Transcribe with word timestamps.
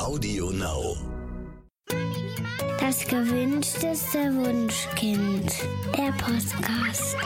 Audio 0.00 0.50
Now. 0.50 0.96
Das 2.80 3.06
gewünschteste 3.06 4.34
Wunschkind. 4.34 5.52
Der 5.94 6.10
Podcast. 6.12 7.16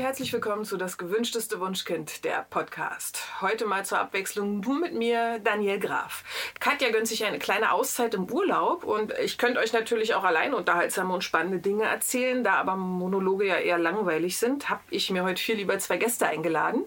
Herzlich 0.00 0.32
willkommen 0.32 0.64
zu 0.64 0.78
Das 0.78 0.96
gewünschteste 0.96 1.60
Wunschkind, 1.60 2.24
der 2.24 2.46
Podcast. 2.48 3.22
Heute 3.42 3.66
mal 3.66 3.84
zur 3.84 3.98
Abwechslung 3.98 4.60
nur 4.60 4.78
mit 4.80 4.94
mir, 4.94 5.40
Daniel 5.44 5.78
Graf. 5.78 6.24
Katja 6.58 6.90
gönnt 6.90 7.06
sich 7.06 7.26
eine 7.26 7.38
kleine 7.38 7.70
Auszeit 7.72 8.14
im 8.14 8.30
Urlaub 8.32 8.84
und 8.84 9.12
ich 9.22 9.36
könnte 9.36 9.60
euch 9.60 9.74
natürlich 9.74 10.14
auch 10.14 10.24
allein 10.24 10.54
unterhaltsame 10.54 11.12
und 11.12 11.22
spannende 11.22 11.58
Dinge 11.58 11.84
erzählen. 11.84 12.42
Da 12.42 12.54
aber 12.54 12.76
Monologe 12.76 13.46
ja 13.46 13.56
eher 13.56 13.78
langweilig 13.78 14.38
sind, 14.38 14.70
habe 14.70 14.80
ich 14.88 15.10
mir 15.10 15.22
heute 15.22 15.42
viel 15.42 15.56
lieber 15.56 15.78
zwei 15.78 15.98
Gäste 15.98 16.26
eingeladen. 16.26 16.86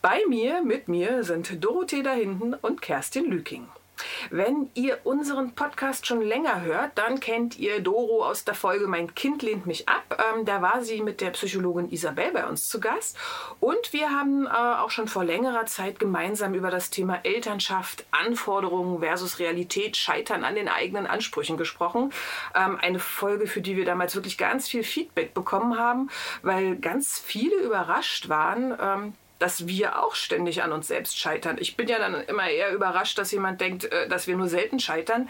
Bei 0.00 0.20
mir, 0.28 0.62
mit 0.62 0.86
mir 0.86 1.24
sind 1.24 1.64
Dorothee 1.64 2.04
da 2.04 2.12
hinten 2.12 2.54
und 2.54 2.80
Kerstin 2.80 3.24
Lüking. 3.24 3.66
Wenn 4.30 4.70
ihr 4.74 4.98
unseren 5.04 5.54
Podcast 5.54 6.06
schon 6.06 6.22
länger 6.22 6.62
hört, 6.62 6.92
dann 6.96 7.20
kennt 7.20 7.58
ihr 7.58 7.80
Doro 7.80 8.24
aus 8.24 8.44
der 8.44 8.54
Folge 8.54 8.86
Mein 8.86 9.14
Kind 9.14 9.42
lehnt 9.42 9.66
mich 9.66 9.88
ab. 9.88 10.24
Ähm, 10.34 10.44
da 10.44 10.62
war 10.62 10.82
sie 10.82 11.02
mit 11.02 11.20
der 11.20 11.30
Psychologin 11.30 11.90
Isabel 11.90 12.32
bei 12.32 12.46
uns 12.46 12.68
zu 12.68 12.80
Gast. 12.80 13.16
Und 13.60 13.92
wir 13.92 14.10
haben 14.10 14.46
äh, 14.46 14.50
auch 14.50 14.90
schon 14.90 15.08
vor 15.08 15.24
längerer 15.24 15.66
Zeit 15.66 15.98
gemeinsam 15.98 16.54
über 16.54 16.70
das 16.70 16.90
Thema 16.90 17.20
Elternschaft, 17.24 18.04
Anforderungen 18.10 19.00
versus 19.00 19.38
Realität, 19.38 19.96
Scheitern 19.96 20.44
an 20.44 20.54
den 20.54 20.68
eigenen 20.68 21.06
Ansprüchen 21.06 21.56
gesprochen. 21.56 22.12
Ähm, 22.54 22.78
eine 22.80 22.98
Folge, 22.98 23.46
für 23.46 23.60
die 23.60 23.76
wir 23.76 23.84
damals 23.84 24.14
wirklich 24.14 24.38
ganz 24.38 24.68
viel 24.68 24.84
Feedback 24.84 25.34
bekommen 25.34 25.78
haben, 25.78 26.10
weil 26.42 26.76
ganz 26.76 27.18
viele 27.18 27.56
überrascht 27.56 28.28
waren, 28.28 28.76
ähm, 28.80 29.14
dass 29.42 29.66
wir 29.66 29.98
auch 29.98 30.14
ständig 30.14 30.62
an 30.62 30.70
uns 30.70 30.86
selbst 30.86 31.18
scheitern. 31.18 31.56
Ich 31.58 31.76
bin 31.76 31.88
ja 31.88 31.98
dann 31.98 32.14
immer 32.14 32.48
eher 32.48 32.72
überrascht, 32.72 33.18
dass 33.18 33.32
jemand 33.32 33.60
denkt, 33.60 33.84
äh, 33.86 34.08
dass 34.08 34.28
wir 34.28 34.36
nur 34.36 34.48
selten 34.48 34.78
scheitern. 34.78 35.28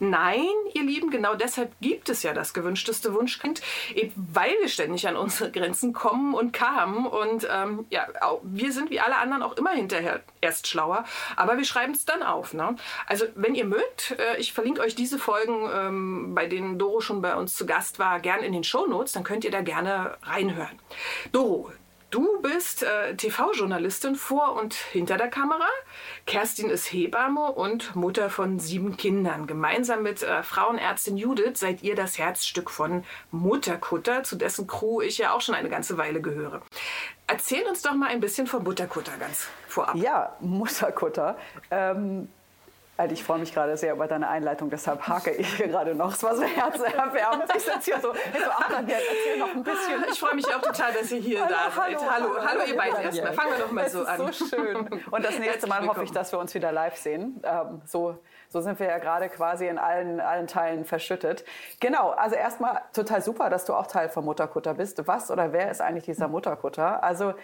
Nein, 0.00 0.50
ihr 0.74 0.82
Lieben, 0.82 1.10
genau 1.10 1.34
deshalb 1.34 1.72
gibt 1.80 2.10
es 2.10 2.22
ja 2.22 2.34
das 2.34 2.52
gewünschteste 2.52 3.14
Wunschkind, 3.14 3.62
eben 3.94 4.12
weil 4.32 4.52
wir 4.60 4.68
ständig 4.68 5.08
an 5.08 5.16
unsere 5.16 5.50
Grenzen 5.50 5.94
kommen 5.94 6.34
und 6.34 6.52
kamen. 6.52 7.06
Und 7.06 7.48
ähm, 7.50 7.86
ja, 7.88 8.06
wir 8.42 8.72
sind 8.72 8.90
wie 8.90 9.00
alle 9.00 9.16
anderen 9.16 9.42
auch 9.42 9.56
immer 9.56 9.70
hinterher 9.70 10.20
erst 10.42 10.66
schlauer, 10.66 11.04
aber 11.36 11.56
wir 11.56 11.64
schreiben 11.64 11.92
es 11.92 12.04
dann 12.04 12.22
auf. 12.22 12.52
Ne? 12.52 12.76
Also 13.06 13.24
wenn 13.34 13.54
ihr 13.54 13.64
mögt, 13.64 14.14
äh, 14.18 14.36
ich 14.38 14.52
verlinke 14.52 14.82
euch 14.82 14.94
diese 14.94 15.18
Folgen, 15.18 15.70
ähm, 15.72 16.34
bei 16.34 16.46
denen 16.46 16.78
Doro 16.78 17.00
schon 17.00 17.22
bei 17.22 17.34
uns 17.34 17.54
zu 17.54 17.64
Gast 17.64 17.98
war, 17.98 18.20
gern 18.20 18.42
in 18.42 18.52
den 18.52 18.64
Shownotes, 18.64 19.12
dann 19.12 19.24
könnt 19.24 19.44
ihr 19.44 19.50
da 19.50 19.62
gerne 19.62 20.18
reinhören. 20.22 20.78
Doro, 21.32 21.72
Du 22.14 22.40
bist 22.40 22.84
äh, 22.84 23.16
TV-Journalistin 23.16 24.14
vor 24.14 24.54
und 24.54 24.72
hinter 24.72 25.16
der 25.16 25.26
Kamera. 25.26 25.66
Kerstin 26.26 26.70
ist 26.70 26.92
Hebamme 26.92 27.50
und 27.50 27.96
Mutter 27.96 28.30
von 28.30 28.60
sieben 28.60 28.96
Kindern. 28.96 29.48
Gemeinsam 29.48 30.04
mit 30.04 30.22
äh, 30.22 30.44
Frauenärztin 30.44 31.16
Judith 31.16 31.58
seid 31.58 31.82
ihr 31.82 31.96
das 31.96 32.16
Herzstück 32.16 32.70
von 32.70 33.02
Mutterkutter, 33.32 34.22
zu 34.22 34.36
dessen 34.36 34.68
Crew 34.68 35.00
ich 35.00 35.18
ja 35.18 35.32
auch 35.32 35.40
schon 35.40 35.56
eine 35.56 35.68
ganze 35.68 35.98
Weile 35.98 36.20
gehöre. 36.20 36.62
Erzähl 37.26 37.66
uns 37.66 37.82
doch 37.82 37.94
mal 37.94 38.10
ein 38.10 38.20
bisschen 38.20 38.46
von 38.46 38.62
Mutterkutter 38.62 39.16
ganz 39.18 39.48
vorab. 39.66 39.96
Ja, 39.96 40.36
Mutterkutter. 40.38 41.36
Ähm 41.72 42.28
also 42.96 43.12
ich 43.12 43.24
freue 43.24 43.38
mich 43.38 43.52
gerade 43.52 43.76
sehr 43.76 43.92
über 43.92 44.06
deine 44.06 44.28
Einleitung, 44.28 44.70
deshalb 44.70 45.06
hake 45.08 45.32
ich 45.32 45.54
hier 45.56 45.68
gerade 45.68 45.94
noch. 45.94 46.12
Es 46.12 46.22
war 46.22 46.36
so 46.36 46.42
herzerwärmend. 46.42 47.44
Ich 47.56 47.64
sitze 47.64 47.80
hier 47.82 48.00
so, 48.00 48.12
so 48.12 48.72
dann 48.72 48.88
erzähl 48.88 49.38
noch 49.38 49.52
ein 49.54 49.62
bisschen. 49.64 50.04
Ich 50.10 50.20
freue 50.20 50.34
mich 50.34 50.46
auch 50.54 50.60
total, 50.60 50.92
dass 50.92 51.10
ihr 51.10 51.20
hier 51.20 51.40
hallo, 51.40 51.54
da 51.54 51.70
seid. 51.70 51.96
Hallo, 51.96 52.28
Hallo, 52.36 52.46
hallo, 52.46 52.60
ihr 52.68 52.76
beiden 52.76 53.00
erstmal. 53.00 53.32
Fangen 53.32 53.50
wir 53.52 53.64
doch 53.64 53.72
mal 53.72 53.84
es 53.84 53.92
so 53.92 54.02
ist 54.02 54.08
an. 54.08 54.32
so 54.32 54.46
schön. 54.46 55.02
Und 55.10 55.24
das 55.24 55.38
nächste 55.38 55.66
Mal 55.66 55.86
hoffe 55.86 56.04
ich, 56.04 56.12
dass 56.12 56.30
wir 56.32 56.38
uns 56.38 56.54
wieder 56.54 56.70
live 56.70 56.96
sehen. 56.96 57.42
Ähm, 57.42 57.82
so, 57.84 58.18
so 58.48 58.60
sind 58.60 58.78
wir 58.78 58.86
ja 58.86 58.98
gerade 58.98 59.28
quasi 59.28 59.66
in 59.66 59.78
allen, 59.78 60.20
allen 60.20 60.46
Teilen 60.46 60.84
verschüttet. 60.84 61.44
Genau, 61.80 62.10
also 62.10 62.36
erstmal 62.36 62.82
total 62.92 63.22
super, 63.22 63.50
dass 63.50 63.64
du 63.64 63.74
auch 63.74 63.88
Teil 63.88 64.08
vom 64.08 64.24
Mutterkutter 64.24 64.74
bist. 64.74 65.04
Was 65.08 65.32
oder 65.32 65.52
wer 65.52 65.70
ist 65.70 65.80
eigentlich 65.80 66.04
dieser 66.04 66.28
Mutterkutter? 66.28 67.02
Also 67.02 67.34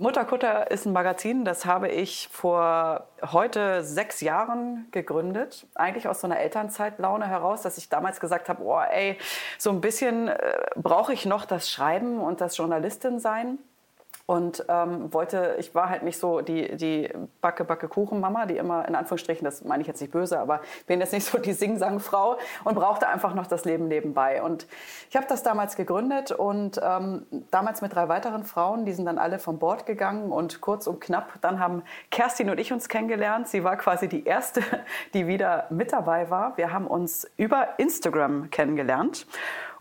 Mutterkutter 0.00 0.70
ist 0.70 0.86
ein 0.86 0.94
Magazin, 0.94 1.44
das 1.44 1.66
habe 1.66 1.88
ich 1.88 2.30
vor 2.32 3.08
heute 3.20 3.84
sechs 3.84 4.22
Jahren 4.22 4.88
gegründet. 4.92 5.66
Eigentlich 5.74 6.08
aus 6.08 6.22
so 6.22 6.26
einer 6.26 6.40
Elternzeitlaune 6.40 7.28
heraus, 7.28 7.60
dass 7.60 7.76
ich 7.76 7.90
damals 7.90 8.18
gesagt 8.18 8.48
habe, 8.48 8.62
oh 8.62 8.80
ey, 8.80 9.18
so 9.58 9.68
ein 9.68 9.82
bisschen 9.82 10.28
äh, 10.28 10.56
brauche 10.74 11.12
ich 11.12 11.26
noch 11.26 11.44
das 11.44 11.70
Schreiben 11.70 12.18
und 12.18 12.40
das 12.40 12.56
Journalistin 12.56 13.18
sein. 13.18 13.58
Und 14.30 14.64
ähm, 14.68 15.12
wollte, 15.12 15.56
ich 15.58 15.74
war 15.74 15.88
halt 15.88 16.04
nicht 16.04 16.16
so 16.16 16.40
die, 16.40 16.76
die 16.76 17.08
Backe, 17.40 17.64
Backe, 17.64 17.88
Kuchen-Mama, 17.88 18.46
die 18.46 18.58
immer, 18.58 18.86
in 18.86 18.94
Anführungsstrichen, 18.94 19.44
das 19.44 19.64
meine 19.64 19.80
ich 19.80 19.88
jetzt 19.88 20.00
nicht 20.00 20.12
böse, 20.12 20.38
aber 20.38 20.60
bin 20.86 21.00
jetzt 21.00 21.12
nicht 21.12 21.26
so 21.26 21.38
die 21.38 21.52
Sing-Sang-Frau 21.52 22.38
und 22.62 22.74
brauchte 22.76 23.08
einfach 23.08 23.34
noch 23.34 23.48
das 23.48 23.64
Leben 23.64 23.88
nebenbei. 23.88 24.40
Und 24.40 24.68
ich 25.08 25.16
habe 25.16 25.26
das 25.28 25.42
damals 25.42 25.74
gegründet 25.74 26.30
und 26.30 26.80
ähm, 26.80 27.26
damals 27.50 27.82
mit 27.82 27.92
drei 27.92 28.08
weiteren 28.08 28.44
Frauen, 28.44 28.84
die 28.84 28.92
sind 28.92 29.06
dann 29.06 29.18
alle 29.18 29.40
vom 29.40 29.58
Bord 29.58 29.84
gegangen 29.84 30.30
und 30.30 30.60
kurz 30.60 30.86
und 30.86 31.00
knapp, 31.00 31.40
dann 31.40 31.58
haben 31.58 31.82
Kerstin 32.12 32.50
und 32.50 32.60
ich 32.60 32.72
uns 32.72 32.88
kennengelernt. 32.88 33.48
Sie 33.48 33.64
war 33.64 33.76
quasi 33.78 34.06
die 34.06 34.24
erste, 34.24 34.62
die 35.12 35.26
wieder 35.26 35.66
mit 35.70 35.92
dabei 35.92 36.30
war. 36.30 36.56
Wir 36.56 36.72
haben 36.72 36.86
uns 36.86 37.28
über 37.36 37.80
Instagram 37.80 38.48
kennengelernt 38.50 39.26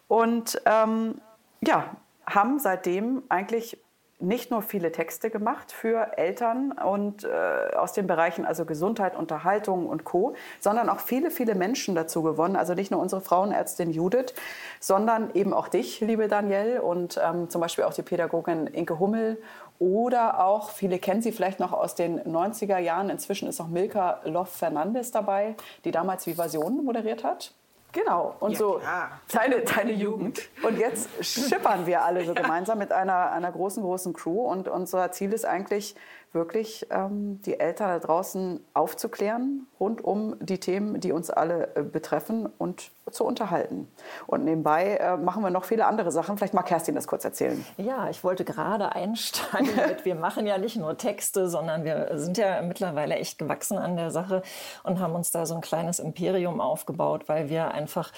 und 0.08 0.60
ähm, 0.66 1.22
ja, 1.62 1.86
haben 2.26 2.58
seitdem 2.58 3.22
eigentlich 3.30 3.78
nicht 4.20 4.52
nur 4.52 4.62
viele 4.62 4.92
Texte 4.92 5.30
gemacht 5.30 5.72
für 5.72 6.18
Eltern 6.18 6.74
und 6.74 7.24
äh, 7.24 7.76
aus 7.76 7.94
den 7.94 8.06
Bereichen 8.06 8.46
also 8.46 8.66
Gesundheit, 8.66 9.16
Unterhaltung 9.16 9.88
und 9.88 10.04
Co, 10.04 10.36
sondern 10.60 10.90
auch 10.90 11.00
viele, 11.00 11.32
viele 11.32 11.56
Menschen 11.56 11.96
dazu 11.96 12.22
gewonnen. 12.22 12.58
Also 12.58 12.74
nicht 12.74 12.92
nur 12.92 13.00
unsere 13.00 13.22
Frauenärztin 13.22 13.92
Judith, 13.92 14.34
sondern 14.82 15.34
eben 15.36 15.54
auch 15.54 15.70
dich, 15.70 16.02
liebe 16.02 16.28
Danielle, 16.28 16.82
und 16.82 17.20
ähm, 17.24 17.50
zum 17.50 17.62
Beispiel 17.62 17.86
auch 17.86 17.94
die 17.94 18.02
Pädagogin 18.02 18.68
Inke 18.68 19.00
Hummel 19.00 19.42
oder 19.80 20.44
auch, 20.44 20.72
viele 20.72 21.00
kennen 21.00 21.22
sie 21.22 21.32
vielleicht 21.32 21.62
noch 21.62 21.72
aus 21.72 21.96
den 21.96 22.20
90er 22.22 22.78
Jahren, 22.78 23.10
inzwischen 23.10 23.48
ist 23.48 23.62
auch 23.62 23.68
Milka 23.68 24.20
Love 24.26 24.50
Fernandes 24.50 25.12
dabei, 25.12 25.56
die 25.86 25.92
damals 25.92 26.28
Vivasion 26.28 26.84
moderiert 26.84 27.24
hat. 27.24 27.54
Genau, 27.92 28.36
und 28.40 28.52
Ja, 28.52 28.58
so 28.58 28.74
klar. 28.74 29.20
deine, 29.32 29.62
deine 29.62 29.94
Jugend. 29.94 30.48
Und 30.62 30.78
jetzt 30.78 31.10
schippern 31.26 31.88
wir 31.88 32.04
alle 32.04 32.24
so 32.26 32.34
gemeinsam 32.36 32.78
mit 32.78 32.92
einer, 32.92 33.32
einer 33.32 33.52
großen, 33.52 33.82
großen 33.82 34.14
Crew. 34.14 34.42
Und 34.42 34.68
unser 34.68 35.12
Ziel 35.12 35.34
ist 35.34 35.46
eigentlich 35.46 35.96
wirklich, 36.32 36.86
ähm, 36.92 37.42
die 37.44 37.60
Eltern 37.60 37.90
da 37.90 38.00
draußen 38.00 38.64
aufzuklären 38.74 39.66
rund 39.80 40.04
um 40.04 40.36
die 40.40 40.60
Themen, 40.60 41.00
die 41.00 41.12
uns 41.12 41.30
alle 41.30 41.76
äh, 41.76 41.84
betreffen 41.84 42.50
und 42.58 42.92
zu 43.12 43.24
unterhalten. 43.24 43.88
Und 44.28 44.46
nebenbei 44.46 44.98
äh, 44.98 45.18
machen 45.18 45.42
wir 45.42 45.50
noch 45.50 45.64
viele 45.64 45.86
andere 45.86 46.12
Sachen. 46.12 46.38
Vielleicht 46.38 46.54
mag 46.54 46.66
Kerstin 46.66 46.96
das 46.96 47.08
kurz 47.08 47.26
erzählen. 47.26 47.66
Ja, 47.78 48.10
ich 48.10 48.24
wollte 48.24 48.46
gerade 48.46 48.94
einsteigen 48.94 49.76
mit, 49.88 50.06
wir 50.06 50.16
machen 50.16 50.46
ja 50.46 50.58
nicht 50.58 50.76
nur 50.76 50.98
Texte, 50.98 51.50
sondern 51.50 51.84
wir 51.84 52.10
sind 52.20 52.38
ja 52.38 52.62
mittlerweile 52.62 53.16
echt 53.16 53.40
gewachsen 53.40 53.78
an 53.78 53.96
der 53.96 54.12
Sache 54.12 54.44
und 54.84 55.00
haben 55.00 55.16
uns 55.16 55.32
da 55.32 55.46
so 55.46 55.56
ein 55.56 55.62
kleines 55.62 56.00
Imperium 56.00 56.62
aufgebaut, 56.62 57.24
weil 57.28 57.50
wir 57.50 57.72
einfach 57.72 58.12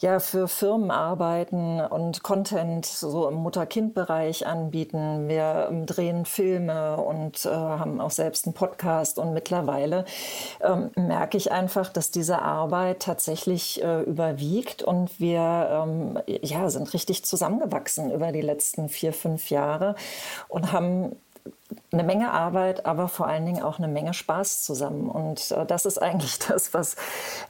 ja 0.00 0.20
für 0.20 0.46
Firmen 0.46 0.90
arbeiten 0.90 1.80
und 1.80 2.22
Content 2.22 2.86
so 2.86 3.28
im 3.28 3.34
Mutter-Kind-Bereich 3.34 4.46
anbieten. 4.46 5.28
Wir 5.28 5.68
ähm, 5.70 5.86
drehen 5.86 6.24
Filme 6.24 6.96
und 6.96 7.44
äh, 7.44 7.48
haben 7.48 8.00
auch 8.00 8.10
selbst 8.10 8.46
einen 8.46 8.54
Podcast 8.54 9.18
und 9.18 9.32
mittlerweile 9.32 10.04
ähm, 10.60 10.90
merke 10.98 11.36
ich 11.36 11.52
einfach, 11.52 11.90
dass 11.92 12.10
diese 12.10 12.42
Arbeit 12.42 13.00
tatsächlich 13.00 13.82
äh, 13.82 14.02
überwiegt 14.02 14.82
und 14.82 15.20
wir 15.20 15.84
ähm, 15.86 16.18
ja, 16.26 16.68
sind 16.70 16.92
richtig 16.92 17.24
zusammengewachsen 17.24 18.10
über 18.10 18.32
die 18.32 18.40
letzten 18.40 18.88
vier, 18.88 19.12
fünf 19.12 19.50
Jahre 19.50 19.94
und 20.48 20.72
haben 20.72 21.16
eine 21.92 22.02
Menge 22.02 22.30
Arbeit, 22.30 22.86
aber 22.86 23.08
vor 23.08 23.26
allen 23.26 23.46
Dingen 23.46 23.62
auch 23.62 23.78
eine 23.78 23.88
Menge 23.88 24.14
Spaß 24.14 24.62
zusammen. 24.62 25.08
Und 25.08 25.50
äh, 25.50 25.64
das 25.66 25.86
ist 25.86 25.98
eigentlich 25.98 26.38
das, 26.48 26.74
was 26.74 26.94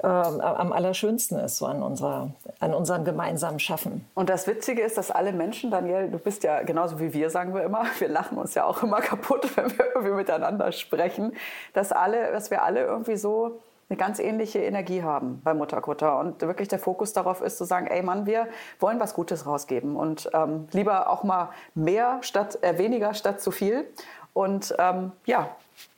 äh, 0.03 0.07
am 0.07 0.73
allerschönsten 0.73 1.39
ist 1.39 1.59
so 1.59 1.67
an, 1.67 1.83
unserer, 1.83 2.31
an 2.61 2.75
unserem 2.75 3.05
gemeinsamen 3.05 3.59
Schaffen. 3.59 4.05
Und 4.15 4.29
das 4.29 4.47
Witzige 4.47 4.83
ist, 4.83 4.97
dass 4.97 5.11
alle 5.11 5.33
Menschen, 5.33 5.71
Daniel, 5.71 6.11
du 6.11 6.19
bist 6.19 6.45
ja 6.45 6.63
genauso 6.63 7.01
wie 7.01 7.13
wir, 7.13 7.31
sagen 7.31 7.55
wir 7.55 7.63
immer, 7.63 7.85
wir 7.99 8.09
lachen 8.09 8.39
uns 8.39 8.55
ja 8.55 8.65
auch 8.65 8.83
immer 8.83 9.01
kaputt, 9.01 9.57
wenn 9.57 9.77
wir 9.77 9.87
irgendwie 9.95 10.15
miteinander 10.15 10.73
sprechen, 10.73 11.33
dass, 11.73 11.93
alle, 11.93 12.33
dass 12.33 12.51
wir 12.51 12.63
alle 12.63 12.85
irgendwie 12.85 13.17
so 13.17 13.61
eine 13.89 13.97
ganz 13.97 14.19
ähnliche 14.19 14.59
Energie 14.59 15.03
haben 15.03 15.41
bei 15.43 15.55
Mutterkutter 15.55 16.19
und 16.19 16.41
wirklich 16.43 16.69
der 16.69 16.79
Fokus 16.79 17.13
darauf 17.13 17.41
ist 17.41 17.57
zu 17.57 17.65
sagen, 17.65 17.87
ey 17.87 18.03
Mann, 18.03 18.27
wir 18.27 18.49
wollen 18.81 19.01
was 19.01 19.15
Gutes 19.15 19.47
rausgeben. 19.47 19.97
Und 19.97 20.29
ähm, 20.35 20.69
lieber 20.73 21.09
auch 21.09 21.25
mal 21.25 21.51
mehr 21.75 22.19
statt 22.23 22.63
äh, 22.63 22.77
weniger 22.79 23.15
statt 23.15 23.41
zu 23.41 23.51
viel. 23.51 23.87
Und 24.35 24.75
ähm, 24.79 25.13
ja 25.25 25.49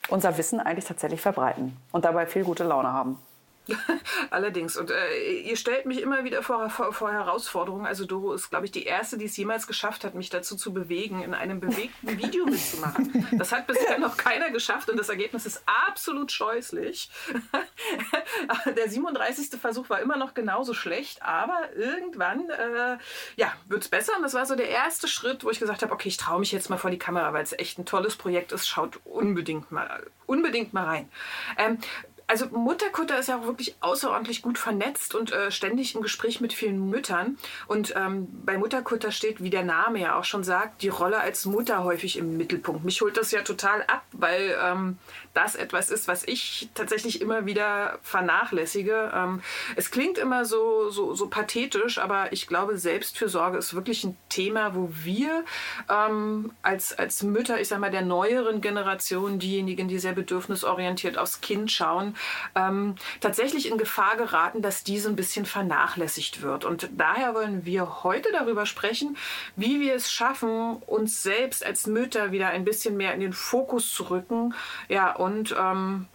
unser 0.08 0.36
Wissen 0.38 0.60
eigentlich 0.60 0.84
tatsächlich 0.84 1.20
verbreiten 1.20 1.76
und 1.92 2.04
dabei 2.04 2.26
viel 2.26 2.44
gute 2.44 2.64
Laune 2.64 2.92
haben. 2.92 3.18
Allerdings. 4.30 4.76
Und 4.76 4.90
äh, 4.90 5.40
ihr 5.40 5.56
stellt 5.56 5.86
mich 5.86 6.00
immer 6.00 6.24
wieder 6.24 6.42
vor, 6.42 6.70
vor, 6.70 6.92
vor 6.92 7.12
Herausforderungen. 7.12 7.86
Also 7.86 8.04
Doro 8.04 8.32
ist, 8.32 8.50
glaube 8.50 8.66
ich, 8.66 8.72
die 8.72 8.84
Erste, 8.84 9.18
die 9.18 9.26
es 9.26 9.36
jemals 9.36 9.66
geschafft 9.66 10.04
hat, 10.04 10.14
mich 10.14 10.30
dazu 10.30 10.56
zu 10.56 10.72
bewegen, 10.72 11.22
in 11.22 11.34
einem 11.34 11.60
bewegten 11.60 12.18
Video 12.18 12.46
mitzumachen. 12.46 13.26
Das 13.32 13.52
hat 13.52 13.66
bisher 13.66 13.98
noch 13.98 14.16
keiner 14.16 14.50
geschafft 14.50 14.90
und 14.90 14.96
das 14.96 15.08
Ergebnis 15.08 15.46
ist 15.46 15.62
absolut 15.88 16.32
scheußlich. 16.32 17.10
Der 18.76 18.88
37. 18.88 19.60
Versuch 19.60 19.88
war 19.90 20.00
immer 20.00 20.16
noch 20.16 20.34
genauso 20.34 20.74
schlecht, 20.74 21.22
aber 21.22 21.58
irgendwann 21.74 22.48
äh, 22.50 22.98
ja, 23.36 23.52
wird 23.68 23.82
es 23.82 23.88
besser. 23.88 24.16
Und 24.16 24.22
das 24.22 24.34
war 24.34 24.46
so 24.46 24.56
der 24.56 24.68
erste 24.68 25.08
Schritt, 25.08 25.44
wo 25.44 25.50
ich 25.50 25.60
gesagt 25.60 25.82
habe, 25.82 25.92
okay, 25.92 26.08
ich 26.08 26.16
traue 26.16 26.40
mich 26.40 26.52
jetzt 26.52 26.70
mal 26.70 26.76
vor 26.76 26.90
die 26.90 26.98
Kamera, 26.98 27.32
weil 27.32 27.42
es 27.42 27.52
echt 27.52 27.78
ein 27.78 27.86
tolles 27.86 28.16
Projekt 28.16 28.52
ist. 28.52 28.68
Schaut 28.68 29.00
unbedingt 29.04 29.70
mal, 29.70 30.06
unbedingt 30.26 30.72
mal 30.72 30.84
rein. 30.84 31.08
Ähm, 31.56 31.78
also 32.30 32.46
Mutterkutter 32.46 33.18
ist 33.18 33.28
ja 33.28 33.40
auch 33.40 33.46
wirklich 33.46 33.74
außerordentlich 33.80 34.40
gut 34.40 34.56
vernetzt 34.56 35.16
und 35.16 35.32
äh, 35.32 35.50
ständig 35.50 35.96
im 35.96 36.02
Gespräch 36.02 36.40
mit 36.40 36.52
vielen 36.52 36.88
Müttern. 36.88 37.38
Und 37.66 37.92
ähm, 37.96 38.28
bei 38.44 38.56
Mutterkutter 38.56 39.10
steht, 39.10 39.42
wie 39.42 39.50
der 39.50 39.64
Name 39.64 39.98
ja 39.98 40.16
auch 40.16 40.22
schon 40.22 40.44
sagt, 40.44 40.82
die 40.82 40.90
Rolle 40.90 41.18
als 41.18 41.44
Mutter 41.44 41.82
häufig 41.82 42.16
im 42.16 42.36
Mittelpunkt. 42.36 42.84
Mich 42.84 43.00
holt 43.00 43.16
das 43.16 43.32
ja 43.32 43.42
total 43.42 43.82
ab, 43.82 44.04
weil 44.12 44.56
ähm, 44.62 44.98
das 45.34 45.56
etwas 45.56 45.90
ist, 45.90 46.06
was 46.06 46.22
ich 46.22 46.68
tatsächlich 46.74 47.20
immer 47.20 47.46
wieder 47.46 47.98
vernachlässige. 48.02 49.10
Ähm, 49.12 49.42
es 49.74 49.90
klingt 49.90 50.16
immer 50.16 50.44
so, 50.44 50.88
so, 50.90 51.14
so 51.16 51.26
pathetisch, 51.26 51.98
aber 51.98 52.32
ich 52.32 52.46
glaube, 52.46 52.78
Selbstfürsorge 52.78 53.58
ist 53.58 53.74
wirklich 53.74 54.04
ein 54.04 54.16
Thema, 54.28 54.76
wo 54.76 54.88
wir 54.92 55.44
ähm, 55.88 56.52
als, 56.62 56.96
als 56.96 57.24
Mütter, 57.24 57.60
ich 57.60 57.66
sag 57.66 57.80
mal, 57.80 57.90
der 57.90 58.02
neueren 58.02 58.60
Generation, 58.60 59.40
diejenigen, 59.40 59.88
die 59.88 59.98
sehr 59.98 60.12
bedürfnisorientiert 60.12 61.18
aufs 61.18 61.40
Kind 61.40 61.72
schauen, 61.72 62.14
ähm, 62.54 62.94
tatsächlich 63.20 63.68
in 63.70 63.78
Gefahr 63.78 64.16
geraten, 64.16 64.62
dass 64.62 64.84
diese 64.84 65.08
ein 65.08 65.16
bisschen 65.16 65.46
vernachlässigt 65.46 66.42
wird. 66.42 66.64
Und 66.64 66.90
daher 66.96 67.34
wollen 67.34 67.64
wir 67.64 68.02
heute 68.02 68.30
darüber 68.32 68.66
sprechen, 68.66 69.16
wie 69.56 69.80
wir 69.80 69.94
es 69.94 70.10
schaffen, 70.10 70.76
uns 70.86 71.22
selbst 71.22 71.64
als 71.64 71.86
Mütter 71.86 72.32
wieder 72.32 72.48
ein 72.48 72.64
bisschen 72.64 72.96
mehr 72.96 73.14
in 73.14 73.20
den 73.20 73.32
Fokus 73.32 73.92
zu 73.92 74.10
rücken. 74.10 74.54
Ja, 74.88 75.12
und 75.12 75.54
ähm, 75.58 76.06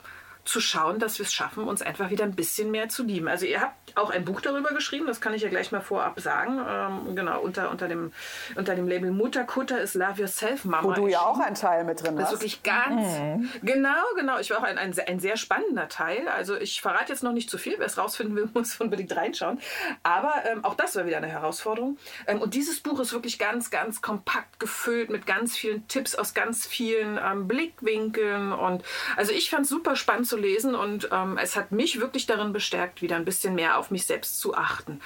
zu 0.45 0.61
schauen, 0.61 0.99
dass 0.99 1.19
wir 1.19 1.25
es 1.25 1.33
schaffen, 1.33 1.63
uns 1.63 1.81
einfach 1.81 2.09
wieder 2.11 2.23
ein 2.23 2.35
bisschen 2.35 2.71
mehr 2.71 2.87
zu 2.89 3.03
lieben. 3.03 3.27
Also 3.27 3.45
ihr 3.45 3.61
habt 3.61 3.84
auch 3.95 4.09
ein 4.09 4.25
Buch 4.25 4.41
darüber 4.41 4.69
geschrieben, 4.69 5.07
das 5.07 5.21
kann 5.21 5.33
ich 5.33 5.41
ja 5.41 5.49
gleich 5.49 5.71
mal 5.71 5.81
vorab 5.81 6.19
sagen. 6.19 6.59
Ähm, 6.67 7.15
genau, 7.15 7.41
unter, 7.41 7.71
unter, 7.71 7.87
dem, 7.87 8.11
unter 8.55 8.75
dem 8.75 8.87
Label 8.87 9.11
Mutterkutter 9.11 9.79
ist 9.81 9.95
Love 9.95 10.21
Yourself 10.21 10.65
Mama. 10.65 10.83
Wo 10.83 10.93
du 10.93 11.07
ja 11.07 11.21
auch 11.21 11.39
ein 11.39 11.55
Teil 11.55 11.83
mit 11.83 12.03
drin 12.03 12.15
hast. 12.19 12.23
Das 12.23 12.33
ist 12.33 12.39
wirklich 12.39 12.63
ganz, 12.63 13.17
mhm. 13.17 13.49
genau, 13.63 14.03
genau. 14.15 14.39
Ich 14.39 14.49
war 14.51 14.59
auch 14.59 14.63
ein, 14.63 14.77
ein, 14.77 14.93
ein, 15.07 15.19
sehr 15.19 15.37
spannender 15.37 15.87
Teil. 15.87 16.27
Also 16.27 16.55
ich 16.55 16.81
verrate 16.81 17.11
jetzt 17.11 17.23
noch 17.23 17.31
nicht 17.31 17.49
zu 17.49 17.57
viel, 17.57 17.75
wer 17.77 17.85
es 17.85 17.97
rausfinden 17.97 18.35
will, 18.35 18.49
muss 18.53 18.79
unbedingt 18.79 19.15
reinschauen. 19.15 19.59
Aber 20.03 20.33
ähm, 20.49 20.63
auch 20.63 20.75
das 20.75 20.95
war 20.95 21.05
wieder 21.05 21.17
eine 21.17 21.27
Herausforderung. 21.27 21.97
Ähm, 22.27 22.41
und 22.41 22.53
dieses 22.53 22.79
Buch 22.79 22.99
ist 22.99 23.13
wirklich 23.13 23.39
ganz, 23.39 23.69
ganz 23.69 24.01
kompakt 24.01 24.59
gefüllt 24.59 25.09
mit 25.09 25.25
ganz 25.25 25.55
vielen 25.55 25.87
Tipps 25.87 26.15
aus 26.15 26.33
ganz 26.33 26.65
vielen 26.65 27.19
ähm, 27.23 27.47
Blickwinkeln. 27.47 28.51
Und 28.51 28.83
also 29.15 29.31
ich 29.31 29.49
fand 29.49 29.63
es 29.63 29.69
super 29.69 29.95
spannend 29.95 30.27
zu 30.27 30.37
lesen 30.37 30.75
und 30.75 31.09
ähm, 31.11 31.37
es 31.37 31.55
hat 31.55 31.71
mich 31.71 31.99
wirklich 31.99 32.25
darin 32.25 32.53
bestärkt, 32.53 33.01
wieder 33.01 33.15
ein 33.15 33.25
bisschen 33.25 33.55
mehr 33.55 33.77
auf 33.77 33.84
auf 33.85 33.91
mich 33.91 34.05
selbst 34.05 34.39
zu 34.39 34.55
achten. 34.55 34.99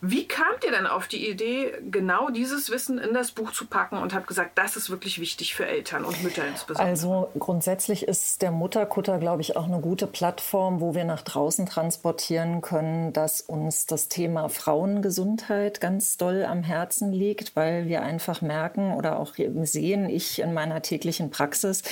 Wie 0.00 0.26
kamt 0.26 0.64
ihr 0.64 0.72
denn 0.72 0.86
auf 0.86 1.06
die 1.06 1.30
Idee, 1.30 1.72
genau 1.90 2.28
dieses 2.28 2.70
Wissen 2.70 2.98
in 2.98 3.14
das 3.14 3.30
Buch 3.30 3.52
zu 3.52 3.66
packen 3.66 3.98
und 3.98 4.14
habt 4.14 4.26
gesagt, 4.26 4.58
das 4.58 4.76
ist 4.76 4.90
wirklich 4.90 5.20
wichtig 5.20 5.54
für 5.54 5.64
Eltern 5.64 6.04
und 6.04 6.22
Mütter 6.22 6.46
insbesondere? 6.46 6.88
Also 6.88 7.30
grundsätzlich 7.38 8.06
ist 8.06 8.42
der 8.42 8.50
Mutterkutter, 8.50 9.18
glaube 9.18 9.42
ich, 9.42 9.56
auch 9.56 9.66
eine 9.66 9.80
gute 9.80 10.08
Plattform, 10.08 10.80
wo 10.80 10.94
wir 10.94 11.04
nach 11.04 11.22
draußen 11.22 11.66
transportieren 11.66 12.60
können, 12.60 13.12
dass 13.12 13.40
uns 13.40 13.86
das 13.86 14.08
Thema 14.08 14.48
Frauengesundheit 14.48 15.80
ganz 15.80 16.16
doll 16.16 16.44
am 16.44 16.64
Herzen 16.64 17.12
liegt, 17.12 17.54
weil 17.54 17.86
wir 17.86 18.02
einfach 18.02 18.42
merken 18.42 18.92
oder 18.94 19.18
auch 19.18 19.34
sehen, 19.62 20.10
ich 20.10 20.40
in 20.40 20.52
meiner 20.52 20.82
täglichen 20.82 21.30
Praxis, 21.30 21.82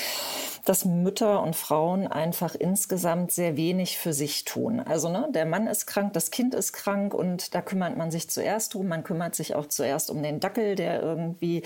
dass 0.64 0.84
Mütter 0.84 1.42
und 1.42 1.54
Frauen 1.56 2.06
einfach 2.06 2.54
insgesamt 2.54 3.32
sehr 3.32 3.56
wenig 3.56 3.98
für 3.98 4.12
sich 4.12 4.44
tun. 4.44 4.80
Also 4.80 5.08
ne, 5.10 5.28
der 5.30 5.44
Mann 5.44 5.66
ist 5.66 5.86
krank, 5.86 6.12
das 6.14 6.30
Kind 6.30 6.54
ist 6.54 6.72
krank 6.72 7.12
und 7.14 7.54
da 7.54 7.60
kümmert 7.60 7.96
man 7.96 8.10
sich 8.10 8.30
zuerst 8.30 8.74
drum. 8.74 8.88
Man 8.88 9.04
kümmert 9.04 9.34
sich 9.34 9.54
auch 9.54 9.66
zuerst 9.66 10.10
um 10.10 10.22
den 10.22 10.40
Dackel, 10.40 10.74
der 10.74 11.02
irgendwie 11.02 11.62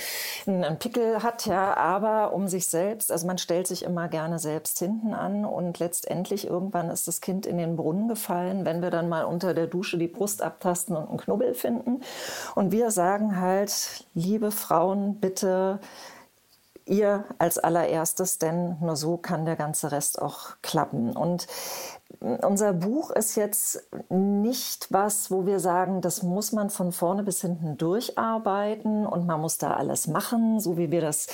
einen 0.46 0.78
Pickel 0.78 1.22
hat, 1.22 1.46
ja, 1.46 1.76
aber 1.76 2.32
um 2.32 2.48
sich 2.48 2.66
selbst. 2.66 3.12
Also 3.12 3.26
man 3.26 3.38
stellt 3.38 3.66
sich 3.66 3.84
immer 3.84 4.08
gerne 4.08 4.38
selbst 4.38 4.78
hinten 4.78 5.14
an 5.14 5.44
und 5.44 5.78
letztendlich 5.78 6.46
irgendwann 6.46 6.90
ist 6.90 7.06
das 7.06 7.20
Kind 7.20 7.46
in 7.46 7.58
den 7.58 7.76
Brunnen 7.76 8.08
gefallen, 8.08 8.64
wenn 8.64 8.82
wir 8.82 8.90
dann 8.90 9.08
mal 9.08 9.24
unter 9.24 9.54
der 9.54 9.68
Dusche 9.68 9.98
die 9.98 10.08
Brust 10.08 10.42
abtasten 10.42 10.96
und 10.96 11.08
einen 11.08 11.18
Knubbel 11.18 11.54
finden. 11.54 12.00
Und 12.54 12.72
wir 12.72 12.90
sagen 12.90 13.40
halt, 13.40 14.04
liebe 14.14 14.50
Frauen, 14.50 15.20
bitte 15.20 15.78
ihr 16.88 17.24
als 17.38 17.58
allererstes, 17.58 18.38
denn 18.38 18.76
nur 18.80 18.96
so 18.96 19.16
kann 19.16 19.44
der 19.44 19.56
ganze 19.56 19.92
Rest 19.92 20.20
auch 20.20 20.56
klappen. 20.62 21.16
Und 21.16 21.46
unser 22.20 22.72
Buch 22.72 23.10
ist 23.10 23.36
jetzt 23.36 23.86
nicht 24.08 24.88
was, 24.90 25.30
wo 25.30 25.46
wir 25.46 25.60
sagen, 25.60 26.00
das 26.00 26.22
muss 26.22 26.52
man 26.52 26.70
von 26.70 26.90
vorne 26.90 27.22
bis 27.22 27.42
hinten 27.42 27.76
durcharbeiten 27.76 29.06
und 29.06 29.26
man 29.26 29.40
muss 29.40 29.58
da 29.58 29.74
alles 29.74 30.08
machen, 30.08 30.58
so 30.58 30.76
wie 30.76 30.90
wir 30.90 31.00
das 31.00 31.28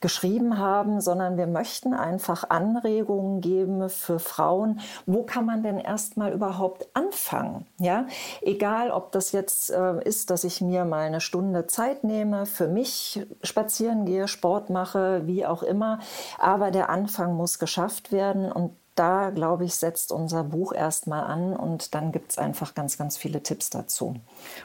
geschrieben 0.00 0.58
haben, 0.58 1.00
sondern 1.00 1.36
wir 1.36 1.46
möchten 1.46 1.94
einfach 1.94 2.50
Anregungen 2.50 3.40
geben 3.40 3.88
für 3.88 4.18
Frauen. 4.18 4.80
Wo 5.06 5.22
kann 5.22 5.46
man 5.46 5.62
denn 5.62 5.78
erstmal 5.78 6.32
überhaupt 6.32 6.88
anfangen? 6.94 7.66
Ja, 7.78 8.06
egal, 8.42 8.90
ob 8.90 9.12
das 9.12 9.32
jetzt 9.32 9.70
äh, 9.70 10.02
ist, 10.04 10.30
dass 10.30 10.44
ich 10.44 10.60
mir 10.60 10.84
mal 10.84 11.06
eine 11.06 11.20
Stunde 11.20 11.66
Zeit 11.66 12.04
nehme, 12.04 12.44
für 12.44 12.68
mich 12.68 13.26
spazieren 13.42 14.04
gehe, 14.04 14.28
Sport 14.28 14.70
mache, 14.70 15.26
wie 15.26 15.46
auch 15.46 15.62
immer. 15.62 16.00
Aber 16.38 16.70
der 16.70 16.90
Anfang 16.90 17.34
muss 17.34 17.58
geschafft 17.58 18.12
werden 18.12 18.52
und 18.52 18.72
da, 18.98 19.30
glaube 19.30 19.64
ich, 19.64 19.74
setzt 19.74 20.12
unser 20.12 20.44
Buch 20.44 20.72
erstmal 20.72 21.24
an 21.24 21.54
und 21.54 21.94
dann 21.94 22.12
gibt 22.12 22.32
es 22.32 22.38
einfach 22.38 22.74
ganz, 22.74 22.98
ganz 22.98 23.16
viele 23.16 23.42
Tipps 23.42 23.70
dazu, 23.70 24.16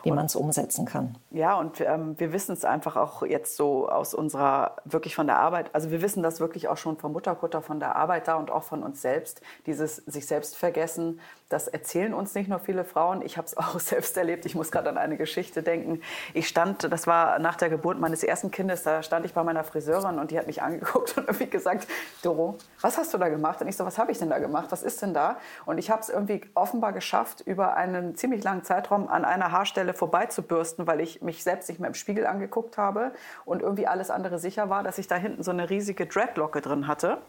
wie 0.04 0.12
man 0.12 0.26
es 0.26 0.36
umsetzen 0.36 0.86
kann. 0.86 1.18
Ja, 1.32 1.58
und 1.58 1.82
ähm, 1.82 2.20
wir 2.20 2.34
wissen 2.34 2.54
es 2.54 2.66
einfach 2.66 2.96
auch 2.96 3.24
jetzt 3.24 3.56
so 3.56 3.88
aus 3.90 4.14
unserer, 4.14 4.78
wirklich 4.86 5.16
von 5.16 5.28
der 5.28 5.38
Arbeit, 5.38 5.74
also 5.74 5.92
wir 5.92 6.02
wissen 6.02 6.24
das 6.24 6.40
wirklich 6.40 6.68
auch 6.68 6.78
schon 6.78 6.98
vom 6.98 7.14
Mutterkutter, 7.14 7.62
von 7.62 7.80
der 7.80 7.96
Arbeit 7.96 8.28
da 8.28 8.36
und 8.36 8.50
auch 8.50 8.64
von 8.64 8.84
uns 8.84 9.02
selbst, 9.02 9.42
dieses 9.66 9.98
sich 9.98 10.26
selbst 10.26 10.56
vergessen, 10.56 11.20
das 11.54 11.68
erzählen 11.68 12.14
uns 12.14 12.34
nicht 12.34 12.50
nur 12.50 12.60
viele 12.60 12.84
Frauen. 12.84 13.22
Ich 13.22 13.38
habe 13.38 13.46
es 13.46 13.56
auch 13.58 13.80
selbst 13.80 14.18
erlebt. 14.18 14.46
Ich 14.46 14.56
muss 14.56 14.72
gerade 14.72 14.90
an 14.90 14.98
eine 14.98 15.18
Geschichte 15.18 15.64
denken. 15.64 16.02
Ich 16.34 16.48
stand, 16.48 16.92
das 16.92 17.08
war 17.08 17.40
nach 17.40 17.56
der 17.56 17.70
Geburt 17.70 18.00
meines 18.00 18.24
ersten 18.24 18.52
Kindes, 18.52 18.84
da 18.84 19.04
stand 19.04 19.26
ich 19.26 19.34
bei 19.34 19.44
meiner 19.44 19.64
Friseurin 19.64 20.18
und 20.20 20.32
die 20.32 20.40
hat 20.40 20.48
mich 20.48 20.62
angeguckt 20.62 21.18
und 21.18 21.28
irgendwie 21.28 21.48
gesagt, 21.48 21.88
Doro, 22.24 22.58
was 22.82 22.98
hast 22.98 23.14
du 23.14 23.18
da 23.18 23.30
gemacht? 23.30 23.62
Und 23.62 23.68
ich 23.68 23.78
so, 23.78 23.86
was 23.86 23.98
habe 23.98 24.12
ich 24.12 24.18
denn 24.18 24.30
da 24.30 24.40
gemacht? 24.40 24.68
Was 24.72 24.84
ist 24.84 25.02
denn 25.02 25.14
da? 25.14 25.38
Und 25.66 25.78
ich 25.78 25.92
habe 25.92 26.02
es 26.02 26.10
irgendwie 26.10 26.42
offenbar 26.56 26.92
geschafft, 26.92 27.42
über 27.42 27.76
einen 27.76 28.16
ziemlich 28.16 28.44
langen 28.44 28.64
Zeitraum 28.64 29.08
an 29.08 29.24
einer 29.24 29.52
Haarstelle 29.52 29.94
vorbeizubürsten, 29.94 30.88
weil 30.88 31.00
ich 31.02 31.22
mich 31.22 31.44
selbst 31.44 31.70
nicht 31.70 31.80
mehr 31.80 31.90
im 31.90 31.94
Spiegel 31.94 32.26
angeguckt 32.26 32.78
habe 32.78 33.12
und 33.46 33.62
irgendwie 33.62 33.86
alles 33.86 34.10
andere 34.10 34.40
sicher 34.40 34.70
war, 34.70 34.84
dass 34.84 34.98
ich 34.98 35.08
da 35.08 35.16
hinten 35.16 35.44
so 35.44 35.52
eine 35.52 35.70
riesige 35.70 36.08
Dreadlocke 36.08 36.62
drin 36.62 36.88
hatte. 36.88 37.20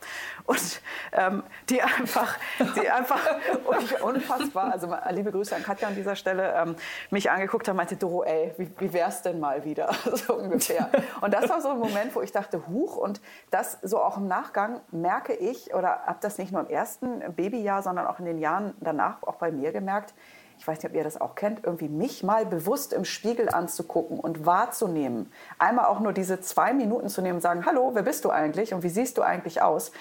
Und 0.45 0.81
ähm, 1.13 1.43
die 1.69 1.83
einfach, 1.83 2.39
die 2.77 2.89
einfach, 2.89 3.21
und 3.65 3.83
ich, 3.83 4.01
unfassbar, 4.15 4.73
also 4.73 4.95
liebe 5.11 5.31
Grüße 5.33 5.55
an 5.55 5.63
Katja 5.63 5.89
an 5.89 5.95
dieser 5.95 6.17
Stelle, 6.17 6.55
ähm, 6.55 6.77
mich 7.11 7.31
angeguckt 7.31 7.69
hat 7.69 7.77
meinte, 7.77 7.97
Doro, 7.97 8.25
ey, 8.25 8.53
wie, 8.57 8.71
wie 8.79 8.93
wär's 8.93 9.23
denn 9.23 9.41
mal 9.41 9.65
wieder? 9.65 9.91
so 10.15 10.35
ungefähr. 10.35 10.91
Und 11.21 11.35
das 11.35 11.49
war 11.49 11.61
so 11.61 11.71
ein 11.71 11.79
Moment, 11.79 12.15
wo 12.15 12.23
ich 12.23 12.33
dachte, 12.33 12.67
huch, 12.67 12.97
und 12.97 13.21
das 13.51 13.79
so 13.83 14.01
auch 14.01 14.17
im 14.17 14.29
Nachgang 14.29 14.81
merke 14.91 15.35
ich, 15.35 15.75
oder 15.75 16.03
habe 16.07 16.19
das 16.21 16.39
nicht 16.39 16.53
nur 16.53 16.63
im 16.63 16.69
ersten 16.69 17.21
Babyjahr, 17.35 17.83
sondern 17.83 18.07
auch 18.07 18.19
in 18.19 18.25
den 18.25 18.39
Jahren 18.39 18.75
danach 18.81 19.23
auch 19.23 19.37
bei 19.37 19.51
mir 19.51 19.73
gemerkt, 19.73 20.15
ich 20.59 20.67
weiß 20.67 20.79
nicht, 20.79 20.91
ob 20.91 20.97
ihr 20.97 21.05
das 21.05 21.21
auch 21.21 21.35
kennt, 21.35 21.65
irgendwie 21.65 21.89
mich 21.89 22.23
mal 22.23 22.47
bewusst 22.47 22.93
im 22.93 23.05
Spiegel 23.05 23.49
anzugucken 23.49 24.19
und 24.21 24.47
wahrzunehmen. 24.47 25.31
Einmal 25.59 25.87
auch 25.87 26.01
nur 26.01 26.13
diese 26.13 26.41
zwei 26.41 26.73
Minuten 26.73 27.09
zu 27.09 27.23
nehmen 27.23 27.37
und 27.37 27.41
sagen, 27.41 27.67
hallo, 27.67 27.91
wer 27.95 28.03
bist 28.03 28.25
du 28.25 28.31
eigentlich 28.31 28.73
und 28.73 28.83
wie 28.83 28.89
siehst 28.89 29.19
du 29.19 29.23
eigentlich 29.23 29.63
aus? 29.63 29.93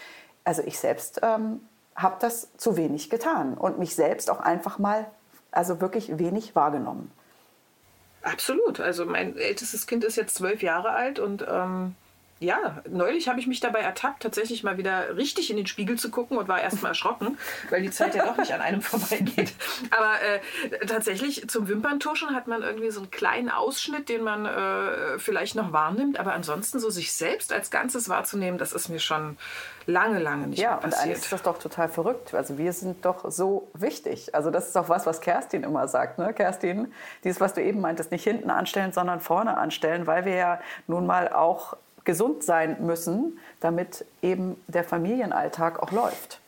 Also 0.43 0.61
ich 0.61 0.79
selbst 0.79 1.21
ähm, 1.23 1.61
habe 1.95 2.17
das 2.19 2.49
zu 2.57 2.77
wenig 2.77 3.09
getan 3.09 3.55
und 3.55 3.79
mich 3.79 3.95
selbst 3.95 4.29
auch 4.29 4.39
einfach 4.39 4.79
mal, 4.79 5.05
also 5.51 5.81
wirklich 5.81 6.17
wenig 6.17 6.55
wahrgenommen. 6.55 7.11
Absolut. 8.23 8.79
Also 8.79 9.05
mein 9.05 9.37
ältestes 9.37 9.85
Kind 9.85 10.03
ist 10.03 10.15
jetzt 10.15 10.35
zwölf 10.35 10.63
Jahre 10.63 10.91
alt 10.91 11.19
und 11.19 11.45
ähm, 11.47 11.95
ja, 12.43 12.81
neulich 12.89 13.27
habe 13.27 13.39
ich 13.39 13.47
mich 13.47 13.59
dabei 13.59 13.79
ertappt, 13.79 14.21
tatsächlich 14.21 14.63
mal 14.63 14.77
wieder 14.77 15.15
richtig 15.15 15.49
in 15.49 15.57
den 15.57 15.65
Spiegel 15.65 15.97
zu 15.97 16.11
gucken 16.11 16.37
und 16.37 16.47
war 16.47 16.61
erstmal 16.61 16.91
erschrocken, 16.91 17.37
weil 17.69 17.81
die 17.81 17.91
Zeit 17.91 18.15
ja 18.15 18.25
doch 18.25 18.37
nicht 18.37 18.53
an 18.53 18.61
einem 18.61 18.81
vorbeigeht. 18.81 19.53
Aber 19.91 20.21
äh, 20.21 20.85
tatsächlich 20.85 21.47
zum 21.47 21.67
Wimperntuschen 21.67 22.35
hat 22.35 22.47
man 22.47 22.61
irgendwie 22.61 22.91
so 22.91 22.99
einen 22.99 23.11
kleinen 23.11 23.49
Ausschnitt, 23.49 24.09
den 24.09 24.23
man 24.23 24.45
äh, 24.45 25.17
vielleicht 25.19 25.55
noch 25.55 25.71
wahrnimmt. 25.71 26.19
Aber 26.19 26.33
ansonsten 26.33 26.79
so 26.79 26.89
sich 26.89 27.13
selbst 27.13 27.53
als 27.53 27.71
Ganzes 27.71 28.09
wahrzunehmen, 28.09 28.57
das 28.57 28.73
ist 28.73 28.89
mir 28.89 28.99
schon 28.99 29.37
lange, 29.85 30.19
lange 30.19 30.47
nicht 30.47 30.59
ja, 30.59 30.75
passiert. 30.75 30.93
Ja, 30.93 30.97
und 30.97 31.03
eigentlich 31.03 31.23
ist 31.23 31.31
das 31.31 31.43
doch 31.43 31.57
total 31.57 31.87
verrückt. 31.87 32.33
Also 32.33 32.57
wir 32.57 32.73
sind 32.73 33.05
doch 33.05 33.29
so 33.31 33.69
wichtig. 33.73 34.35
Also 34.35 34.51
das 34.51 34.67
ist 34.67 34.77
auch 34.77 34.89
was, 34.89 35.05
was 35.05 35.21
Kerstin 35.21 35.63
immer 35.63 35.87
sagt. 35.87 36.19
Ne? 36.19 36.33
Kerstin, 36.33 36.93
dieses, 37.23 37.39
was 37.39 37.53
du 37.53 37.61
eben 37.61 37.79
meintest, 37.79 38.11
nicht 38.11 38.23
hinten 38.23 38.49
anstellen, 38.49 38.91
sondern 38.91 39.21
vorne 39.21 39.57
anstellen, 39.57 40.07
weil 40.07 40.25
wir 40.25 40.35
ja 40.35 40.59
nun 40.87 41.05
mal 41.05 41.29
auch 41.29 41.77
gesund 42.03 42.43
sein 42.43 42.77
müssen, 42.85 43.39
damit 43.59 44.05
eben 44.21 44.57
der 44.67 44.83
Familienalltag 44.83 45.81
auch 45.81 45.91
läuft. 45.91 46.39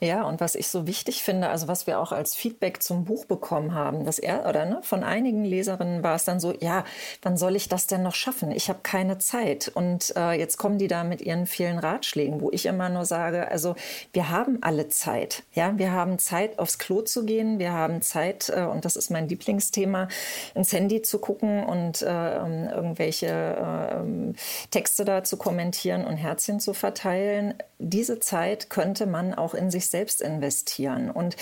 Ja, 0.00 0.24
und 0.24 0.40
was 0.40 0.54
ich 0.54 0.68
so 0.68 0.86
wichtig 0.86 1.22
finde, 1.22 1.48
also 1.48 1.68
was 1.68 1.86
wir 1.86 2.00
auch 2.00 2.12
als 2.12 2.34
Feedback 2.34 2.82
zum 2.82 3.04
Buch 3.04 3.24
bekommen 3.24 3.74
haben, 3.74 4.04
dass 4.04 4.18
er 4.18 4.46
oder 4.48 4.64
ne, 4.64 4.80
von 4.82 5.04
einigen 5.04 5.44
Leserinnen 5.44 6.02
war 6.02 6.16
es 6.16 6.24
dann 6.24 6.40
so, 6.40 6.54
ja, 6.60 6.84
wann 7.22 7.36
soll 7.36 7.56
ich 7.56 7.68
das 7.68 7.86
denn 7.86 8.02
noch 8.02 8.14
schaffen? 8.14 8.50
Ich 8.50 8.68
habe 8.68 8.80
keine 8.82 9.18
Zeit. 9.18 9.70
Und 9.74 10.14
äh, 10.16 10.32
jetzt 10.32 10.56
kommen 10.56 10.78
die 10.78 10.88
da 10.88 11.04
mit 11.04 11.22
ihren 11.22 11.46
vielen 11.46 11.78
Ratschlägen, 11.78 12.40
wo 12.40 12.50
ich 12.50 12.66
immer 12.66 12.88
nur 12.88 13.04
sage, 13.04 13.48
also 13.50 13.74
wir 14.12 14.30
haben 14.30 14.58
alle 14.62 14.88
Zeit. 14.88 15.42
Ja, 15.52 15.76
wir 15.78 15.92
haben 15.92 16.18
Zeit, 16.18 16.58
aufs 16.58 16.78
Klo 16.78 17.02
zu 17.02 17.24
gehen, 17.24 17.58
wir 17.58 17.72
haben 17.72 18.02
Zeit, 18.02 18.48
äh, 18.54 18.62
und 18.62 18.84
das 18.84 18.96
ist 18.96 19.10
mein 19.10 19.28
Lieblingsthema, 19.28 20.08
ins 20.54 20.72
Handy 20.72 21.02
zu 21.02 21.18
gucken 21.18 21.64
und 21.64 22.02
äh, 22.02 22.36
ähm, 22.36 22.68
irgendwelche 22.68 23.26
äh, 23.26 24.34
Texte 24.70 25.04
da 25.04 25.24
zu 25.24 25.36
kommentieren 25.36 26.04
und 26.04 26.16
Herzchen 26.16 26.60
zu 26.60 26.74
verteilen. 26.74 27.54
Diese 27.84 28.20
Zeit 28.20 28.70
könnte 28.70 29.06
man 29.06 29.34
auch 29.34 29.54
in 29.54 29.70
sich 29.70 29.88
selbst 29.88 30.22
investieren. 30.22 31.10
Und 31.10 31.36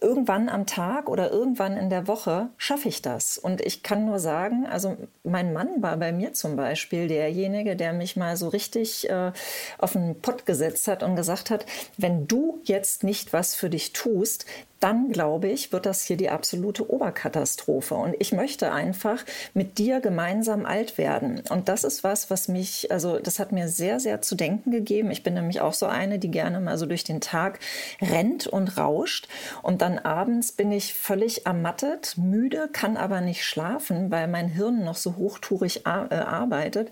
irgendwann 0.00 0.48
am 0.48 0.66
Tag 0.66 1.08
oder 1.08 1.30
irgendwann 1.30 1.76
in 1.76 1.88
der 1.88 2.08
Woche 2.08 2.50
schaffe 2.56 2.88
ich 2.88 3.02
das. 3.02 3.38
Und 3.38 3.60
ich 3.60 3.82
kann 3.82 4.04
nur 4.04 4.18
sagen, 4.18 4.66
also 4.66 4.96
mein 5.22 5.52
Mann 5.52 5.82
war 5.82 5.96
bei 5.96 6.12
mir 6.12 6.32
zum 6.32 6.56
Beispiel 6.56 7.08
derjenige, 7.08 7.76
der 7.76 7.92
mich 7.92 8.16
mal 8.16 8.36
so 8.36 8.48
richtig 8.48 9.08
äh, 9.08 9.32
auf 9.78 9.92
den 9.92 10.20
Pott 10.20 10.46
gesetzt 10.46 10.88
hat 10.88 11.02
und 11.02 11.16
gesagt 11.16 11.50
hat, 11.50 11.64
wenn 11.96 12.26
du 12.26 12.60
jetzt 12.64 13.04
nicht 13.04 13.32
was 13.32 13.54
für 13.54 13.70
dich 13.70 13.92
tust, 13.92 14.46
dann 14.82 15.12
glaube 15.12 15.48
ich, 15.48 15.72
wird 15.72 15.86
das 15.86 16.02
hier 16.02 16.16
die 16.16 16.28
absolute 16.28 16.90
Oberkatastrophe. 16.90 17.94
Und 17.94 18.16
ich 18.18 18.32
möchte 18.32 18.72
einfach 18.72 19.24
mit 19.54 19.78
dir 19.78 20.00
gemeinsam 20.00 20.66
alt 20.66 20.98
werden. 20.98 21.42
Und 21.50 21.68
das 21.68 21.84
ist 21.84 22.02
was, 22.02 22.30
was 22.30 22.48
mich, 22.48 22.90
also 22.90 23.20
das 23.20 23.38
hat 23.38 23.52
mir 23.52 23.68
sehr, 23.68 24.00
sehr 24.00 24.22
zu 24.22 24.34
denken 24.34 24.72
gegeben. 24.72 25.12
Ich 25.12 25.22
bin 25.22 25.34
nämlich 25.34 25.60
auch 25.60 25.72
so 25.72 25.86
eine, 25.86 26.18
die 26.18 26.32
gerne 26.32 26.60
mal 26.60 26.78
so 26.78 26.86
durch 26.86 27.04
den 27.04 27.20
Tag 27.20 27.60
rennt 28.00 28.48
und 28.48 28.76
rauscht. 28.76 29.28
Und 29.62 29.82
dann 29.82 30.00
abends 30.00 30.50
bin 30.50 30.72
ich 30.72 30.94
völlig 30.94 31.46
ermattet, 31.46 32.18
müde, 32.18 32.68
kann 32.72 32.96
aber 32.96 33.20
nicht 33.20 33.44
schlafen, 33.44 34.10
weil 34.10 34.26
mein 34.26 34.48
Hirn 34.48 34.84
noch 34.84 34.96
so 34.96 35.14
hochtourig 35.16 35.86
äh, 35.86 35.88
arbeitet. 35.88 36.90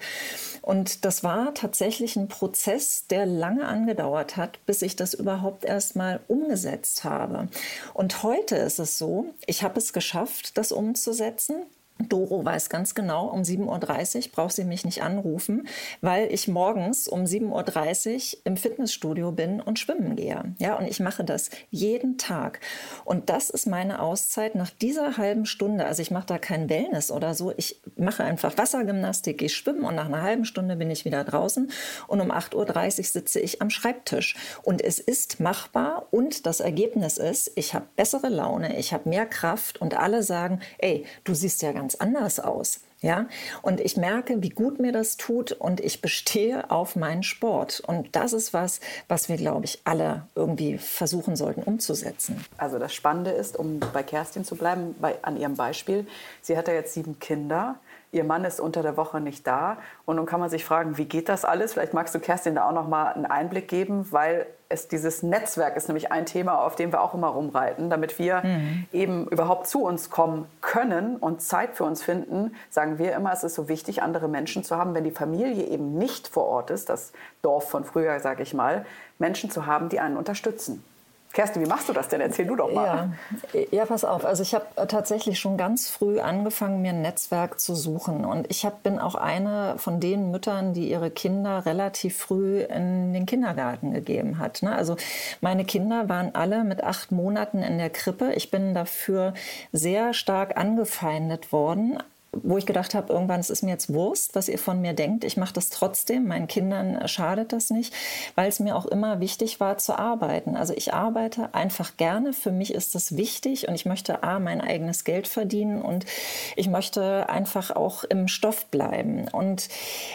Und 0.62 1.04
das 1.04 1.24
war 1.24 1.54
tatsächlich 1.54 2.14
ein 2.14 2.28
Prozess, 2.28 3.08
der 3.08 3.26
lange 3.26 3.66
angedauert 3.66 4.36
hat, 4.36 4.64
bis 4.64 4.82
ich 4.82 4.94
das 4.94 5.12
überhaupt 5.14 5.64
erst 5.64 5.96
mal 5.96 6.20
umgesetzt 6.28 7.02
habe. 7.02 7.48
Und 7.94 8.22
heute 8.22 8.56
ist 8.56 8.78
es 8.78 8.98
so, 8.98 9.34
ich 9.46 9.62
habe 9.62 9.78
es 9.78 9.92
geschafft, 9.92 10.56
das 10.56 10.72
umzusetzen. 10.72 11.64
Doro 12.08 12.44
weiß 12.44 12.68
ganz 12.68 12.94
genau, 12.94 13.26
um 13.26 13.42
7.30 13.42 14.16
Uhr 14.16 14.32
braucht 14.32 14.54
sie 14.54 14.64
mich 14.64 14.84
nicht 14.84 15.02
anrufen, 15.02 15.68
weil 16.00 16.32
ich 16.32 16.48
morgens 16.48 17.08
um 17.08 17.24
7.30 17.24 18.36
Uhr 18.36 18.40
im 18.44 18.56
Fitnessstudio 18.56 19.32
bin 19.32 19.60
und 19.60 19.78
schwimmen 19.78 20.16
gehe. 20.16 20.54
Ja, 20.58 20.76
und 20.76 20.86
ich 20.86 21.00
mache 21.00 21.24
das 21.24 21.50
jeden 21.70 22.18
Tag. 22.18 22.60
Und 23.04 23.30
das 23.30 23.50
ist 23.50 23.66
meine 23.66 24.00
Auszeit 24.00 24.54
nach 24.54 24.70
dieser 24.70 25.16
halben 25.16 25.46
Stunde. 25.46 25.86
Also 25.86 26.02
ich 26.02 26.10
mache 26.10 26.26
da 26.26 26.38
kein 26.38 26.68
Wellness 26.68 27.10
oder 27.10 27.34
so. 27.34 27.52
Ich 27.56 27.80
mache 27.96 28.24
einfach 28.24 28.56
Wassergymnastik, 28.56 29.38
gehe 29.38 29.48
schwimmen 29.48 29.84
und 29.84 29.94
nach 29.94 30.06
einer 30.06 30.22
halben 30.22 30.44
Stunde 30.44 30.76
bin 30.76 30.90
ich 30.90 31.04
wieder 31.04 31.24
draußen. 31.24 31.70
Und 32.06 32.20
um 32.20 32.30
8.30 32.30 32.98
Uhr 32.98 33.04
sitze 33.04 33.40
ich 33.40 33.62
am 33.62 33.70
Schreibtisch. 33.70 34.36
Und 34.62 34.82
es 34.82 34.98
ist 34.98 35.40
machbar 35.40 36.06
und 36.10 36.46
das 36.46 36.60
Ergebnis 36.60 37.18
ist, 37.18 37.52
ich 37.56 37.74
habe 37.74 37.86
bessere 37.96 38.28
Laune, 38.28 38.78
ich 38.78 38.92
habe 38.92 39.08
mehr 39.08 39.26
Kraft 39.26 39.80
und 39.80 39.96
alle 39.96 40.22
sagen, 40.22 40.60
ey, 40.78 41.04
du 41.24 41.34
siehst 41.34 41.62
ja 41.62 41.72
ganz 41.72 41.89
ganz 41.90 41.94
anders 41.96 42.40
aus. 42.40 42.80
Ja, 43.02 43.28
und 43.62 43.80
ich 43.80 43.96
merke, 43.96 44.42
wie 44.42 44.50
gut 44.50 44.78
mir 44.78 44.92
das 44.92 45.16
tut 45.16 45.52
und 45.52 45.80
ich 45.80 46.02
bestehe 46.02 46.70
auf 46.70 46.96
meinen 46.96 47.22
Sport. 47.22 47.80
Und 47.86 48.14
das 48.14 48.34
ist 48.34 48.52
was, 48.52 48.80
was 49.08 49.30
wir, 49.30 49.38
glaube 49.38 49.64
ich, 49.64 49.80
alle 49.84 50.26
irgendwie 50.34 50.76
versuchen 50.76 51.34
sollten 51.34 51.62
umzusetzen. 51.62 52.44
Also 52.58 52.78
das 52.78 52.92
Spannende 52.92 53.30
ist, 53.30 53.56
um 53.56 53.80
bei 53.80 54.02
Kerstin 54.02 54.44
zu 54.44 54.54
bleiben, 54.54 54.94
bei, 55.00 55.16
an 55.22 55.38
ihrem 55.38 55.54
Beispiel, 55.54 56.06
sie 56.42 56.58
hat 56.58 56.68
ja 56.68 56.74
jetzt 56.74 56.92
sieben 56.92 57.18
Kinder. 57.18 57.76
Ihr 58.12 58.24
Mann 58.24 58.44
ist 58.44 58.60
unter 58.60 58.82
der 58.82 58.96
Woche 58.96 59.20
nicht 59.20 59.46
da. 59.46 59.78
Und 60.04 60.16
nun 60.16 60.26
kann 60.26 60.40
man 60.40 60.50
sich 60.50 60.64
fragen, 60.64 60.98
wie 60.98 61.04
geht 61.04 61.28
das 61.28 61.44
alles? 61.44 61.74
Vielleicht 61.74 61.94
magst 61.94 62.14
du 62.14 62.18
Kerstin 62.18 62.56
da 62.56 62.68
auch 62.68 62.72
noch 62.72 62.88
mal 62.88 63.12
einen 63.12 63.26
Einblick 63.26 63.68
geben, 63.68 64.10
weil 64.10 64.46
es 64.68 64.88
dieses 64.88 65.22
Netzwerk 65.22 65.76
ist 65.76 65.88
nämlich 65.88 66.12
ein 66.12 66.26
Thema, 66.26 66.64
auf 66.64 66.76
dem 66.76 66.92
wir 66.92 67.02
auch 67.02 67.14
immer 67.14 67.28
rumreiten, 67.28 67.90
damit 67.90 68.18
wir 68.18 68.42
mhm. 68.42 68.86
eben 68.92 69.26
überhaupt 69.26 69.66
zu 69.66 69.82
uns 69.82 70.10
kommen 70.10 70.46
können 70.60 71.16
und 71.16 71.42
Zeit 71.42 71.74
für 71.74 71.84
uns 71.84 72.02
finden. 72.02 72.54
Sagen 72.68 72.98
wir 72.98 73.14
immer, 73.14 73.32
es 73.32 73.44
ist 73.44 73.54
so 73.56 73.68
wichtig, 73.68 74.02
andere 74.02 74.28
Menschen 74.28 74.62
zu 74.64 74.76
haben, 74.76 74.94
wenn 74.94 75.04
die 75.04 75.10
Familie 75.10 75.66
eben 75.66 75.98
nicht 75.98 76.28
vor 76.28 76.46
Ort 76.46 76.70
ist, 76.70 76.88
das 76.88 77.12
Dorf 77.42 77.68
von 77.68 77.84
früher, 77.84 78.18
sage 78.20 78.42
ich 78.42 78.54
mal, 78.54 78.86
Menschen 79.18 79.50
zu 79.50 79.66
haben, 79.66 79.88
die 79.88 80.00
einen 80.00 80.16
unterstützen. 80.16 80.84
Kerstin, 81.32 81.62
wie 81.62 81.68
machst 81.68 81.88
du 81.88 81.92
das 81.92 82.08
denn? 82.08 82.20
Erzähl 82.20 82.46
du 82.46 82.56
doch 82.56 82.72
mal. 82.72 83.12
Ja, 83.52 83.60
ja 83.70 83.86
pass 83.86 84.04
auf. 84.04 84.24
Also 84.24 84.42
ich 84.42 84.52
habe 84.52 84.66
äh, 84.74 84.86
tatsächlich 84.86 85.38
schon 85.38 85.56
ganz 85.56 85.88
früh 85.88 86.18
angefangen, 86.18 86.82
mir 86.82 86.90
ein 86.90 87.02
Netzwerk 87.02 87.60
zu 87.60 87.76
suchen. 87.76 88.24
Und 88.24 88.50
ich 88.50 88.66
hab, 88.66 88.82
bin 88.82 88.98
auch 88.98 89.14
eine 89.14 89.74
von 89.78 90.00
den 90.00 90.32
Müttern, 90.32 90.74
die 90.74 90.90
ihre 90.90 91.10
Kinder 91.10 91.64
relativ 91.66 92.16
früh 92.16 92.62
in 92.62 93.12
den 93.12 93.26
Kindergarten 93.26 93.92
gegeben 93.92 94.38
hat. 94.38 94.62
Ne? 94.62 94.74
Also 94.74 94.96
meine 95.40 95.64
Kinder 95.64 96.08
waren 96.08 96.34
alle 96.34 96.64
mit 96.64 96.82
acht 96.82 97.12
Monaten 97.12 97.62
in 97.62 97.78
der 97.78 97.90
Krippe. 97.90 98.32
Ich 98.34 98.50
bin 98.50 98.74
dafür 98.74 99.32
sehr 99.72 100.14
stark 100.14 100.56
angefeindet 100.56 101.52
worden 101.52 101.98
wo 102.32 102.58
ich 102.58 102.66
gedacht 102.66 102.94
habe, 102.94 103.12
irgendwann 103.12 103.40
es 103.40 103.50
ist 103.50 103.62
mir 103.62 103.70
jetzt 103.70 103.92
Wurst, 103.92 104.36
was 104.36 104.48
ihr 104.48 104.58
von 104.58 104.80
mir 104.80 104.92
denkt. 104.92 105.24
Ich 105.24 105.36
mache 105.36 105.52
das 105.52 105.68
trotzdem. 105.68 106.28
Meinen 106.28 106.46
Kindern 106.46 107.08
schadet 107.08 107.52
das 107.52 107.70
nicht, 107.70 107.92
weil 108.36 108.48
es 108.48 108.60
mir 108.60 108.76
auch 108.76 108.86
immer 108.86 109.18
wichtig 109.18 109.58
war 109.58 109.78
zu 109.78 109.98
arbeiten. 109.98 110.56
Also 110.56 110.72
ich 110.74 110.94
arbeite 110.94 111.54
einfach 111.54 111.96
gerne. 111.96 112.32
Für 112.32 112.52
mich 112.52 112.72
ist 112.72 112.94
das 112.94 113.16
wichtig 113.16 113.66
und 113.66 113.74
ich 113.74 113.84
möchte 113.84 114.22
a 114.22 114.38
mein 114.38 114.60
eigenes 114.60 115.02
Geld 115.02 115.26
verdienen 115.26 115.82
und 115.82 116.06
ich 116.54 116.68
möchte 116.68 117.28
einfach 117.28 117.72
auch 117.72 118.04
im 118.04 118.28
Stoff 118.28 118.66
bleiben. 118.66 119.26
Und 119.32 119.68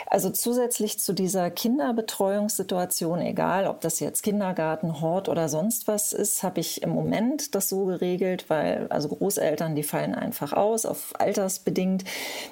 also 0.07 0.29
zusätzlich 0.29 0.99
zu 0.99 1.11
dieser 1.11 1.51
Kinderbetreuungssituation, 1.51 3.19
egal 3.19 3.67
ob 3.67 3.81
das 3.81 3.99
jetzt 3.99 4.23
Kindergarten, 4.23 5.01
Hort 5.01 5.27
oder 5.27 5.49
sonst 5.49 5.87
was 5.87 6.13
ist, 6.13 6.43
habe 6.43 6.61
ich 6.61 6.81
im 6.81 6.91
Moment 6.91 7.55
das 7.55 7.67
so 7.67 7.85
geregelt, 7.85 8.45
weil 8.49 8.87
also 8.89 9.09
Großeltern, 9.09 9.75
die 9.75 9.83
fallen 9.83 10.15
einfach 10.15 10.53
aus 10.53 10.85
auf 10.85 11.13
altersbedingt 11.19 12.04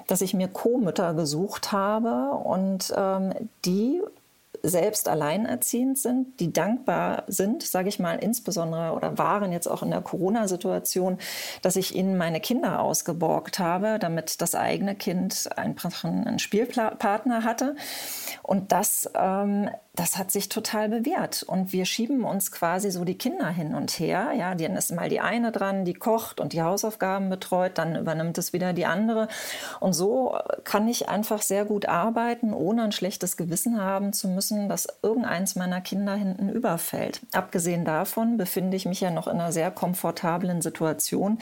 dass 0.06 0.20
ich 0.20 0.34
mir 0.34 0.48
Co-Mütter 0.48 1.14
gesucht 1.14 1.72
habe 1.72 2.36
und 2.36 2.92
ähm, 2.96 3.32
die 3.64 4.02
selbst 4.64 5.08
alleinerziehend 5.08 5.98
sind, 5.98 6.40
die 6.40 6.52
dankbar 6.52 7.24
sind, 7.26 7.62
sage 7.62 7.90
ich 7.90 7.98
mal, 7.98 8.14
insbesondere 8.14 8.92
oder 8.92 9.18
waren 9.18 9.52
jetzt 9.52 9.66
auch 9.66 9.82
in 9.82 9.90
der 9.90 10.00
Corona-Situation, 10.00 11.18
dass 11.60 11.76
ich 11.76 11.94
ihnen 11.94 12.16
meine 12.16 12.40
Kinder 12.40 12.80
ausgeborgt 12.80 13.58
habe, 13.58 13.98
damit 13.98 14.40
das 14.40 14.54
eigene 14.54 14.94
Kind 14.94 15.50
einen 15.56 16.38
Spielpartner 16.38 17.44
hatte. 17.44 17.76
Und 18.42 18.72
das 18.72 19.10
ähm, 19.14 19.68
das 19.96 20.18
hat 20.18 20.32
sich 20.32 20.48
total 20.48 20.88
bewährt. 20.88 21.44
Und 21.44 21.72
wir 21.72 21.84
schieben 21.84 22.24
uns 22.24 22.50
quasi 22.50 22.90
so 22.90 23.04
die 23.04 23.16
Kinder 23.16 23.48
hin 23.48 23.74
und 23.74 23.92
her. 23.92 24.32
Ja, 24.36 24.54
dann 24.54 24.74
ist 24.74 24.92
mal 24.92 25.08
die 25.08 25.20
eine 25.20 25.52
dran, 25.52 25.84
die 25.84 25.94
kocht 25.94 26.40
und 26.40 26.52
die 26.52 26.62
Hausaufgaben 26.62 27.30
betreut, 27.30 27.78
dann 27.78 27.94
übernimmt 27.94 28.36
es 28.38 28.52
wieder 28.52 28.72
die 28.72 28.86
andere. 28.86 29.28
Und 29.78 29.92
so 29.92 30.36
kann 30.64 30.88
ich 30.88 31.08
einfach 31.08 31.42
sehr 31.42 31.64
gut 31.64 31.86
arbeiten, 31.86 32.52
ohne 32.52 32.82
ein 32.82 32.92
schlechtes 32.92 33.36
Gewissen 33.36 33.80
haben 33.80 34.12
zu 34.12 34.26
müssen, 34.26 34.68
dass 34.68 34.88
irgendeins 35.02 35.54
meiner 35.54 35.80
Kinder 35.80 36.16
hinten 36.16 36.48
überfällt. 36.48 37.20
Abgesehen 37.32 37.84
davon 37.84 38.36
befinde 38.36 38.76
ich 38.76 38.86
mich 38.86 39.00
ja 39.00 39.12
noch 39.12 39.28
in 39.28 39.34
einer 39.34 39.52
sehr 39.52 39.70
komfortablen 39.70 40.60
Situation, 40.60 41.38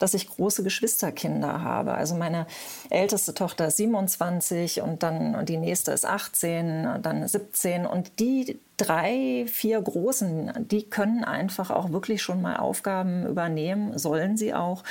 dass 0.00 0.14
ich 0.14 0.28
große 0.28 0.64
Geschwisterkinder 0.64 1.62
habe. 1.62 1.94
Also 1.94 2.16
meine 2.16 2.46
älteste 2.90 3.32
Tochter 3.32 3.68
ist 3.68 3.76
27 3.76 4.82
und 4.82 5.04
dann 5.04 5.46
die 5.46 5.56
nächste 5.56 5.92
ist 5.92 6.04
18, 6.04 7.00
dann 7.00 7.28
17 7.28 7.91
und 7.92 8.18
die 8.18 8.58
drei, 8.76 9.44
vier 9.46 9.80
Großen, 9.80 10.66
die 10.68 10.84
können 10.84 11.24
einfach 11.24 11.70
auch 11.70 11.92
wirklich 11.92 12.22
schon 12.22 12.42
mal 12.42 12.56
Aufgaben 12.56 13.26
übernehmen, 13.26 13.96
sollen 13.98 14.36
sie 14.36 14.54
auch. 14.54 14.82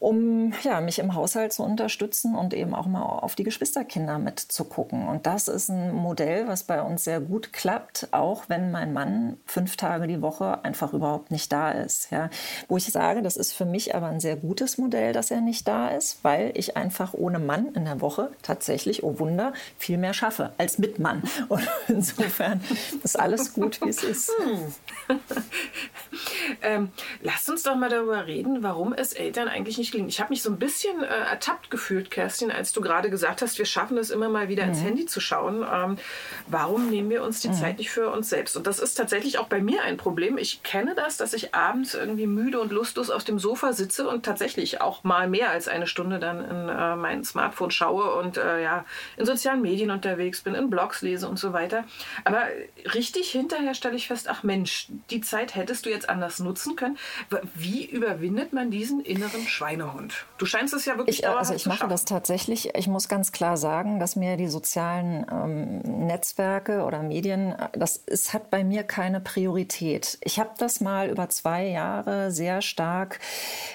Um 0.00 0.52
ja, 0.62 0.80
mich 0.80 0.98
im 0.98 1.14
Haushalt 1.14 1.52
zu 1.52 1.62
unterstützen 1.62 2.34
und 2.34 2.54
eben 2.54 2.74
auch 2.74 2.86
mal 2.86 3.02
auf 3.02 3.34
die 3.34 3.44
Geschwisterkinder 3.44 4.18
mitzugucken. 4.18 5.08
Und 5.08 5.26
das 5.26 5.48
ist 5.48 5.68
ein 5.68 5.92
Modell, 5.92 6.46
was 6.46 6.64
bei 6.64 6.82
uns 6.82 7.04
sehr 7.04 7.20
gut 7.20 7.52
klappt, 7.52 8.08
auch 8.12 8.44
wenn 8.48 8.70
mein 8.70 8.92
Mann 8.92 9.38
fünf 9.44 9.76
Tage 9.76 10.06
die 10.06 10.22
Woche 10.22 10.64
einfach 10.64 10.92
überhaupt 10.92 11.30
nicht 11.30 11.52
da 11.52 11.70
ist. 11.70 12.10
Ja. 12.10 12.30
Wo 12.68 12.76
ich 12.76 12.86
sage, 12.86 13.22
das 13.22 13.36
ist 13.36 13.52
für 13.52 13.64
mich 13.64 13.94
aber 13.94 14.06
ein 14.06 14.20
sehr 14.20 14.36
gutes 14.36 14.78
Modell, 14.78 15.12
dass 15.12 15.30
er 15.30 15.40
nicht 15.40 15.66
da 15.66 15.88
ist, 15.88 16.22
weil 16.22 16.52
ich 16.54 16.76
einfach 16.76 17.14
ohne 17.14 17.38
Mann 17.38 17.74
in 17.74 17.84
der 17.84 18.00
Woche 18.00 18.30
tatsächlich, 18.42 19.02
oh 19.02 19.18
Wunder, 19.18 19.52
viel 19.78 19.98
mehr 19.98 20.14
schaffe 20.14 20.52
als 20.58 20.78
mit 20.78 20.98
Mann. 20.98 21.22
Und 21.48 21.68
insofern 21.88 22.60
ist 23.02 23.18
alles 23.18 23.52
gut, 23.52 23.80
wie 23.82 23.88
es 23.88 24.02
ist. 24.04 24.30
Hm. 26.46 26.56
ähm, 26.62 26.88
lasst 27.22 27.48
uns 27.50 27.62
doch 27.62 27.76
mal 27.76 27.88
darüber 27.88 28.26
reden, 28.26 28.62
warum 28.62 28.92
es 28.92 29.12
Eltern 29.12 29.48
eigentlich 29.48 29.78
nicht 29.78 29.92
gelingt. 29.92 30.10
Ich 30.10 30.20
habe 30.20 30.30
mich 30.30 30.42
so 30.42 30.50
ein 30.50 30.58
bisschen 30.58 31.02
äh, 31.02 31.06
ertappt 31.06 31.70
gefühlt, 31.70 32.10
Kerstin, 32.10 32.50
als 32.50 32.72
du 32.72 32.80
gerade 32.80 33.10
gesagt 33.10 33.42
hast, 33.42 33.58
wir 33.58 33.66
schaffen 33.66 33.98
es 33.98 34.10
immer 34.10 34.28
mal 34.28 34.48
wieder 34.48 34.64
mhm. 34.64 34.70
ins 34.70 34.82
Handy 34.82 35.06
zu 35.06 35.20
schauen. 35.20 35.64
Ähm, 35.70 35.98
warum 36.46 36.90
nehmen 36.90 37.10
wir 37.10 37.22
uns 37.22 37.40
die 37.40 37.48
mhm. 37.48 37.54
Zeit 37.54 37.78
nicht 37.78 37.90
für 37.90 38.10
uns 38.10 38.28
selbst? 38.28 38.56
Und 38.56 38.66
das 38.66 38.78
ist 38.78 38.94
tatsächlich 38.94 39.38
auch 39.38 39.48
bei 39.48 39.60
mir 39.60 39.82
ein 39.82 39.96
Problem. 39.96 40.38
Ich 40.38 40.62
kenne 40.62 40.94
das, 40.94 41.16
dass 41.16 41.32
ich 41.32 41.54
abends 41.54 41.94
irgendwie 41.94 42.26
müde 42.26 42.60
und 42.60 42.72
lustlos 42.72 43.10
auf 43.10 43.24
dem 43.24 43.38
Sofa 43.38 43.72
sitze 43.72 44.08
und 44.08 44.24
tatsächlich 44.24 44.80
auch 44.80 45.04
mal 45.04 45.28
mehr 45.28 45.50
als 45.50 45.68
eine 45.68 45.86
Stunde 45.86 46.18
dann 46.18 46.44
in 46.44 46.68
äh, 46.68 46.96
mein 46.96 47.24
Smartphone 47.24 47.70
schaue 47.70 48.14
und 48.14 48.36
äh, 48.36 48.62
ja, 48.62 48.84
in 49.16 49.26
sozialen 49.26 49.62
Medien 49.62 49.90
unterwegs 49.90 50.42
bin, 50.42 50.54
in 50.54 50.70
Blogs 50.70 51.02
lese 51.02 51.28
und 51.28 51.38
so 51.38 51.52
weiter. 51.52 51.84
Aber 52.24 52.44
richtig 52.94 53.30
hinterher 53.30 53.74
stelle 53.74 53.96
ich 53.96 54.08
fest, 54.08 54.28
ach 54.28 54.42
Mensch, 54.42 54.88
die 55.10 55.20
Zeit 55.20 55.54
hättest 55.54 55.86
du 55.86 55.90
jetzt 55.90 56.07
anders 56.08 56.38
nutzen 56.38 56.76
können. 56.76 56.98
Wie 57.54 57.84
überwindet 57.84 58.52
man 58.52 58.70
diesen 58.70 59.00
inneren 59.00 59.46
Schweinehund? 59.46 60.26
Du 60.38 60.46
scheinst 60.46 60.74
es 60.74 60.84
ja 60.84 60.96
wirklich 60.96 61.20
ich, 61.20 61.28
Also 61.28 61.54
ich 61.54 61.66
mache 61.66 61.88
das 61.88 62.04
tatsächlich. 62.04 62.74
Ich 62.74 62.88
muss 62.88 63.08
ganz 63.08 63.32
klar 63.32 63.56
sagen, 63.56 64.00
dass 64.00 64.16
mir 64.16 64.36
die 64.36 64.48
sozialen 64.48 65.26
ähm, 65.30 66.06
Netzwerke 66.06 66.84
oder 66.84 67.02
Medien, 67.02 67.54
das 67.72 67.96
ist, 67.96 68.32
hat 68.34 68.50
bei 68.50 68.64
mir 68.64 68.82
keine 68.82 69.20
Priorität. 69.20 70.18
Ich 70.22 70.38
habe 70.38 70.50
das 70.58 70.80
mal 70.80 71.08
über 71.08 71.28
zwei 71.28 71.66
Jahre 71.66 72.30
sehr 72.30 72.62
stark 72.62 73.20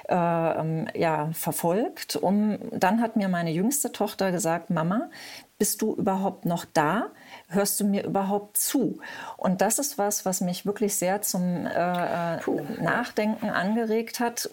äh, 0.08 0.16
ähm, 0.16 0.88
ja, 0.96 1.30
verfolgt. 1.34 2.16
Um, 2.16 2.58
dann 2.72 3.02
hat 3.02 3.16
mir 3.16 3.28
meine 3.28 3.52
jüngste 3.52 3.92
Tochter 3.92 4.32
gesagt, 4.32 4.70
Mama, 4.70 5.10
bist 5.58 5.82
du 5.82 5.96
überhaupt 5.96 6.46
noch 6.46 6.66
da? 6.66 7.12
Hörst 7.54 7.80
du 7.80 7.86
mir 7.86 8.04
überhaupt 8.04 8.58
zu? 8.58 9.00
Und 9.38 9.62
das 9.62 9.80
ist 9.80 9.98
was, 9.98 10.26
was 10.26 10.42
mich 10.42 10.66
wirklich 10.66 10.96
sehr 10.96 11.22
zum 11.22 11.66
äh, 11.66 12.36
äh 12.36 12.40
Nachdenken 12.82 13.50
angeregt 13.50 14.20
hat 14.20 14.50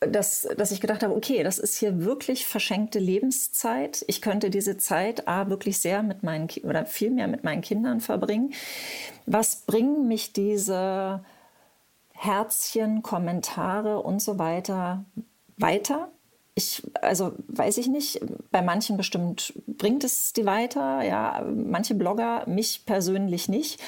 dass, 0.00 0.48
dass 0.56 0.72
ich 0.72 0.80
gedacht 0.80 1.02
habe, 1.02 1.14
okay, 1.14 1.42
das 1.42 1.58
ist 1.58 1.76
hier 1.76 2.04
wirklich 2.04 2.46
verschenkte 2.46 2.98
Lebenszeit. 2.98 4.02
Ich 4.08 4.22
könnte 4.22 4.48
diese 4.48 4.78
Zeit 4.78 5.28
A, 5.28 5.50
wirklich 5.50 5.78
sehr 5.78 6.02
mit 6.02 6.22
meinen 6.22 6.48
oder 6.62 6.86
viel 6.86 7.10
mehr 7.10 7.28
mit 7.28 7.44
meinen 7.44 7.60
Kindern 7.60 8.00
verbringen. 8.00 8.54
Was 9.26 9.56
bringen 9.56 10.08
mich 10.08 10.32
diese 10.32 11.22
Herzchen, 12.12 13.02
Kommentare 13.02 14.00
und 14.00 14.20
so 14.22 14.38
weiter 14.38 15.04
weiter? 15.58 16.10
Ich, 16.60 16.82
also 17.00 17.32
weiß 17.48 17.78
ich 17.78 17.88
nicht, 17.88 18.20
bei 18.50 18.60
manchen 18.60 18.98
bestimmt 18.98 19.54
bringt 19.66 20.04
es 20.04 20.34
die 20.34 20.44
weiter, 20.44 21.02
ja, 21.02 21.42
manche 21.48 21.94
Blogger, 21.94 22.44
mich 22.46 22.84
persönlich 22.84 23.48
nicht. 23.48 23.80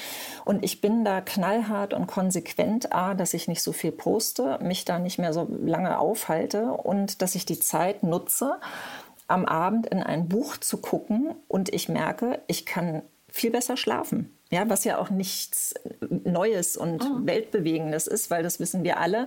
Und 0.46 0.64
ich 0.64 0.80
bin 0.80 1.04
da 1.04 1.20
knallhart 1.20 1.92
und 1.92 2.06
konsequent, 2.06 2.92
A, 2.92 3.14
dass 3.14 3.34
ich 3.34 3.46
nicht 3.46 3.62
so 3.62 3.72
viel 3.72 3.92
poste, 3.92 4.58
mich 4.62 4.86
da 4.86 4.98
nicht 4.98 5.18
mehr 5.18 5.34
so 5.34 5.46
lange 5.62 5.98
aufhalte 5.98 6.72
und 6.72 7.20
dass 7.20 7.34
ich 7.34 7.44
die 7.44 7.60
Zeit 7.60 8.02
nutze, 8.02 8.58
am 9.28 9.44
Abend 9.44 9.86
in 9.86 10.02
ein 10.02 10.28
Buch 10.28 10.56
zu 10.56 10.78
gucken 10.78 11.34
und 11.48 11.72
ich 11.72 11.88
merke, 11.88 12.40
ich 12.46 12.64
kann 12.66 13.02
viel 13.28 13.50
besser 13.50 13.76
schlafen. 13.76 14.36
Ja, 14.52 14.68
was 14.68 14.84
ja 14.84 14.98
auch 14.98 15.08
nichts 15.08 15.74
Neues 16.10 16.76
und 16.76 17.02
oh. 17.02 17.26
Weltbewegendes 17.26 18.06
ist, 18.06 18.30
weil 18.30 18.42
das 18.42 18.60
wissen 18.60 18.84
wir 18.84 19.00
alle. 19.00 19.26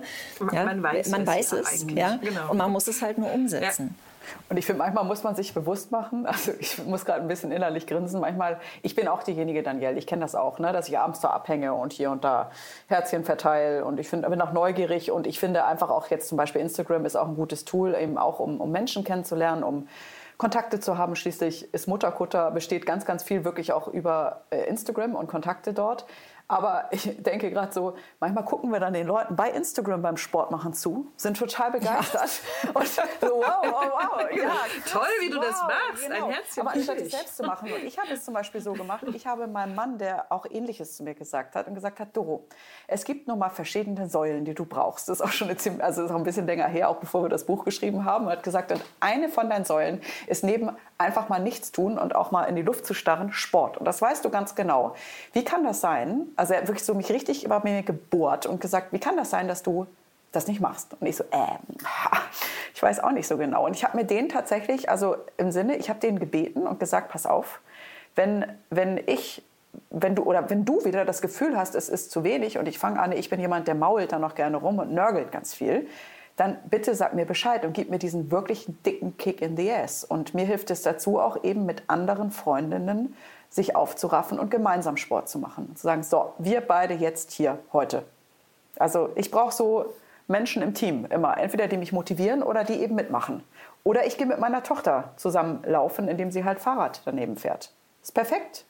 Ja, 0.52 0.64
man 0.64 0.80
weiß 0.80 1.08
man 1.08 1.22
es, 1.22 1.26
weiß 1.26 1.52
es 1.52 1.86
ja, 1.92 2.16
genau. 2.22 2.52
und 2.52 2.56
man 2.56 2.70
muss 2.70 2.86
es 2.86 3.02
halt 3.02 3.18
nur 3.18 3.32
umsetzen. 3.32 3.96
Ja. 3.98 4.06
Und 4.48 4.56
ich 4.56 4.66
finde, 4.66 4.78
manchmal 4.78 5.04
muss 5.04 5.24
man 5.24 5.34
sich 5.34 5.52
bewusst 5.52 5.90
machen, 5.90 6.26
also 6.28 6.52
ich 6.60 6.78
muss 6.84 7.04
gerade 7.04 7.22
ein 7.22 7.28
bisschen 7.28 7.50
innerlich 7.50 7.88
grinsen, 7.88 8.20
manchmal, 8.20 8.60
ich 8.82 8.94
bin 8.94 9.08
auch 9.08 9.24
diejenige, 9.24 9.64
Danielle, 9.64 9.98
ich 9.98 10.06
kenne 10.06 10.22
das 10.22 10.36
auch, 10.36 10.60
ne, 10.60 10.72
dass 10.72 10.88
ich 10.88 10.96
abends 10.96 11.18
da 11.18 11.30
abhänge 11.30 11.74
und 11.74 11.92
hier 11.92 12.12
und 12.12 12.22
da 12.22 12.52
Herzchen 12.86 13.24
verteile 13.24 13.84
und 13.84 13.98
ich 13.98 14.08
find, 14.08 14.28
bin 14.30 14.40
auch 14.40 14.52
neugierig 14.52 15.10
und 15.10 15.26
ich 15.26 15.40
finde 15.40 15.64
einfach 15.64 15.90
auch 15.90 16.08
jetzt 16.08 16.28
zum 16.28 16.38
Beispiel 16.38 16.60
Instagram 16.60 17.04
ist 17.04 17.16
auch 17.16 17.26
ein 17.26 17.34
gutes 17.34 17.64
Tool, 17.64 17.96
eben 18.00 18.16
auch 18.16 18.38
um, 18.38 18.60
um 18.60 18.70
Menschen 18.70 19.02
kennenzulernen, 19.02 19.64
um 19.64 19.88
Kontakte 20.36 20.80
zu 20.80 20.98
haben. 20.98 21.16
Schließlich 21.16 21.72
ist 21.72 21.86
Mutterkutter 21.88 22.50
besteht 22.50 22.84
ganz, 22.84 23.04
ganz 23.04 23.22
viel 23.22 23.44
wirklich 23.44 23.72
auch 23.72 23.88
über 23.88 24.44
äh, 24.50 24.68
Instagram 24.68 25.14
und 25.14 25.28
Kontakte 25.28 25.72
dort. 25.72 26.06
Aber 26.48 26.84
ich 26.92 27.22
denke 27.22 27.50
gerade 27.50 27.72
so, 27.72 27.96
manchmal 28.20 28.44
gucken 28.44 28.70
wir 28.70 28.78
dann 28.78 28.92
den 28.92 29.06
Leuten 29.06 29.34
bei 29.34 29.50
Instagram 29.50 30.00
beim 30.00 30.16
Sport 30.16 30.52
machen 30.52 30.74
zu, 30.74 31.08
sind 31.16 31.36
total 31.36 31.72
begeistert. 31.72 32.30
Ja. 32.62 32.70
Und 32.72 32.86
so, 32.86 33.02
wow, 33.20 33.62
wow, 33.62 33.92
wow. 33.92 34.30
Ja, 34.30 34.54
Toll, 34.88 35.08
wie 35.20 35.30
du 35.30 35.38
wow, 35.38 35.44
das 35.44 35.62
machst. 35.62 36.02
Genau. 36.04 36.26
Ein 36.26 36.32
Herzchen. 36.32 36.62
Aber 36.62 36.72
anstatt 36.76 36.98
es 36.98 37.10
selbst 37.10 37.36
zu 37.36 37.42
machen. 37.42 37.72
Und 37.72 37.84
ich 37.84 37.98
habe 37.98 38.12
es 38.12 38.24
zum 38.24 38.34
Beispiel 38.34 38.60
so 38.60 38.74
gemacht, 38.74 39.04
ich 39.12 39.26
habe 39.26 39.48
meinem 39.48 39.74
Mann, 39.74 39.98
der 39.98 40.30
auch 40.30 40.46
Ähnliches 40.48 40.96
zu 40.96 41.02
mir 41.02 41.14
gesagt 41.14 41.56
hat, 41.56 41.66
und 41.66 41.74
gesagt 41.74 41.98
hat, 41.98 42.16
Doro, 42.16 42.46
es 42.86 43.04
gibt 43.04 43.26
nur 43.26 43.36
mal 43.36 43.50
verschiedene 43.50 44.08
Säulen, 44.08 44.44
die 44.44 44.54
du 44.54 44.64
brauchst. 44.64 45.08
Das 45.08 45.18
ist 45.18 45.26
auch 45.26 45.32
schon 45.32 45.48
eine 45.48 45.56
ziemlich, 45.56 45.82
also 45.82 46.04
ist 46.04 46.12
auch 46.12 46.16
ein 46.16 46.24
bisschen 46.24 46.46
länger 46.46 46.68
her, 46.68 46.88
auch 46.88 46.98
bevor 46.98 47.22
wir 47.22 47.28
das 47.28 47.44
Buch 47.44 47.64
geschrieben 47.64 48.04
haben. 48.04 48.26
Er 48.26 48.32
hat 48.32 48.44
gesagt, 48.44 48.70
und 48.70 48.84
eine 49.00 49.28
von 49.28 49.50
deinen 49.50 49.64
Säulen 49.64 50.00
ist 50.28 50.44
neben 50.44 50.70
einfach 50.98 51.28
mal 51.28 51.38
nichts 51.38 51.72
tun 51.72 51.98
und 51.98 52.14
auch 52.14 52.30
mal 52.30 52.44
in 52.44 52.56
die 52.56 52.62
Luft 52.62 52.86
zu 52.86 52.94
starren, 52.94 53.32
Sport. 53.32 53.76
Und 53.76 53.84
das 53.84 54.00
weißt 54.00 54.24
du 54.24 54.30
ganz 54.30 54.54
genau. 54.54 54.94
Wie 55.32 55.44
kann 55.44 55.64
das 55.64 55.80
sein? 55.80 56.26
Also 56.36 56.54
er 56.54 56.60
hat 56.60 56.68
wirklich 56.68 56.84
so 56.84 56.94
mich 56.94 57.10
richtig 57.10 57.44
über 57.44 57.60
mir 57.62 57.82
gebohrt 57.82 58.46
und 58.46 58.60
gesagt, 58.60 58.92
wie 58.92 58.98
kann 58.98 59.16
das 59.16 59.30
sein, 59.30 59.48
dass 59.48 59.62
du 59.62 59.86
das 60.32 60.46
nicht 60.46 60.60
machst? 60.60 60.96
Und 60.98 61.06
ich 61.06 61.16
so, 61.16 61.24
äh, 61.24 61.36
ich 62.74 62.82
weiß 62.82 63.00
auch 63.00 63.12
nicht 63.12 63.28
so 63.28 63.36
genau. 63.36 63.66
Und 63.66 63.76
ich 63.76 63.84
habe 63.84 63.96
mir 63.96 64.04
den 64.04 64.28
tatsächlich, 64.28 64.88
also 64.88 65.16
im 65.36 65.50
Sinne, 65.50 65.76
ich 65.76 65.90
habe 65.90 66.00
den 66.00 66.18
gebeten 66.18 66.66
und 66.66 66.80
gesagt, 66.80 67.10
pass 67.10 67.26
auf, 67.26 67.60
wenn, 68.14 68.46
wenn 68.70 68.98
ich 69.06 69.42
wenn 69.90 70.14
du 70.14 70.22
oder 70.22 70.48
wenn 70.48 70.64
du 70.64 70.84
wieder 70.86 71.04
das 71.04 71.20
Gefühl 71.20 71.56
hast, 71.56 71.74
es 71.74 71.90
ist 71.90 72.10
zu 72.10 72.24
wenig 72.24 72.56
und 72.56 72.66
ich 72.66 72.78
fange 72.78 72.98
an, 72.98 73.12
ich 73.12 73.28
bin 73.28 73.40
jemand, 73.40 73.68
der 73.68 73.74
mault 73.74 74.12
dann 74.12 74.22
noch 74.22 74.34
gerne 74.34 74.56
rum 74.56 74.78
und 74.78 74.92
nörgelt 74.92 75.32
ganz 75.32 75.52
viel, 75.52 75.86
dann 76.36 76.58
bitte 76.68 76.94
sag 76.94 77.14
mir 77.14 77.24
Bescheid 77.24 77.64
und 77.64 77.72
gib 77.72 77.90
mir 77.90 77.98
diesen 77.98 78.30
wirklich 78.30 78.66
dicken 78.84 79.16
Kick 79.16 79.40
in 79.40 79.56
the 79.56 79.72
ass. 79.72 80.04
Und 80.04 80.34
mir 80.34 80.44
hilft 80.44 80.70
es 80.70 80.82
dazu, 80.82 81.18
auch 81.18 81.42
eben 81.44 81.64
mit 81.64 81.82
anderen 81.86 82.30
Freundinnen 82.30 83.16
sich 83.48 83.74
aufzuraffen 83.74 84.38
und 84.38 84.50
gemeinsam 84.50 84.96
Sport 84.96 85.28
zu 85.28 85.38
machen. 85.38 85.74
Zu 85.76 85.82
sagen, 85.82 86.02
so, 86.02 86.34
wir 86.38 86.60
beide 86.60 86.94
jetzt 86.94 87.32
hier 87.32 87.58
heute. 87.72 88.02
Also 88.78 89.10
ich 89.14 89.30
brauche 89.30 89.52
so 89.52 89.94
Menschen 90.28 90.62
im 90.62 90.74
Team 90.74 91.06
immer, 91.06 91.38
entweder 91.38 91.68
die 91.68 91.78
mich 91.78 91.92
motivieren 91.92 92.42
oder 92.42 92.64
die 92.64 92.74
eben 92.74 92.94
mitmachen. 92.94 93.42
Oder 93.84 94.06
ich 94.06 94.18
gehe 94.18 94.26
mit 94.26 94.40
meiner 94.40 94.62
Tochter 94.62 95.12
zusammen 95.16 95.62
laufen, 95.64 96.08
indem 96.08 96.30
sie 96.30 96.44
halt 96.44 96.58
Fahrrad 96.58 97.00
daneben 97.04 97.36
fährt. 97.36 97.70
Ist 98.02 98.12
perfekt. 98.12 98.64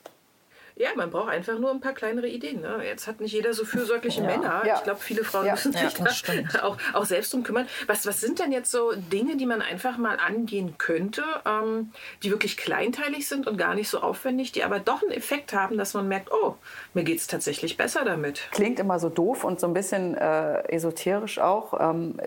Ja, 0.79 0.91
man 0.95 1.11
braucht 1.11 1.31
einfach 1.31 1.59
nur 1.59 1.71
ein 1.71 1.81
paar 1.81 1.95
kleinere 1.95 2.29
Ideen. 2.29 2.61
Ne? 2.61 2.81
Jetzt 2.85 3.07
hat 3.07 3.21
nicht 3.21 3.33
jeder 3.33 3.55
so 3.55 3.65
fürsorgliche 3.65 4.21
ja. 4.21 4.27
Männer. 4.27 4.63
Ja. 4.67 4.77
Ich 4.77 4.83
glaube, 4.85 5.01
viele 5.01 5.25
Frauen 5.25 5.47
ja. 5.47 5.53
müssen 5.53 5.73
sich 5.73 5.95
da 5.95 6.63
auch, 6.65 6.77
auch, 6.93 7.05
selbst 7.07 7.33
drum 7.33 7.43
kümmern. 7.43 7.67
Was, 7.87 8.05
was 8.07 8.21
sind 8.21 8.39
denn 8.41 8.53
jetzt 8.53 8.71
so 8.71 8.93
Dinge, 8.95 9.39
die 9.39 9.47
man 9.47 9.63
einfach 9.63 9.97
mal 9.97 10.19
angehen 10.19 10.77
könnte, 10.77 11.25
ähm, 11.47 11.93
die 12.23 12.31
wirklich 12.31 12.59
kleinteilig 12.59 13.27
sind 13.27 13.47
und 13.47 13.57
gar 13.57 13.75
nicht 13.75 13.89
so 13.89 14.01
aufwendig, 14.01 14.53
die 14.53 14.65
aber 14.65 14.79
doch 14.79 15.03
einen 15.03 15.13
Effekt 15.13 15.55
haben, 15.55 15.79
dass 15.79 15.95
man 15.95 16.09
merkt, 16.09 16.31
oh, 16.31 16.57
mir 16.93 17.05
geht 17.05 17.21
es 17.21 17.27
tatsächlich 17.27 17.79
besser 17.79 18.05
damit. 18.05 18.47
Klingt 18.51 18.79
immer 18.79 18.99
so 18.99 19.09
doof 19.09 19.45
und 19.45 19.59
so 19.59 19.67
ein 19.67 19.73
bisschen 19.73 20.15
äh, 20.15 20.63
esoterisch 20.69 21.39
auch. 21.39 21.81
Ähm, 21.81 22.21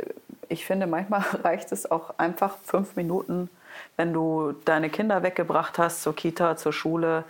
ich 0.48 0.66
finde, 0.66 0.88
manchmal 0.88 1.22
reicht 1.44 1.72
es 1.72 1.90
auch 1.90 2.18
einfach 2.18 2.58
fünf 2.64 2.96
Minuten, 2.96 3.52
wenn 3.96 4.12
du 4.12 4.54
deine 4.66 4.90
Kinder 4.90 5.22
weggebracht 5.22 5.78
hast 5.78 6.02
zur 6.02 6.16
Kita, 6.16 6.58
zur 6.58 6.74
Schule, 6.74 7.26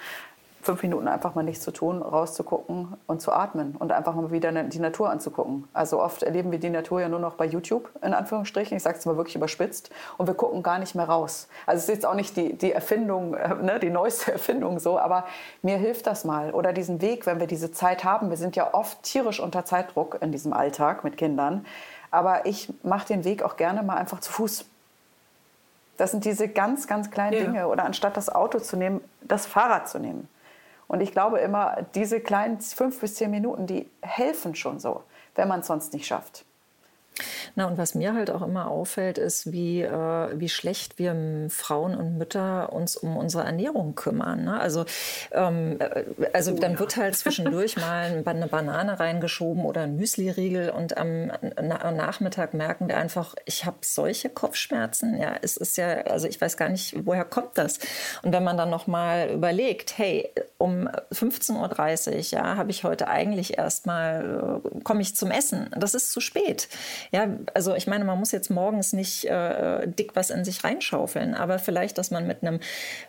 fünf 0.69 0.84
Minuten 0.84 1.08
einfach 1.08 1.34
mal 1.34 1.41
nichts 1.41 1.63
zu 1.63 1.71
tun, 1.71 1.99
rauszugucken 1.99 2.95
und 3.08 3.21
zu 3.21 3.32
atmen 3.32 3.75
und 3.79 3.91
einfach 3.91 4.13
mal 4.13 4.29
wieder 4.29 4.51
die 4.51 4.77
Natur 4.77 5.10
anzugucken. 5.10 5.67
Also 5.73 5.99
oft 5.99 6.21
erleben 6.21 6.51
wir 6.51 6.60
die 6.60 6.69
Natur 6.69 7.01
ja 7.01 7.10
nur 7.10 7.19
noch 7.19 7.34
bei 7.34 7.45
YouTube, 7.45 7.89
in 8.03 8.13
Anführungsstrichen. 8.13 8.77
Ich 8.77 8.84
sage 8.84 8.99
es 8.99 9.05
mal 9.08 9.17
wirklich 9.17 9.36
überspitzt. 9.36 9.89
Und 10.19 10.27
wir 10.27 10.36
gucken 10.36 10.62
gar 10.62 10.77
nicht 10.77 10.93
mehr 10.93 11.10
raus. 11.10 11.47
Also 11.65 11.77
es 11.77 11.84
ist 11.86 11.95
jetzt 11.95 12.05
auch 12.05 12.13
nicht 12.13 12.38
die, 12.38 12.53
die 12.53 12.71
Erfindung, 12.71 13.34
äh, 13.34 13.55
ne, 13.55 13.79
die 13.79 13.89
neueste 13.89 14.32
Erfindung 14.34 14.77
so, 14.77 14.99
aber 14.99 15.25
mir 15.63 15.77
hilft 15.77 16.05
das 16.05 16.23
mal. 16.23 16.51
Oder 16.51 16.71
diesen 16.71 17.01
Weg, 17.01 17.25
wenn 17.25 17.39
wir 17.39 17.47
diese 17.47 17.71
Zeit 17.71 18.03
haben. 18.03 18.29
Wir 18.29 18.38
sind 18.38 18.55
ja 18.55 18.75
oft 18.75 19.01
tierisch 19.01 19.39
unter 19.39 19.65
Zeitdruck 19.65 20.19
in 20.21 20.32
diesem 20.32 20.53
Alltag 20.53 21.03
mit 21.03 21.17
Kindern. 21.17 21.65
Aber 22.12 22.45
ich 22.45 22.71
mache 22.84 23.08
den 23.08 23.23
Weg 23.23 23.41
auch 23.41 23.58
gerne 23.58 23.82
mal 23.82 23.95
einfach 23.95 24.19
zu 24.19 24.32
Fuß. 24.32 24.65
Das 25.97 26.12
sind 26.12 26.25
diese 26.25 26.47
ganz, 26.47 26.86
ganz 26.86 27.10
kleinen 27.10 27.34
ja. 27.34 27.39
Dinge. 27.39 27.67
Oder 27.69 27.86
anstatt 27.86 28.17
das 28.17 28.29
Auto 28.29 28.60
zu 28.60 28.77
nehmen, 28.77 29.01
das 29.21 29.47
Fahrrad 29.47 29.89
zu 29.89 29.97
nehmen. 29.97 30.29
Und 30.89 31.02
ich 31.02 31.12
glaube 31.12 31.38
immer, 31.38 31.86
diese 31.93 32.19
kleinen 32.19 32.60
fünf 32.60 32.99
bis 32.99 33.13
zehn 33.13 33.30
Minuten, 33.30 33.67
die 33.67 33.88
helfen 34.02 34.56
schon 34.56 34.80
so, 34.80 35.04
wenn 35.36 35.47
man 35.47 35.60
es 35.60 35.67
sonst 35.67 35.93
nicht 35.93 36.08
schafft. 36.08 36.45
Na, 37.55 37.65
und 37.65 37.77
was 37.77 37.95
mir 37.95 38.13
halt 38.13 38.32
auch 38.32 38.41
immer 38.41 38.69
auffällt, 38.69 39.17
ist, 39.17 39.51
wie, 39.51 39.82
äh, 39.82 40.39
wie 40.39 40.49
schlecht 40.49 40.97
wir 40.99 41.15
Frauen 41.49 41.95
und 41.95 42.17
Mütter 42.17 42.71
uns 42.73 42.95
um 42.95 43.17
unsere 43.17 43.43
Ernährung 43.43 43.95
kümmern. 43.95 44.45
Ne? 44.45 44.60
Also, 44.60 44.86
ähm, 45.32 45.77
äh, 45.79 46.03
also 46.34 46.53
oh, 46.53 46.60
dann 46.60 46.73
ja. 46.73 46.79
wird 46.79 46.97
halt 46.97 47.15
zwischendurch 47.15 47.77
mal 47.77 48.23
eine 48.25 48.47
Banane 48.47 48.99
reingeschoben 48.99 49.65
oder 49.65 49.82
ein 49.82 49.95
Müsli-Riegel 49.95 50.69
und 50.69 50.97
am 50.97 51.32
na 51.62 51.91
Nachmittag 51.91 52.53
merken 52.53 52.88
wir 52.88 52.97
einfach, 52.97 53.36
ich 53.45 53.65
habe 53.65 53.77
solche 53.82 54.29
Kopfschmerzen. 54.29 55.19
Ja, 55.19 55.36
es 55.41 55.58
ist 55.58 55.77
ja, 55.77 56.01
also 56.01 56.27
ich 56.27 56.39
weiß 56.39 56.58
gar 56.58 56.69
nicht, 56.69 56.95
woher 57.05 57.25
kommt 57.25 57.58
das? 57.58 57.79
Und 58.21 58.34
wenn 58.34 58.43
man 58.43 58.58
dann 58.58 58.69
noch 58.69 58.88
mal 58.88 59.29
überlegt, 59.29 59.97
hey, 59.97 60.29
um 60.58 60.88
15.30 61.13 62.10
Uhr, 62.10 62.19
ja, 62.39 62.55
habe 62.55 62.71
ich 62.71 62.84
heute 62.84 63.08
eigentlich 63.08 63.58
erstmal, 63.58 64.62
äh, 64.65 64.79
komme 64.84 65.01
ich 65.01 65.15
zum 65.15 65.32
Essen. 65.32 65.69
Das 65.77 65.93
ist 65.93 66.12
zu 66.12 66.19
spät. 66.19 66.67
Ja, 67.11 67.27
also 67.53 67.75
ich 67.75 67.87
meine, 67.87 68.05
man 68.05 68.19
muss 68.19 68.31
jetzt 68.31 68.49
morgens 68.49 68.93
nicht 68.93 69.25
äh, 69.25 69.87
dick 69.87 70.15
was 70.15 70.29
in 70.29 70.45
sich 70.45 70.63
reinschaufeln, 70.63 71.33
aber 71.33 71.57
vielleicht, 71.59 71.97
dass 71.97 72.11
man 72.11 72.27
mit 72.27 72.43
einem 72.43 72.59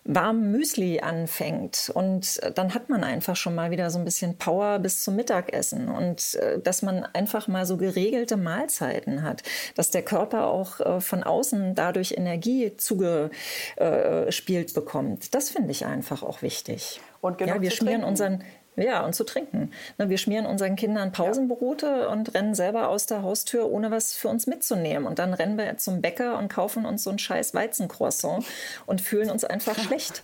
warmen 0.04 0.50
Müsli 0.50 1.00
anfängt 1.00 1.90
und 1.92 2.40
dann 2.54 2.74
hat 2.74 2.88
man 2.88 3.04
einfach 3.04 3.36
schon 3.36 3.54
mal 3.54 3.70
wieder 3.70 3.90
so 3.90 3.98
ein 3.98 4.04
bisschen 4.04 4.38
Power 4.38 4.78
bis 4.78 5.04
zum 5.04 5.16
Mittagessen 5.16 5.88
und 5.88 6.34
äh, 6.36 6.58
dass 6.60 6.82
man 6.82 7.04
einfach 7.12 7.48
mal 7.48 7.66
so 7.66 7.76
geregelte 7.76 8.36
Mahlzeiten 8.36 9.22
hat, 9.22 9.42
dass 9.74 9.90
der 9.90 10.02
Körper 10.02 10.46
auch 10.46 10.80
äh, 10.80 11.00
von 11.00 11.22
außen 11.22 11.74
dadurch 11.74 12.12
Energie 12.16 12.76
zugespielt 12.76 14.74
bekommt. 14.74 15.34
Das 15.34 15.50
finde 15.50 15.70
ich 15.72 15.84
einfach 15.86 16.22
auch 16.22 16.42
wichtig. 16.42 17.00
Und 17.20 17.38
genug 17.38 17.56
ja, 17.56 17.62
wir 17.62 17.70
schmieren 17.70 18.04
unseren 18.04 18.42
ja, 18.76 19.04
und 19.04 19.14
zu 19.14 19.24
trinken. 19.24 19.72
Ne, 19.98 20.08
wir 20.08 20.18
schmieren 20.18 20.46
unseren 20.46 20.76
Kindern 20.76 21.12
Pausenbrote 21.12 22.08
und 22.08 22.34
rennen 22.34 22.54
selber 22.54 22.88
aus 22.88 23.06
der 23.06 23.22
Haustür, 23.22 23.70
ohne 23.70 23.90
was 23.90 24.14
für 24.14 24.28
uns 24.28 24.46
mitzunehmen. 24.46 25.06
Und 25.06 25.18
dann 25.18 25.34
rennen 25.34 25.58
wir 25.58 25.76
zum 25.76 26.00
Bäcker 26.00 26.38
und 26.38 26.48
kaufen 26.48 26.86
uns 26.86 27.02
so 27.02 27.10
ein 27.10 27.18
scheiß 27.18 27.54
Weizencroissant 27.54 28.44
und 28.86 29.00
fühlen 29.00 29.30
uns 29.30 29.44
einfach 29.44 29.78
schlecht. 29.78 30.22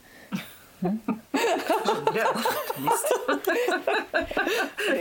Hm? 0.81 1.01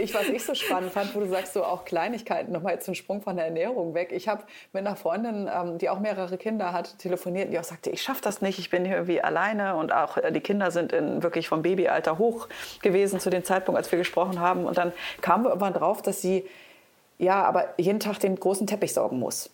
Ich, 0.01 0.13
was 0.13 0.27
ich 0.29 0.43
so 0.43 0.55
spannend 0.55 0.91
fand, 0.91 1.15
wo 1.15 1.19
du 1.19 1.27
sagst, 1.27 1.53
so 1.53 1.63
auch 1.63 1.85
Kleinigkeiten, 1.85 2.51
nochmal 2.51 2.73
jetzt 2.73 2.87
einen 2.87 2.95
Sprung 2.95 3.21
von 3.21 3.35
der 3.35 3.45
Ernährung 3.45 3.93
weg. 3.93 4.11
Ich 4.11 4.27
habe 4.27 4.43
mit 4.73 4.85
einer 4.85 4.95
Freundin, 4.95 5.49
ähm, 5.53 5.77
die 5.77 5.89
auch 5.89 5.99
mehrere 5.99 6.37
Kinder 6.37 6.73
hat, 6.73 6.97
telefoniert, 6.99 7.51
die 7.51 7.59
auch 7.59 7.63
sagte, 7.63 7.89
ich 7.89 8.01
schaffe 8.01 8.21
das 8.21 8.41
nicht, 8.41 8.59
ich 8.59 8.69
bin 8.69 8.85
hier 8.85 8.95
irgendwie 8.95 9.21
alleine 9.21 9.75
und 9.75 9.91
auch 9.91 10.17
äh, 10.17 10.31
die 10.31 10.41
Kinder 10.41 10.71
sind 10.71 10.93
in, 10.93 11.23
wirklich 11.23 11.47
vom 11.47 11.61
Babyalter 11.61 12.17
hoch 12.17 12.47
gewesen 12.81 13.19
zu 13.19 13.29
dem 13.29 13.43
Zeitpunkt, 13.43 13.77
als 13.77 13.91
wir 13.91 13.99
gesprochen 13.99 14.39
haben. 14.39 14.65
Und 14.65 14.77
dann 14.77 14.91
kamen 15.21 15.43
wir 15.43 15.49
irgendwann 15.49 15.73
drauf, 15.73 16.01
dass 16.01 16.21
sie 16.21 16.45
ja, 17.17 17.43
aber 17.43 17.73
jeden 17.77 17.99
Tag 17.99 18.19
den 18.19 18.37
großen 18.37 18.67
Teppich 18.67 18.93
saugen 18.93 19.19
muss. 19.19 19.49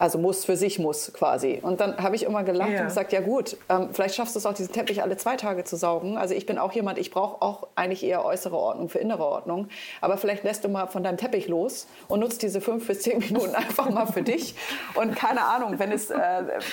Also 0.00 0.16
muss 0.16 0.44
für 0.44 0.56
sich 0.56 0.78
muss 0.78 1.12
quasi. 1.12 1.58
Und 1.60 1.80
dann 1.80 2.00
habe 2.00 2.14
ich 2.14 2.22
immer 2.22 2.44
gelacht 2.44 2.70
ja. 2.70 2.80
und 2.82 2.86
gesagt, 2.86 3.12
ja 3.12 3.20
gut, 3.20 3.56
ähm, 3.68 3.88
vielleicht 3.92 4.14
schaffst 4.14 4.36
du 4.36 4.38
es 4.38 4.46
auch, 4.46 4.54
diesen 4.54 4.72
Teppich 4.72 5.02
alle 5.02 5.16
zwei 5.16 5.34
Tage 5.34 5.64
zu 5.64 5.74
saugen. 5.74 6.16
Also 6.16 6.34
ich 6.34 6.46
bin 6.46 6.56
auch 6.56 6.70
jemand, 6.70 6.98
ich 6.98 7.10
brauche 7.10 7.42
auch 7.42 7.66
eigentlich 7.74 8.04
eher 8.04 8.24
äußere 8.24 8.56
Ordnung 8.56 8.88
für 8.88 9.00
innere 9.00 9.24
Ordnung. 9.24 9.68
Aber 10.00 10.16
vielleicht 10.16 10.44
lässt 10.44 10.62
du 10.62 10.68
mal 10.68 10.86
von 10.86 11.02
deinem 11.02 11.16
Teppich 11.16 11.48
los 11.48 11.88
und 12.06 12.20
nutzt 12.20 12.42
diese 12.42 12.60
fünf 12.60 12.86
bis 12.86 13.02
zehn 13.02 13.18
Minuten 13.18 13.54
einfach 13.56 13.90
mal 13.90 14.06
für 14.06 14.22
dich. 14.22 14.54
Und 14.94 15.16
keine 15.16 15.42
Ahnung, 15.42 15.80
wenn 15.80 15.90
es, 15.90 16.10
äh, 16.10 16.16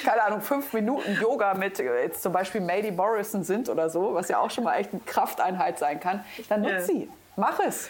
keine 0.03 0.23
Ahnung, 0.23 0.41
fünf 0.41 0.71
Minuten 0.73 1.17
Yoga 1.19 1.55
mit 1.55 1.79
äh, 1.79 2.03
jetzt 2.03 2.21
zum 2.21 2.31
Beispiel 2.31 2.61
Mady 2.61 2.91
Morrison 2.91 3.43
sind 3.43 3.69
oder 3.69 3.89
so, 3.89 4.13
was 4.13 4.27
ja 4.27 4.37
auch 4.37 4.51
schon 4.51 4.65
mal 4.65 4.75
echt 4.75 4.93
eine 4.93 5.01
Krafteinheit 5.03 5.79
sein 5.79 5.99
kann, 5.99 6.23
dann 6.47 6.61
nutz 6.61 6.71
ja. 6.71 6.81
sie. 6.81 7.09
Mach 7.37 7.59
es. 7.59 7.89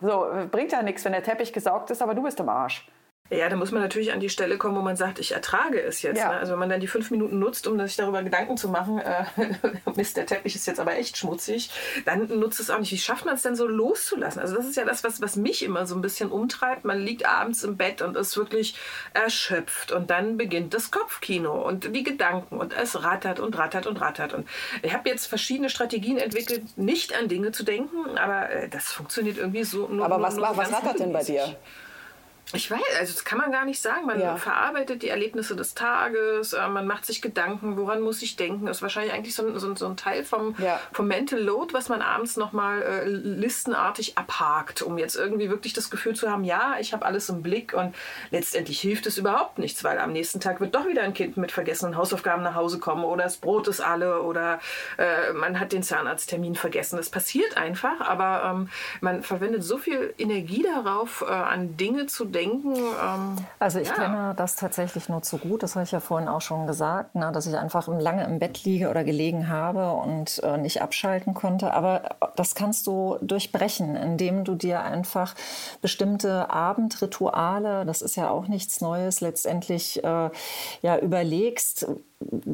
So, 0.00 0.26
bringt 0.50 0.72
ja 0.72 0.82
nichts, 0.82 1.04
wenn 1.04 1.12
der 1.12 1.22
Teppich 1.22 1.52
gesaugt 1.52 1.90
ist, 1.90 2.02
aber 2.02 2.16
du 2.16 2.22
bist 2.24 2.40
im 2.40 2.48
Arsch. 2.48 2.84
Ja, 3.30 3.48
da 3.48 3.56
muss 3.56 3.72
man 3.72 3.82
natürlich 3.82 4.12
an 4.12 4.20
die 4.20 4.30
Stelle 4.30 4.56
kommen, 4.56 4.76
wo 4.76 4.82
man 4.82 4.96
sagt, 4.96 5.18
ich 5.18 5.32
ertrage 5.32 5.80
es 5.80 6.02
jetzt. 6.02 6.18
Ja. 6.18 6.28
Ne? 6.28 6.38
Also 6.38 6.52
wenn 6.52 6.60
man 6.60 6.68
dann 6.68 6.80
die 6.80 6.86
fünf 6.86 7.10
Minuten 7.10 7.38
nutzt, 7.38 7.66
um 7.66 7.78
sich 7.80 7.96
darüber 7.96 8.22
Gedanken 8.22 8.56
zu 8.56 8.68
machen, 8.68 8.98
äh, 8.98 9.24
Mist, 9.96 10.16
der 10.16 10.26
Teppich 10.26 10.54
ist 10.54 10.66
jetzt 10.66 10.78
aber 10.78 10.96
echt 10.96 11.16
schmutzig, 11.16 11.70
dann 12.04 12.28
nutzt 12.28 12.60
es 12.60 12.70
auch 12.70 12.78
nicht. 12.78 12.92
Wie 12.92 12.98
schafft 12.98 13.24
man 13.24 13.34
es 13.34 13.42
denn 13.42 13.56
so 13.56 13.66
loszulassen? 13.66 14.40
Also 14.40 14.54
das 14.54 14.66
ist 14.66 14.76
ja 14.76 14.84
das, 14.84 15.02
was, 15.02 15.20
was 15.20 15.34
mich 15.34 15.64
immer 15.64 15.86
so 15.86 15.96
ein 15.96 16.02
bisschen 16.02 16.30
umtreibt. 16.30 16.84
Man 16.84 17.00
liegt 17.00 17.26
abends 17.26 17.64
im 17.64 17.76
Bett 17.76 18.00
und 18.00 18.16
ist 18.16 18.36
wirklich 18.36 18.76
erschöpft 19.12 19.90
und 19.90 20.10
dann 20.10 20.36
beginnt 20.36 20.72
das 20.72 20.92
Kopfkino 20.92 21.66
und 21.66 21.94
die 21.96 22.04
Gedanken 22.04 22.58
und 22.58 22.76
es 22.76 23.02
rattert 23.02 23.40
und 23.40 23.58
rattert 23.58 23.86
und 23.86 24.00
rattert. 24.00 24.34
Und 24.34 24.48
ich 24.82 24.94
habe 24.94 25.08
jetzt 25.08 25.26
verschiedene 25.26 25.68
Strategien 25.68 26.18
entwickelt, 26.18 26.78
nicht 26.78 27.16
an 27.18 27.28
Dinge 27.28 27.50
zu 27.50 27.64
denken, 27.64 28.18
aber 28.18 28.50
äh, 28.50 28.68
das 28.68 28.92
funktioniert 28.92 29.38
irgendwie 29.38 29.64
so. 29.64 29.88
Nur, 29.88 30.04
aber 30.04 30.20
was, 30.20 30.36
nur, 30.36 30.46
nur 30.46 30.56
was 30.56 30.72
rattert 30.72 31.00
denn 31.00 31.12
bei 31.12 31.24
dir? 31.24 31.56
Ich 32.52 32.70
weiß, 32.70 32.80
also 33.00 33.12
das 33.12 33.24
kann 33.24 33.38
man 33.38 33.50
gar 33.50 33.64
nicht 33.64 33.82
sagen. 33.82 34.06
Man 34.06 34.20
ja. 34.20 34.36
verarbeitet 34.36 35.02
die 35.02 35.08
Erlebnisse 35.08 35.56
des 35.56 35.74
Tages, 35.74 36.52
äh, 36.52 36.68
man 36.68 36.86
macht 36.86 37.04
sich 37.04 37.20
Gedanken, 37.20 37.76
woran 37.76 38.00
muss 38.00 38.22
ich 38.22 38.36
denken. 38.36 38.66
Das 38.66 38.78
ist 38.78 38.82
wahrscheinlich 38.82 39.12
eigentlich 39.12 39.34
so 39.34 39.44
ein, 39.44 39.58
so 39.58 39.66
ein, 39.66 39.74
so 39.74 39.86
ein 39.86 39.96
Teil 39.96 40.22
vom, 40.22 40.54
ja. 40.58 40.78
vom 40.92 41.08
Mental 41.08 41.40
Load, 41.40 41.74
was 41.74 41.88
man 41.88 42.02
abends 42.02 42.36
nochmal 42.36 42.82
äh, 42.82 43.04
listenartig 43.04 44.16
abhakt, 44.16 44.82
um 44.82 44.96
jetzt 44.96 45.16
irgendwie 45.16 45.50
wirklich 45.50 45.72
das 45.72 45.90
Gefühl 45.90 46.14
zu 46.14 46.30
haben, 46.30 46.44
ja, 46.44 46.76
ich 46.78 46.92
habe 46.92 47.04
alles 47.04 47.28
im 47.28 47.42
Blick 47.42 47.74
und 47.74 47.96
letztendlich 48.30 48.80
hilft 48.80 49.06
es 49.06 49.18
überhaupt 49.18 49.58
nichts, 49.58 49.82
weil 49.82 49.98
am 49.98 50.12
nächsten 50.12 50.38
Tag 50.38 50.60
wird 50.60 50.72
doch 50.76 50.86
wieder 50.86 51.02
ein 51.02 51.14
Kind 51.14 51.36
mit 51.36 51.50
vergessenen 51.50 51.96
Hausaufgaben 51.96 52.44
nach 52.44 52.54
Hause 52.54 52.78
kommen 52.78 53.02
oder 53.02 53.24
das 53.24 53.38
Brot 53.38 53.66
ist 53.66 53.80
alle 53.80 54.22
oder 54.22 54.60
äh, 54.98 55.32
man 55.32 55.58
hat 55.58 55.72
den 55.72 55.82
Zahnarzttermin 55.82 56.54
vergessen. 56.54 56.96
Das 56.96 57.10
passiert 57.10 57.56
einfach, 57.56 58.00
aber 58.00 58.48
ähm, 58.48 58.68
man 59.00 59.24
verwendet 59.24 59.64
so 59.64 59.78
viel 59.78 60.14
Energie 60.16 60.62
darauf, 60.62 61.22
äh, 61.22 61.32
an 61.32 61.76
Dinge 61.76 62.06
zu 62.06 62.24
denken, 62.24 62.35
denken. 62.36 62.74
Ähm, 62.76 63.36
also 63.58 63.78
ich 63.78 63.88
ja. 63.88 63.94
kenne 63.94 64.34
das 64.36 64.56
tatsächlich 64.56 65.08
nur 65.08 65.22
zu 65.22 65.38
gut, 65.38 65.62
das 65.62 65.74
habe 65.74 65.84
ich 65.84 65.92
ja 65.92 66.00
vorhin 66.00 66.28
auch 66.28 66.40
schon 66.40 66.66
gesagt, 66.66 67.14
ne, 67.14 67.32
dass 67.32 67.46
ich 67.46 67.56
einfach 67.56 67.88
lange 67.88 68.24
im 68.24 68.38
Bett 68.38 68.64
liege 68.64 68.90
oder 68.90 69.02
gelegen 69.04 69.48
habe 69.48 69.92
und 69.92 70.42
äh, 70.42 70.58
nicht 70.58 70.82
abschalten 70.82 71.34
konnte. 71.34 71.72
Aber 71.72 72.16
das 72.36 72.54
kannst 72.54 72.86
du 72.86 73.18
durchbrechen, 73.22 73.96
indem 73.96 74.44
du 74.44 74.54
dir 74.54 74.82
einfach 74.82 75.34
bestimmte 75.80 76.50
Abendrituale, 76.50 77.84
das 77.86 78.02
ist 78.02 78.16
ja 78.16 78.30
auch 78.30 78.48
nichts 78.48 78.80
Neues, 78.80 79.20
letztendlich 79.20 80.04
äh, 80.04 80.30
ja 80.82 80.98
überlegst, 80.98 81.86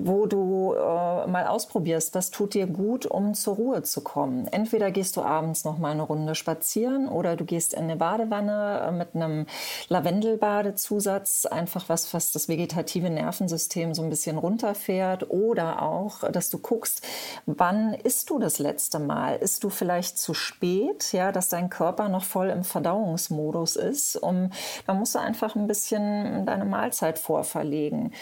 wo 0.05 0.27
du 0.27 0.75
äh, 0.75 1.27
mal 1.27 1.47
ausprobierst, 1.47 2.15
was 2.15 2.31
tut 2.31 2.55
dir 2.55 2.67
gut, 2.67 3.07
um 3.07 3.35
zur 3.35 3.57
Ruhe 3.57 3.83
zu 3.83 4.03
kommen. 4.03 4.47
Entweder 4.49 4.91
gehst 4.91 5.17
du 5.17 5.23
abends 5.23 5.65
noch 5.65 5.79
mal 5.79 5.93
eine 5.93 6.03
Runde 6.03 6.35
spazieren 6.35 7.09
oder 7.09 7.37
du 7.37 7.45
gehst 7.45 7.75
in 7.75 7.85
eine 7.85 7.97
Badewanne 7.97 8.89
äh, 8.89 8.93
mit 8.93 9.15
einem 9.15 9.47
Lavendelbadezusatz, 9.89 11.47
einfach 11.47 11.89
was, 11.89 12.13
was 12.15 12.33
das 12.33 12.49
vegetative 12.49 13.11
Nervensystem 13.11 13.95
so 13.95 14.03
ein 14.03 14.11
bisschen 14.11 14.39
runterfährt. 14.39 15.31
Oder 15.31 15.83
auch, 15.83 16.29
dass 16.31 16.51
du 16.51 16.59
guckst, 16.59 17.03
wann 17.47 17.95
isst 17.95 18.31
du 18.31 18.39
das 18.39 18.59
letzte 18.59 18.99
Mal? 18.99 19.37
Isst 19.37 19.63
du 19.65 19.71
vielleicht 19.71 20.19
zu 20.19 20.35
spät, 20.35 21.13
ja, 21.13 21.33
dass 21.33 21.49
dein 21.49 21.71
Körper 21.71 22.09
noch 22.09 22.25
voll 22.25 22.49
im 22.51 22.65
Verdauungsmodus 22.65 23.77
ist? 23.77 24.17
Um, 24.17 24.51
da 24.87 24.95
musst 24.95 25.15
du 25.15 25.21
einfach 25.21 25.55
ein 25.55 25.67
bisschen 25.67 26.45
deine 26.47 26.65
Mahlzeit 26.65 27.19
vorverlegen. 27.19 28.13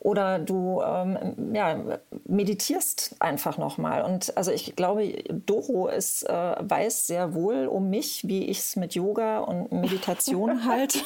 Oder 0.00 0.38
du 0.38 0.80
ähm, 0.82 1.29
ja, 1.52 2.00
meditierst 2.26 3.16
einfach 3.18 3.58
nochmal. 3.58 4.02
Und 4.02 4.36
also 4.36 4.50
ich 4.50 4.76
glaube, 4.76 5.12
Doro 5.46 5.88
ist, 5.88 6.28
äh, 6.28 6.54
weiß 6.60 7.06
sehr 7.06 7.34
wohl 7.34 7.66
um 7.66 7.90
mich, 7.90 8.26
wie 8.26 8.46
ich 8.46 8.58
es 8.58 8.76
mit 8.76 8.94
Yoga 8.94 9.40
und 9.40 9.72
Meditation 9.72 10.64
halte. 10.68 10.98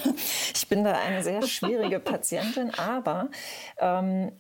Ich 0.55 0.69
bin 0.69 0.85
da 0.85 0.93
eine 0.93 1.23
sehr 1.23 1.43
schwierige 1.43 2.01
Patientin, 2.01 2.71
aber 2.75 3.29
ähm, 3.79 4.33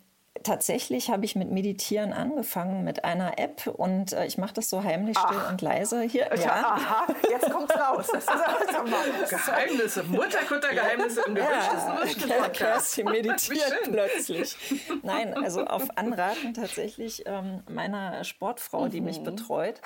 tatsächlich 0.45 1.11
habe 1.11 1.25
ich 1.25 1.35
mit 1.35 1.51
Meditieren 1.51 2.13
angefangen 2.13 2.85
mit 2.85 3.05
einer 3.05 3.39
App 3.39 3.67
und 3.67 4.13
äh, 4.13 4.27
ich 4.27 4.39
mache 4.39 4.55
das 4.55 4.71
so 4.71 4.85
heimlich 4.85 5.19
still 5.19 5.39
Ach. 5.41 5.51
und 5.51 5.63
leise 5.63 6.03
hier. 6.03 6.31
Ja. 6.37 6.77
Aha, 6.77 7.07
jetzt 7.29 7.51
kommt's 7.51 7.75
raus. 7.75 8.07
Das 8.13 8.25
ist 8.25 9.31
Geheimnisse, 9.47 10.05
Mutterkutter-Geheimnisse 10.05 11.23
im 11.27 11.35
Gerücht 11.35 12.27
ja, 12.29 12.49
Kerstin 12.49 13.07
meditiert 13.07 13.75
plötzlich. 13.85 14.57
Nein, 15.03 15.35
also 15.35 15.65
auf 15.65 15.85
Anraten 15.97 16.55
tatsächlich 16.55 17.25
ähm, 17.27 17.63
meiner 17.69 18.23
Sportfrau, 18.25 18.89
die 18.89 19.01
mich 19.01 19.21
mhm. 19.21 19.25
betreut. 19.25 19.81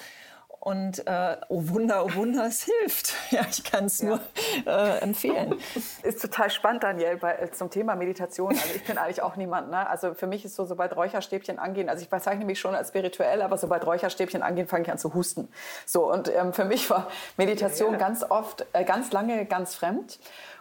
Und 0.61 1.07
äh, 1.07 1.37
oh 1.49 1.69
Wunder, 1.69 2.05
oh 2.05 2.15
Wunder, 2.15 2.47
es 2.47 2.63
hilft. 2.65 3.15
Ja, 3.31 3.43
ich 3.49 3.63
kann 3.63 3.85
es 3.85 4.03
nur 4.03 4.21
äh, 4.67 4.99
empfehlen. 5.01 5.55
Ist 6.03 6.23
total 6.23 6.51
spannend, 6.51 6.83
Daniel, 6.83 7.17
bei, 7.17 7.35
äh, 7.35 7.51
zum 7.53 7.71
Thema 7.71 7.95
Meditation. 7.95 8.51
Also 8.51 8.75
ich 8.75 8.85
bin 8.85 8.97
eigentlich 8.99 9.23
auch 9.23 9.37
niemand. 9.37 9.71
Ne? 9.71 9.89
Also 9.89 10.15
für 10.15 10.27
mich 10.27 10.45
ist 10.45 10.57
so, 10.57 10.65
sobald 10.65 10.97
Räucherstäbchen 10.97 11.59
angehen, 11.59 11.89
also 11.89 12.03
ich 12.03 12.09
bezeichne 12.09 12.45
mich 12.45 12.59
schon 12.59 12.75
als 12.75 12.89
spirituell, 12.89 13.43
aber 13.43 13.59
sobald 13.59 13.87
Räucherstäbchen 13.87 14.43
angehen, 14.43 14.67
fange 14.67 14.85
ich 14.85 14.91
an 14.91 14.99
zu 14.99 15.15
husten. 15.15 15.49
So 15.85 16.11
und 16.11 16.35
ähm, 16.35 16.53
für 16.53 16.65
mich 16.65 16.89
war 16.89 17.09
Meditation 17.37 17.93
ja, 17.93 17.99
ja. 17.99 18.07
ganz 18.07 18.25
oft, 18.29 18.67
äh, 18.73 18.85
ganz 18.85 19.13
lange, 19.13 19.45
ganz 19.45 19.75
fremd. 19.75 20.19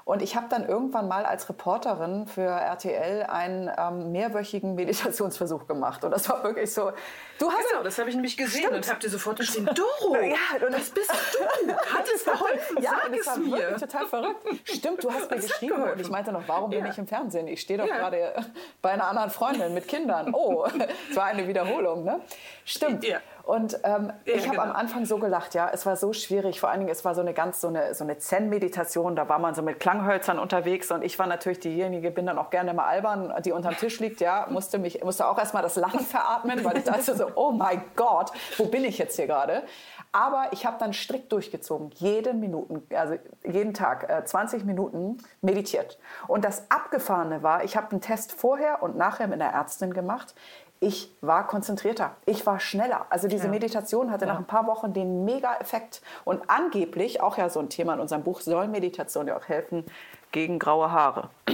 Und 0.08 0.22
ich 0.22 0.38
habe 0.38 0.46
dann 0.50 0.66
irgendwann 0.66 1.10
mal 1.10 1.26
als 1.26 1.50
Reporterin 1.50 2.28
für 2.28 2.48
RTL 2.48 3.24
einen 3.24 3.70
ähm, 3.78 4.14
mehrwöchigen 4.14 4.74
Meditationsversuch 4.74 5.68
gemacht. 5.68 6.02
Und 6.06 6.12
das 6.12 6.30
war 6.30 6.46
wirklich 6.46 6.74
so. 6.74 6.94
Du 7.40 7.52
hast 7.52 7.70
genau, 7.70 7.84
das 7.84 8.00
habe 8.00 8.10
ich 8.10 8.16
nämlich 8.16 8.38
gesehen 8.38 8.62
Stimmt. 8.62 8.76
und 8.78 8.90
habe 8.90 9.02
dir 9.02 9.10
sofort 9.10 9.38
geschrieben, 9.38 9.68
Doro, 9.76 10.16
ja, 10.22 10.66
und 10.66 10.74
das 10.74 10.92
bist 10.92 11.12
du. 11.12 11.74
Hat 11.74 12.06
es 12.16 12.24
geholfen? 12.24 12.82
Ja, 12.82 12.92
Sag 13.04 13.18
es 13.20 13.28
war 13.28 13.38
mir. 13.38 13.76
total 13.76 14.08
verrückt. 14.08 14.48
Stimmt, 14.64 15.04
du 15.04 15.12
hast 15.12 15.30
mir 15.30 15.38
geschrieben 15.42 15.84
und 15.84 16.00
ich 16.00 16.10
meinte 16.10 16.32
noch, 16.32 16.48
warum 16.48 16.72
ja. 16.72 16.80
bin 16.80 16.90
ich 16.90 16.98
im 16.98 17.06
Fernsehen? 17.06 17.50
Ich 17.50 17.60
stehe 17.60 17.78
doch 17.78 17.88
ja. 17.88 17.98
gerade 17.98 18.34
bei 18.82 18.92
einer 18.92 19.10
anderen 19.10 19.30
Freundin 19.30 19.74
mit 19.74 19.90
Kindern. 19.90 20.34
Oh, 20.34 20.66
es 21.10 21.18
war 21.18 21.26
eine 21.26 21.50
Wiederholung, 21.50 22.06
ne? 22.06 22.22
Stimmt. 22.64 23.04
Ja. 23.04 23.20
Und 23.48 23.80
ähm, 23.84 24.12
ja, 24.26 24.34
ich 24.36 24.46
habe 24.46 24.58
genau. 24.58 24.70
am 24.70 24.76
Anfang 24.76 25.06
so 25.06 25.20
gelacht, 25.20 25.54
ja, 25.54 25.70
es 25.72 25.86
war 25.86 25.96
so 25.96 26.12
schwierig. 26.12 26.60
Vor 26.60 26.70
allen 26.70 26.82
Dingen, 26.82 26.92
es 26.92 27.06
war 27.06 27.16
so 27.16 27.22
eine 27.22 27.34
ganz 27.34 27.62
so 27.62 27.70
eine, 27.70 27.94
so 27.94 28.04
eine 28.04 28.18
Zen-Meditation. 28.18 29.16
Da 29.16 29.30
war 29.30 29.40
man 29.40 29.56
so 29.56 29.62
mit 29.62 29.80
Klanghölzern 29.80 30.38
unterwegs 30.38 30.92
und 30.92 31.02
ich 31.02 31.18
war 31.18 31.28
natürlich 31.28 31.62
diejenige, 31.62 32.12
bin 32.12 32.26
dann 32.26 32.38
auch 32.40 32.50
gerne 32.50 32.74
mal 32.74 32.88
albern, 32.88 33.34
die 33.46 33.54
unterm 33.54 33.78
Tisch 33.78 34.02
liegt, 34.02 34.20
ja, 34.20 34.48
musste 34.50 34.80
mich, 34.80 35.02
musste 35.02 35.26
auch 35.26 35.40
erstmal 35.40 35.64
das 35.64 35.78
Lachen 35.78 36.02
veratmen, 36.02 36.62
weil 36.66 36.78
ich 36.80 36.84
dachte 36.84 37.16
so, 37.16 37.28
oh 37.36 37.52
mein 37.52 37.82
Gott, 37.96 38.34
wo 38.58 38.66
bin 38.66 38.84
ich 38.84 38.98
jetzt 38.98 39.16
hier 39.16 39.28
gerade? 39.28 39.64
Aber 40.12 40.48
ich 40.52 40.66
habe 40.66 40.76
dann 40.78 40.92
strikt 40.92 41.32
durchgezogen, 41.32 41.92
jeden 41.96 42.42
Minuten, 42.42 42.84
also 42.96 43.16
jeden 43.46 43.74
Tag 43.74 44.10
äh, 44.10 44.26
20 44.26 44.66
Minuten 44.66 45.20
meditiert. 45.42 46.00
Und 46.28 46.44
das 46.44 46.70
Abgefahrene 46.70 47.44
war, 47.44 47.64
ich 47.64 47.78
habe 47.78 47.92
einen 47.92 48.02
Test 48.02 48.34
vorher 48.34 48.84
und 48.84 48.98
nachher 48.98 49.28
mit 49.28 49.42
einer 49.42 49.54
Ärztin 49.54 49.94
gemacht 49.94 50.36
ich 50.80 51.12
war 51.22 51.48
konzentrierter, 51.48 52.16
ich 52.26 52.46
war 52.46 52.60
schneller. 52.60 53.06
Also 53.10 53.28
diese 53.28 53.46
ja. 53.46 53.52
Meditation 53.52 54.12
hatte 54.12 54.26
ja. 54.26 54.34
nach 54.34 54.40
ein 54.40 54.46
paar 54.46 54.68
Wochen 54.68 54.94
den 54.94 55.26
Mega-Effekt. 55.26 56.02
Und 56.26 56.50
angeblich, 56.50 57.22
auch 57.22 57.38
ja 57.38 57.50
so 57.50 57.60
ein 57.60 57.70
Thema 57.70 57.94
in 57.94 58.00
unserem 58.00 58.24
Buch, 58.24 58.42
soll 58.42 58.68
Meditation 58.68 59.28
ja 59.28 59.38
auch 59.38 59.48
helfen 59.48 59.86
gegen 60.32 60.60
graue 60.60 60.92
Haare. 60.92 61.30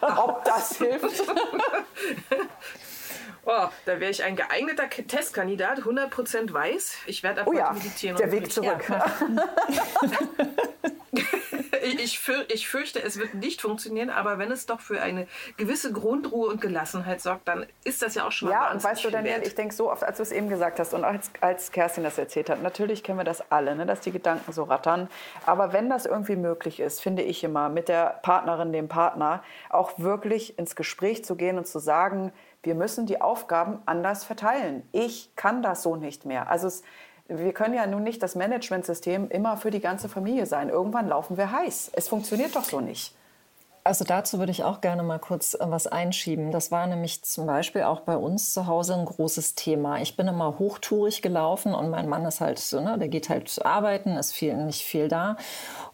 Ob 0.00 0.44
das 0.44 0.76
hilft? 0.76 1.22
Oh, 3.50 3.68
da 3.86 3.98
wäre 3.98 4.10
ich 4.10 4.22
ein 4.22 4.36
geeigneter 4.36 4.90
Testkandidat, 4.90 5.78
100% 5.78 6.52
weiß. 6.52 6.98
Ich 7.06 7.22
werde 7.22 7.40
ab 7.40 7.46
oh 7.46 7.54
ja, 7.54 7.72
meditieren. 7.72 8.18
Der 8.18 8.30
Weg 8.30 8.52
zurück. 8.52 8.84
Ja. 8.90 9.06
ich, 11.82 12.18
für, 12.18 12.44
ich 12.48 12.68
fürchte, 12.68 13.02
es 13.02 13.18
wird 13.18 13.34
nicht 13.34 13.62
funktionieren, 13.62 14.10
aber 14.10 14.38
wenn 14.38 14.50
es 14.50 14.66
doch 14.66 14.80
für 14.80 15.00
eine 15.00 15.26
gewisse 15.56 15.92
Grundruhe 15.92 16.48
und 16.48 16.60
Gelassenheit 16.60 17.20
sorgt, 17.20 17.48
dann 17.48 17.66
ist 17.84 18.02
das 18.02 18.14
ja 18.14 18.26
auch 18.26 18.32
schon 18.32 18.48
mal 18.48 18.54
Ja, 18.54 18.70
und 18.70 18.82
weißt 18.82 19.04
du, 19.04 19.10
Daniel, 19.10 19.40
ich 19.42 19.54
denke 19.54 19.74
so 19.74 19.90
oft, 19.90 20.04
als 20.04 20.18
du 20.18 20.22
es 20.22 20.32
eben 20.32 20.48
gesagt 20.48 20.78
hast 20.78 20.94
und 20.94 21.04
als, 21.04 21.30
als 21.40 21.72
Kerstin 21.72 22.04
das 22.04 22.18
erzählt 22.18 22.50
hat, 22.50 22.62
natürlich 22.62 23.02
kennen 23.02 23.18
wir 23.18 23.24
das 23.24 23.50
alle, 23.50 23.74
ne, 23.74 23.86
dass 23.86 24.00
die 24.00 24.12
Gedanken 24.12 24.52
so 24.52 24.64
rattern. 24.64 25.08
Aber 25.46 25.72
wenn 25.72 25.88
das 25.88 26.06
irgendwie 26.06 26.36
möglich 26.36 26.80
ist, 26.80 27.00
finde 27.00 27.22
ich 27.22 27.42
immer, 27.44 27.68
mit 27.68 27.88
der 27.88 28.20
Partnerin, 28.22 28.72
dem 28.72 28.88
Partner, 28.88 29.42
auch 29.70 29.98
wirklich 29.98 30.58
ins 30.58 30.76
Gespräch 30.76 31.24
zu 31.24 31.36
gehen 31.36 31.58
und 31.58 31.66
zu 31.66 31.78
sagen, 31.78 32.32
wir 32.62 32.74
müssen 32.74 33.06
die 33.06 33.20
Aufgaben 33.20 33.80
anders 33.86 34.24
verteilen. 34.24 34.86
Ich 34.92 35.34
kann 35.36 35.62
das 35.62 35.82
so 35.82 35.96
nicht 35.96 36.24
mehr. 36.24 36.50
Also 36.50 36.66
es, 36.66 36.82
wir 37.28 37.52
können 37.52 37.74
ja 37.74 37.86
nun 37.86 38.02
nicht 38.02 38.22
das 38.22 38.34
Managementsystem 38.34 39.28
immer 39.30 39.56
für 39.56 39.70
die 39.70 39.80
ganze 39.80 40.08
Familie 40.08 40.46
sein. 40.46 40.68
Irgendwann 40.68 41.08
laufen 41.08 41.36
wir 41.36 41.52
heiß. 41.52 41.92
Es 41.94 42.08
funktioniert 42.08 42.56
doch 42.56 42.64
so 42.64 42.80
nicht. 42.80 43.14
Also 43.88 44.04
dazu 44.04 44.38
würde 44.38 44.52
ich 44.52 44.64
auch 44.64 44.82
gerne 44.82 45.02
mal 45.02 45.18
kurz 45.18 45.54
äh, 45.54 45.60
was 45.60 45.86
einschieben. 45.86 46.50
Das 46.50 46.70
war 46.70 46.86
nämlich 46.86 47.24
zum 47.24 47.46
Beispiel 47.46 47.84
auch 47.84 48.00
bei 48.00 48.18
uns 48.18 48.52
zu 48.52 48.66
Hause 48.66 48.94
ein 48.94 49.06
großes 49.06 49.54
Thema. 49.54 50.02
Ich 50.02 50.14
bin 50.14 50.28
immer 50.28 50.58
hochtourig 50.58 51.22
gelaufen 51.22 51.72
und 51.72 51.88
mein 51.88 52.06
Mann 52.06 52.26
ist 52.26 52.42
halt 52.42 52.58
so, 52.58 52.82
ne, 52.82 52.98
der 52.98 53.08
geht 53.08 53.30
halt 53.30 53.64
arbeiten, 53.64 54.10
ist 54.18 54.34
viel, 54.34 54.56
nicht 54.56 54.82
viel 54.82 55.08
da. 55.08 55.38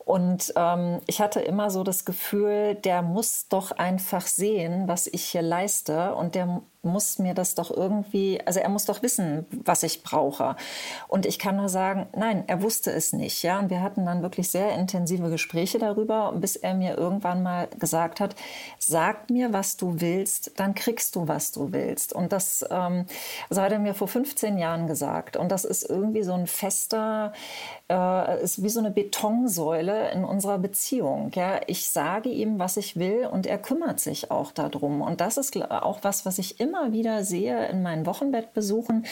Und 0.04 0.52
ähm, 0.56 1.00
ich 1.06 1.20
hatte 1.20 1.40
immer 1.40 1.70
so 1.70 1.82
das 1.82 2.04
Gefühl, 2.04 2.74
der 2.74 3.02
muss 3.02 3.48
doch 3.48 3.70
einfach 3.72 4.26
sehen, 4.26 4.86
was 4.86 5.06
ich 5.06 5.24
hier 5.24 5.42
leiste. 5.42 6.14
Und 6.14 6.34
der 6.34 6.62
muss 6.84 7.18
mir 7.18 7.34
das 7.34 7.54
doch 7.54 7.70
irgendwie, 7.70 8.40
also 8.44 8.60
er 8.60 8.68
muss 8.68 8.84
doch 8.84 9.02
wissen, 9.02 9.46
was 9.50 9.82
ich 9.82 10.02
brauche. 10.02 10.56
Und 11.08 11.26
ich 11.26 11.38
kann 11.38 11.56
nur 11.56 11.68
sagen, 11.68 12.06
nein, 12.16 12.44
er 12.46 12.62
wusste 12.62 12.90
es 12.92 13.12
nicht. 13.12 13.42
Ja, 13.42 13.58
und 13.58 13.70
wir 13.70 13.82
hatten 13.82 14.06
dann 14.06 14.22
wirklich 14.22 14.50
sehr 14.50 14.72
intensive 14.74 15.30
Gespräche 15.30 15.78
darüber, 15.78 16.32
bis 16.36 16.56
er 16.56 16.74
mir 16.74 16.96
irgendwann 16.96 17.42
mal 17.42 17.68
gesagt 17.78 18.20
hat, 18.20 18.34
sag 18.78 19.30
mir, 19.30 19.52
was 19.52 19.76
du 19.76 20.00
willst, 20.00 20.52
dann 20.56 20.74
kriegst 20.74 21.16
du, 21.16 21.28
was 21.28 21.52
du 21.52 21.72
willst. 21.72 22.12
Und 22.12 22.32
das, 22.32 22.64
ähm, 22.70 23.06
das 23.48 23.58
hat 23.58 23.72
er 23.72 23.78
mir 23.78 23.94
vor 23.94 24.08
15 24.08 24.58
Jahren 24.58 24.86
gesagt. 24.86 25.36
Und 25.36 25.50
das 25.50 25.64
ist 25.64 25.88
irgendwie 25.88 26.22
so 26.22 26.32
ein 26.32 26.46
fester, 26.46 27.32
äh, 27.90 28.42
ist 28.42 28.62
wie 28.62 28.68
so 28.68 28.80
eine 28.80 28.90
Betonsäule 28.90 30.10
in 30.10 30.24
unserer 30.24 30.58
Beziehung. 30.58 31.30
Ja, 31.34 31.60
ich 31.66 31.88
sage 31.88 32.28
ihm, 32.28 32.58
was 32.58 32.76
ich 32.76 32.96
will 32.96 33.26
und 33.30 33.46
er 33.46 33.58
kümmert 33.58 34.00
sich 34.00 34.30
auch 34.30 34.52
darum. 34.52 35.02
Und 35.02 35.20
das 35.20 35.36
ist 35.36 35.54
auch 35.70 35.98
was, 36.02 36.26
was 36.26 36.38
ich 36.38 36.60
immer 36.60 36.73
immer 36.74 36.92
wieder 36.92 37.24
sehe 37.24 37.68
in 37.68 37.82
meinen 37.82 38.06
Wochenbettbesuchen. 38.06 39.06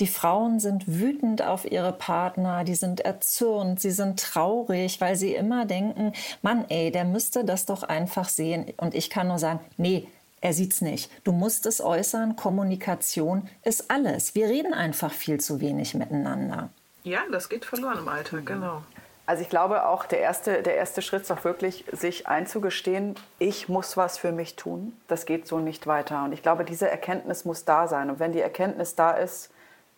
Die 0.00 0.06
Frauen 0.06 0.60
sind 0.60 0.84
wütend 0.86 1.42
auf 1.42 1.70
ihre 1.70 1.92
Partner, 1.92 2.64
die 2.64 2.74
sind 2.74 3.00
erzürnt, 3.00 3.80
sie 3.80 3.90
sind 3.90 4.20
traurig, 4.20 5.00
weil 5.00 5.16
sie 5.16 5.34
immer 5.34 5.64
denken, 5.64 6.12
Mann, 6.42 6.64
ey, 6.68 6.90
der 6.90 7.04
müsste 7.04 7.44
das 7.44 7.64
doch 7.64 7.82
einfach 7.82 8.28
sehen. 8.28 8.66
Und 8.76 8.94
ich 8.94 9.08
kann 9.10 9.28
nur 9.28 9.38
sagen, 9.38 9.60
nee, 9.76 10.08
er 10.42 10.52
sieht's 10.52 10.82
nicht. 10.82 11.10
Du 11.24 11.32
musst 11.32 11.64
es 11.66 11.80
äußern. 11.80 12.36
Kommunikation 12.36 13.48
ist 13.64 13.90
alles. 13.90 14.34
Wir 14.34 14.48
reden 14.48 14.74
einfach 14.74 15.12
viel 15.12 15.40
zu 15.40 15.60
wenig 15.60 15.94
miteinander. 15.94 16.68
Ja, 17.02 17.20
das 17.32 17.48
geht 17.48 17.64
verloren 17.64 17.98
im 17.98 18.08
Alltag, 18.08 18.44
genau. 18.44 18.82
Also 19.26 19.42
ich 19.42 19.48
glaube 19.48 19.86
auch, 19.86 20.06
der 20.06 20.20
erste, 20.20 20.62
der 20.62 20.76
erste 20.76 21.02
Schritt 21.02 21.22
ist 21.22 21.32
auch 21.32 21.42
wirklich, 21.42 21.84
sich 21.90 22.28
einzugestehen, 22.28 23.16
ich 23.40 23.68
muss 23.68 23.96
was 23.96 24.18
für 24.18 24.30
mich 24.30 24.54
tun. 24.54 24.96
Das 25.08 25.26
geht 25.26 25.48
so 25.48 25.58
nicht 25.58 25.88
weiter. 25.88 26.22
Und 26.24 26.32
ich 26.32 26.42
glaube, 26.42 26.64
diese 26.64 26.88
Erkenntnis 26.88 27.44
muss 27.44 27.64
da 27.64 27.88
sein. 27.88 28.08
Und 28.08 28.20
wenn 28.20 28.32
die 28.32 28.40
Erkenntnis 28.40 28.94
da 28.94 29.10
ist, 29.10 29.50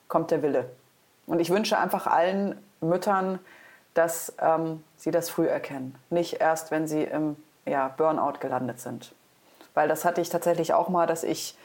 kommt 0.08 0.30
der 0.30 0.42
Wille. 0.42 0.70
Und 1.26 1.40
ich 1.40 1.50
wünsche 1.50 1.78
einfach 1.78 2.06
allen 2.06 2.58
Müttern, 2.80 3.38
dass 3.92 4.32
ähm, 4.40 4.82
sie 4.96 5.10
das 5.10 5.28
früh 5.28 5.46
erkennen. 5.46 5.94
Nicht 6.08 6.40
erst, 6.40 6.70
wenn 6.70 6.88
sie 6.88 7.04
im 7.04 7.36
ja, 7.66 7.88
Burnout 7.88 8.38
gelandet 8.40 8.80
sind. 8.80 9.12
Weil 9.74 9.88
das 9.88 10.06
hatte 10.06 10.22
ich 10.22 10.30
tatsächlich 10.30 10.72
auch 10.72 10.88
mal, 10.88 11.06
dass 11.06 11.22
ich 11.22 11.58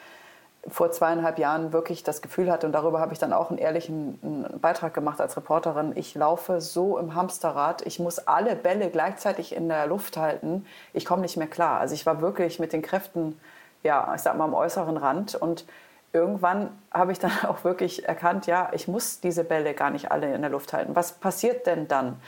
vor 0.67 0.91
zweieinhalb 0.91 1.39
Jahren 1.39 1.73
wirklich 1.73 2.03
das 2.03 2.21
Gefühl 2.21 2.49
hatte, 2.51 2.65
und 2.65 2.71
darüber 2.73 2.99
habe 2.99 3.11
ich 3.11 3.19
dann 3.19 3.33
auch 3.33 3.49
einen 3.49 3.59
ehrlichen 3.59 4.49
Beitrag 4.61 4.93
gemacht 4.93 5.19
als 5.19 5.35
Reporterin, 5.35 5.91
ich 5.95 6.15
laufe 6.15 6.61
so 6.61 6.97
im 6.97 7.15
Hamsterrad, 7.15 7.85
ich 7.85 7.99
muss 7.99 8.19
alle 8.19 8.55
Bälle 8.55 8.89
gleichzeitig 8.89 9.55
in 9.55 9.67
der 9.67 9.87
Luft 9.87 10.15
halten, 10.15 10.65
ich 10.93 11.05
komme 11.05 11.23
nicht 11.23 11.35
mehr 11.35 11.47
klar. 11.47 11.79
Also 11.79 11.95
ich 11.95 12.05
war 12.05 12.21
wirklich 12.21 12.59
mit 12.59 12.71
den 12.71 12.81
Kräften, 12.81 13.39
ja, 13.83 14.13
ich 14.15 14.21
sag 14.21 14.37
mal 14.37 14.45
am 14.45 14.53
äußeren 14.53 14.95
Rand 14.95 15.35
und 15.35 15.65
irgendwann 16.13 16.69
habe 16.91 17.11
ich 17.11 17.19
dann 17.19 17.31
auch 17.47 17.65
wirklich 17.65 18.07
erkannt, 18.07 18.47
ja, 18.47 18.69
ich 18.71 18.87
muss 18.87 19.19
diese 19.19 19.43
Bälle 19.43 19.73
gar 19.73 19.89
nicht 19.89 20.11
alle 20.11 20.33
in 20.33 20.41
der 20.41 20.51
Luft 20.51 20.71
halten. 20.71 20.95
Was 20.95 21.13
passiert 21.13 21.67
denn 21.67 21.89
dann? 21.89 22.21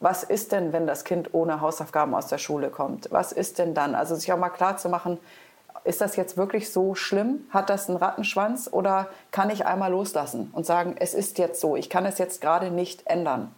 Was 0.00 0.24
ist 0.24 0.50
denn, 0.50 0.72
wenn 0.72 0.86
das 0.86 1.04
Kind 1.04 1.32
ohne 1.32 1.60
Hausaufgaben 1.60 2.14
aus 2.14 2.26
der 2.26 2.38
Schule 2.38 2.70
kommt? 2.70 3.08
Was 3.12 3.30
ist 3.32 3.58
denn 3.58 3.74
dann? 3.74 3.94
Also 3.94 4.16
sich 4.16 4.32
auch 4.32 4.38
mal 4.38 4.48
klar 4.48 4.76
zu 4.76 4.88
machen, 4.88 5.18
ist 5.84 6.00
das 6.00 6.16
jetzt 6.16 6.36
wirklich 6.36 6.72
so 6.72 6.94
schlimm? 6.94 7.46
Hat 7.50 7.70
das 7.70 7.88
einen 7.88 7.98
Rattenschwanz 7.98 8.68
oder 8.70 9.08
kann 9.30 9.50
ich 9.50 9.66
einmal 9.66 9.90
loslassen 9.90 10.50
und 10.52 10.66
sagen, 10.66 10.96
es 10.98 11.14
ist 11.14 11.38
jetzt 11.38 11.60
so, 11.60 11.76
ich 11.76 11.90
kann 11.90 12.06
es 12.06 12.18
jetzt 12.18 12.40
gerade 12.40 12.70
nicht 12.70 13.06
ändern? 13.06 13.54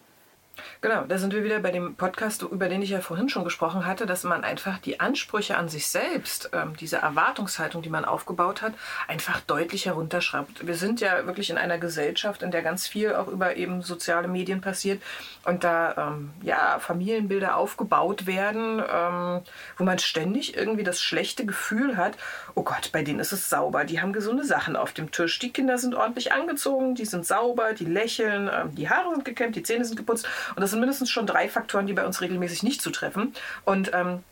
Genau, 0.80 1.04
da 1.04 1.18
sind 1.18 1.32
wir 1.32 1.44
wieder 1.44 1.60
bei 1.60 1.70
dem 1.70 1.94
Podcast, 1.94 2.42
über 2.42 2.68
den 2.68 2.82
ich 2.82 2.90
ja 2.90 3.00
vorhin 3.00 3.28
schon 3.28 3.44
gesprochen 3.44 3.86
hatte, 3.86 4.06
dass 4.06 4.24
man 4.24 4.44
einfach 4.44 4.78
die 4.78 5.00
Ansprüche 5.00 5.56
an 5.56 5.68
sich 5.68 5.86
selbst, 5.86 6.50
ähm, 6.52 6.76
diese 6.76 6.98
Erwartungshaltung, 6.98 7.82
die 7.82 7.88
man 7.88 8.04
aufgebaut 8.04 8.62
hat, 8.62 8.74
einfach 9.08 9.40
deutlich 9.40 9.86
herunterschraubt. 9.86 10.66
Wir 10.66 10.74
sind 10.74 11.00
ja 11.00 11.26
wirklich 11.26 11.50
in 11.50 11.58
einer 11.58 11.78
Gesellschaft, 11.78 12.42
in 12.42 12.50
der 12.50 12.62
ganz 12.62 12.86
viel 12.86 13.14
auch 13.14 13.28
über 13.28 13.56
eben 13.56 13.82
soziale 13.82 14.28
Medien 14.28 14.60
passiert 14.60 15.02
und 15.44 15.64
da 15.64 15.94
ähm, 15.96 16.30
ja 16.42 16.78
Familienbilder 16.78 17.56
aufgebaut 17.56 18.26
werden, 18.26 18.82
ähm, 18.86 19.40
wo 19.76 19.84
man 19.84 19.98
ständig 19.98 20.56
irgendwie 20.56 20.84
das 20.84 21.02
schlechte 21.02 21.46
Gefühl 21.46 21.96
hat, 21.96 22.16
oh 22.54 22.62
Gott, 22.62 22.90
bei 22.92 23.02
denen 23.02 23.20
ist 23.20 23.32
es 23.32 23.48
sauber, 23.48 23.84
die 23.84 24.00
haben 24.00 24.12
gesunde 24.12 24.44
Sachen 24.44 24.76
auf 24.76 24.92
dem 24.92 25.10
Tisch, 25.10 25.38
die 25.38 25.52
Kinder 25.52 25.78
sind 25.78 25.94
ordentlich 25.94 26.32
angezogen, 26.32 26.94
die 26.94 27.04
sind 27.04 27.26
sauber, 27.26 27.72
die 27.72 27.84
lächeln, 27.84 28.50
ähm, 28.52 28.74
die 28.74 28.88
Haare 28.88 29.14
sind 29.14 29.24
gekämmt, 29.24 29.56
die 29.56 29.62
Zähne 29.62 29.84
sind 29.84 29.96
geputzt 29.96 30.28
und 30.50 30.60
das 30.60 30.70
sind 30.70 30.80
mindestens 30.80 31.10
schon 31.10 31.26
drei 31.26 31.48
Faktoren, 31.48 31.86
die 31.86 31.92
bei 31.92 32.06
uns 32.06 32.20
regelmäßig 32.20 32.62
nicht 32.62 32.82
zutreffen. 32.82 33.34
Und 33.64 33.90
ähm, 33.94 34.22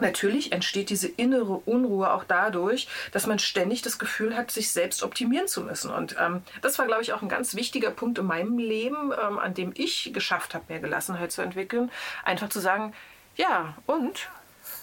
Natürlich 0.00 0.50
entsteht 0.50 0.90
diese 0.90 1.06
innere 1.06 1.52
Unruhe 1.52 2.12
auch 2.12 2.24
dadurch, 2.24 2.88
dass 3.12 3.26
man 3.26 3.38
ständig 3.38 3.82
das 3.82 3.98
Gefühl 3.98 4.36
hat, 4.36 4.50
sich 4.50 4.72
selbst 4.72 5.02
optimieren 5.02 5.46
zu 5.46 5.62
müssen. 5.62 5.90
Und 5.90 6.16
ähm, 6.18 6.42
das 6.62 6.78
war, 6.78 6.86
glaube 6.86 7.02
ich, 7.02 7.12
auch 7.12 7.22
ein 7.22 7.28
ganz 7.28 7.54
wichtiger 7.54 7.90
Punkt 7.90 8.18
in 8.18 8.26
meinem 8.26 8.58
Leben, 8.58 9.12
ähm, 9.12 9.38
an 9.38 9.54
dem 9.54 9.72
ich 9.76 10.10
geschafft 10.12 10.54
habe, 10.54 10.64
mehr 10.68 10.80
Gelassenheit 10.80 11.30
zu 11.30 11.42
entwickeln. 11.42 11.90
Einfach 12.24 12.48
zu 12.48 12.58
sagen, 12.58 12.92
ja, 13.36 13.76
und 13.86 14.28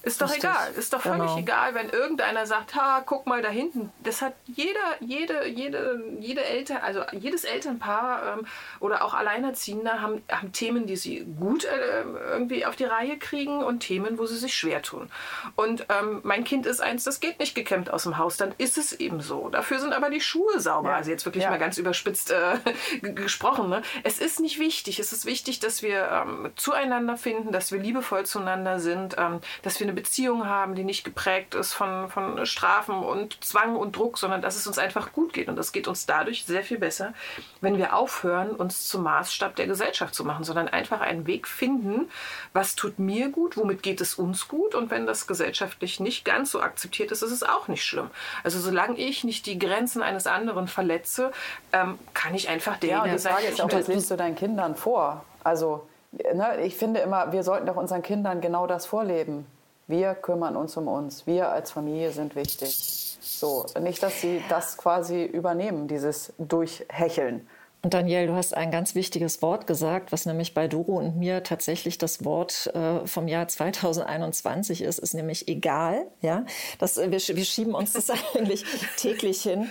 Ist 0.03 0.21
doch 0.21 0.35
egal. 0.35 0.71
Ist 0.77 0.93
doch 0.93 1.01
völlig 1.01 1.19
genau. 1.19 1.37
egal, 1.37 1.75
wenn 1.75 1.89
irgendeiner 1.89 2.45
sagt, 2.47 2.75
ha, 2.75 3.03
guck 3.05 3.27
mal 3.27 3.41
da 3.41 3.49
hinten. 3.49 3.91
Das 4.03 4.21
hat 4.21 4.33
jeder, 4.45 4.79
jede, 4.99 5.47
jede, 5.47 6.03
jede 6.19 6.43
Eltern, 6.43 6.77
also 6.77 7.01
jedes 7.11 7.43
Elternpaar 7.43 8.39
ähm, 8.39 8.47
oder 8.79 9.03
auch 9.03 9.13
Alleinerziehende 9.13 10.01
haben, 10.01 10.23
haben 10.31 10.51
Themen, 10.53 10.87
die 10.87 10.95
sie 10.95 11.25
gut 11.39 11.65
äh, 11.65 12.03
irgendwie 12.31 12.65
auf 12.65 12.75
die 12.75 12.85
Reihe 12.85 13.17
kriegen 13.17 13.63
und 13.63 13.81
Themen, 13.81 14.17
wo 14.17 14.25
sie 14.25 14.37
sich 14.37 14.55
schwer 14.55 14.81
tun. 14.81 15.09
Und 15.55 15.85
ähm, 15.89 16.21
mein 16.23 16.43
Kind 16.43 16.65
ist 16.65 16.81
eins, 16.81 17.03
das 17.03 17.19
geht 17.19 17.39
nicht 17.39 17.53
gekämmt 17.53 17.91
aus 17.91 18.03
dem 18.03 18.17
Haus, 18.17 18.37
dann 18.37 18.55
ist 18.57 18.77
es 18.79 18.93
eben 18.93 19.21
so. 19.21 19.49
Dafür 19.49 19.79
sind 19.79 19.93
aber 19.93 20.09
die 20.09 20.21
Schuhe 20.21 20.59
sauber. 20.59 20.89
Ja. 20.89 20.95
Also 20.95 21.11
jetzt 21.11 21.25
wirklich 21.25 21.43
ja. 21.43 21.51
mal 21.51 21.59
ganz 21.59 21.77
überspitzt 21.77 22.31
äh, 22.31 22.57
gesprochen. 23.01 23.69
Ne? 23.69 23.83
Es 24.03 24.19
ist 24.19 24.39
nicht 24.39 24.59
wichtig. 24.59 24.99
Es 24.99 25.13
ist 25.13 25.25
wichtig, 25.25 25.59
dass 25.59 25.83
wir 25.83 26.09
ähm, 26.11 26.51
zueinander 26.55 27.17
finden, 27.17 27.51
dass 27.51 27.71
wir 27.71 27.79
liebevoll 27.79 28.25
zueinander 28.25 28.79
sind, 28.79 29.15
ähm, 29.19 29.41
dass 29.61 29.79
wir 29.79 29.85
eine 29.85 29.90
Beziehung 29.91 30.47
haben, 30.47 30.75
die 30.75 30.83
nicht 30.83 31.03
geprägt 31.03 31.55
ist 31.55 31.73
von, 31.73 32.09
von 32.09 32.45
Strafen 32.45 32.95
und 32.95 33.43
Zwang 33.43 33.75
und 33.75 33.95
Druck, 33.95 34.17
sondern 34.17 34.41
dass 34.41 34.55
es 34.55 34.67
uns 34.67 34.77
einfach 34.77 35.13
gut 35.13 35.33
geht. 35.33 35.49
Und 35.49 35.55
das 35.55 35.71
geht 35.71 35.87
uns 35.87 36.05
dadurch 36.05 36.45
sehr 36.45 36.63
viel 36.63 36.77
besser, 36.77 37.13
wenn 37.61 37.77
wir 37.77 37.95
aufhören, 37.95 38.51
uns 38.51 38.87
zum 38.87 39.03
Maßstab 39.03 39.55
der 39.55 39.67
Gesellschaft 39.67 40.15
zu 40.15 40.23
machen, 40.23 40.43
sondern 40.43 40.67
einfach 40.67 41.01
einen 41.01 41.27
Weg 41.27 41.47
finden, 41.47 42.09
was 42.53 42.75
tut 42.75 42.99
mir 42.99 43.29
gut, 43.29 43.57
womit 43.57 43.83
geht 43.83 44.01
es 44.01 44.15
uns 44.15 44.47
gut. 44.47 44.75
Und 44.75 44.91
wenn 44.91 45.05
das 45.05 45.27
gesellschaftlich 45.27 45.99
nicht 45.99 46.25
ganz 46.25 46.51
so 46.51 46.61
akzeptiert 46.61 47.11
ist, 47.11 47.21
ist 47.21 47.31
es 47.31 47.43
auch 47.43 47.67
nicht 47.67 47.83
schlimm. 47.83 48.09
Also 48.43 48.59
solange 48.59 48.97
ich 48.97 49.23
nicht 49.23 49.45
die 49.45 49.59
Grenzen 49.59 50.01
eines 50.01 50.27
anderen 50.27 50.67
verletze, 50.67 51.31
ähm, 51.73 51.97
kann 52.13 52.35
ich 52.35 52.49
einfach 52.49 52.77
der 52.77 52.89
Ja, 52.89 53.03
und 53.03 53.11
die 53.11 53.17
Frage 53.17 53.47
ist 53.47 53.61
auch, 53.61 53.71
was 53.71 53.87
lebst 53.87 54.11
du 54.11 54.17
deinen 54.17 54.35
Kindern 54.35 54.75
vor? 54.75 55.25
Also 55.43 55.87
ne, 56.11 56.61
ich 56.61 56.75
finde 56.75 56.99
immer, 56.99 57.31
wir 57.31 57.43
sollten 57.43 57.65
doch 57.65 57.75
unseren 57.75 58.01
Kindern 58.01 58.41
genau 58.41 58.67
das 58.67 58.85
vorleben. 58.85 59.45
Wir 59.91 60.15
kümmern 60.15 60.55
uns 60.55 60.77
um 60.77 60.87
uns. 60.87 61.27
Wir 61.27 61.49
als 61.49 61.71
Familie 61.71 62.11
sind 62.11 62.33
wichtig. 62.37 63.17
So, 63.19 63.65
nicht, 63.81 64.01
dass 64.01 64.21
sie 64.21 64.41
das 64.47 64.77
quasi 64.77 65.25
übernehmen, 65.25 65.89
dieses 65.89 66.31
Durchhecheln. 66.37 67.45
Und 67.83 67.95
Daniel, 67.95 68.27
du 68.27 68.35
hast 68.35 68.55
ein 68.55 68.69
ganz 68.69 68.93
wichtiges 68.93 69.41
Wort 69.41 69.65
gesagt, 69.65 70.11
was 70.11 70.27
nämlich 70.27 70.53
bei 70.53 70.67
Doro 70.67 70.99
und 70.99 71.17
mir 71.17 71.41
tatsächlich 71.41 71.97
das 71.97 72.23
Wort 72.23 72.67
äh, 72.75 73.07
vom 73.07 73.27
Jahr 73.27 73.47
2021 73.47 74.83
ist, 74.83 74.99
ist 74.99 75.15
nämlich 75.15 75.47
egal. 75.47 76.05
Ja, 76.21 76.45
das, 76.77 76.97
äh, 76.97 77.09
wir, 77.09 77.19
wir 77.19 77.45
schieben 77.45 77.73
uns 77.73 77.93
das 77.93 78.09
eigentlich 78.35 78.65
täglich 78.97 79.41
hin. 79.41 79.67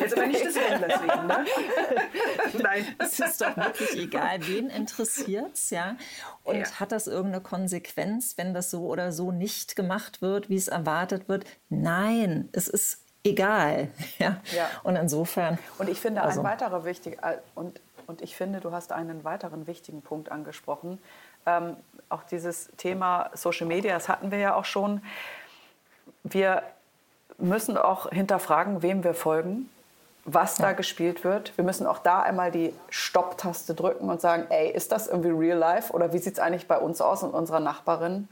Jetzt 0.00 0.16
aber 0.16 0.26
nicht 0.26 0.44
das 0.44 0.54
deswegen, 0.88 1.26
ne? 1.26 1.44
Nein. 2.62 2.86
Es 2.98 3.18
ist 3.18 3.40
doch 3.40 3.56
wirklich 3.56 3.96
egal, 3.96 4.38
wen 4.46 4.70
interessiert's, 4.70 5.70
ja? 5.70 5.96
Und 6.44 6.58
ja. 6.58 6.70
hat 6.78 6.92
das 6.92 7.08
irgendeine 7.08 7.42
Konsequenz, 7.42 8.34
wenn 8.36 8.54
das 8.54 8.70
so 8.70 8.86
oder 8.86 9.10
so 9.10 9.32
nicht 9.32 9.74
gemacht 9.74 10.22
wird, 10.22 10.50
wie 10.50 10.56
es 10.56 10.68
erwartet 10.68 11.28
wird? 11.28 11.44
Nein, 11.68 12.48
es 12.52 12.68
ist 12.68 13.03
egal. 13.24 13.88
Ja? 14.18 14.36
ja. 14.52 14.68
Und 14.84 14.96
insofern. 14.96 15.58
Und 15.78 15.88
ich 15.88 16.00
finde, 16.00 16.22
also. 16.22 16.40
ein 16.40 16.46
weiterer 16.46 16.84
wichtig, 16.84 17.18
äh, 17.22 17.38
und, 17.54 17.80
und 18.06 18.22
ich 18.22 18.36
finde, 18.36 18.60
du 18.60 18.70
hast 18.70 18.92
einen 18.92 19.24
weiteren 19.24 19.66
wichtigen 19.66 20.02
Punkt 20.02 20.30
angesprochen. 20.30 21.00
Ähm, 21.46 21.76
auch 22.08 22.22
dieses 22.22 22.70
Thema 22.76 23.30
Social 23.34 23.66
Media, 23.66 23.94
das 23.94 24.08
hatten 24.08 24.30
wir 24.30 24.38
ja 24.38 24.54
auch 24.54 24.64
schon. 24.64 25.02
Wir 26.22 26.62
müssen 27.38 27.76
auch 27.76 28.08
hinterfragen, 28.10 28.82
wem 28.82 29.02
wir 29.02 29.14
folgen, 29.14 29.68
was 30.24 30.58
ja. 30.58 30.66
da 30.66 30.72
gespielt 30.72 31.24
wird. 31.24 31.56
Wir 31.56 31.64
müssen 31.64 31.86
auch 31.86 31.98
da 31.98 32.20
einmal 32.20 32.50
die 32.50 32.72
Stopp-Taste 32.88 33.74
drücken 33.74 34.08
und 34.08 34.20
sagen, 34.20 34.46
ey, 34.50 34.70
ist 34.70 34.92
das 34.92 35.08
irgendwie 35.08 35.30
real 35.30 35.58
life 35.58 35.92
oder 35.92 36.12
wie 36.12 36.18
sieht 36.18 36.34
es 36.34 36.38
eigentlich 36.38 36.68
bei 36.68 36.78
uns 36.78 37.00
aus 37.00 37.22
und 37.22 37.30
unserer 37.34 37.60
Nachbarin? 37.60 38.28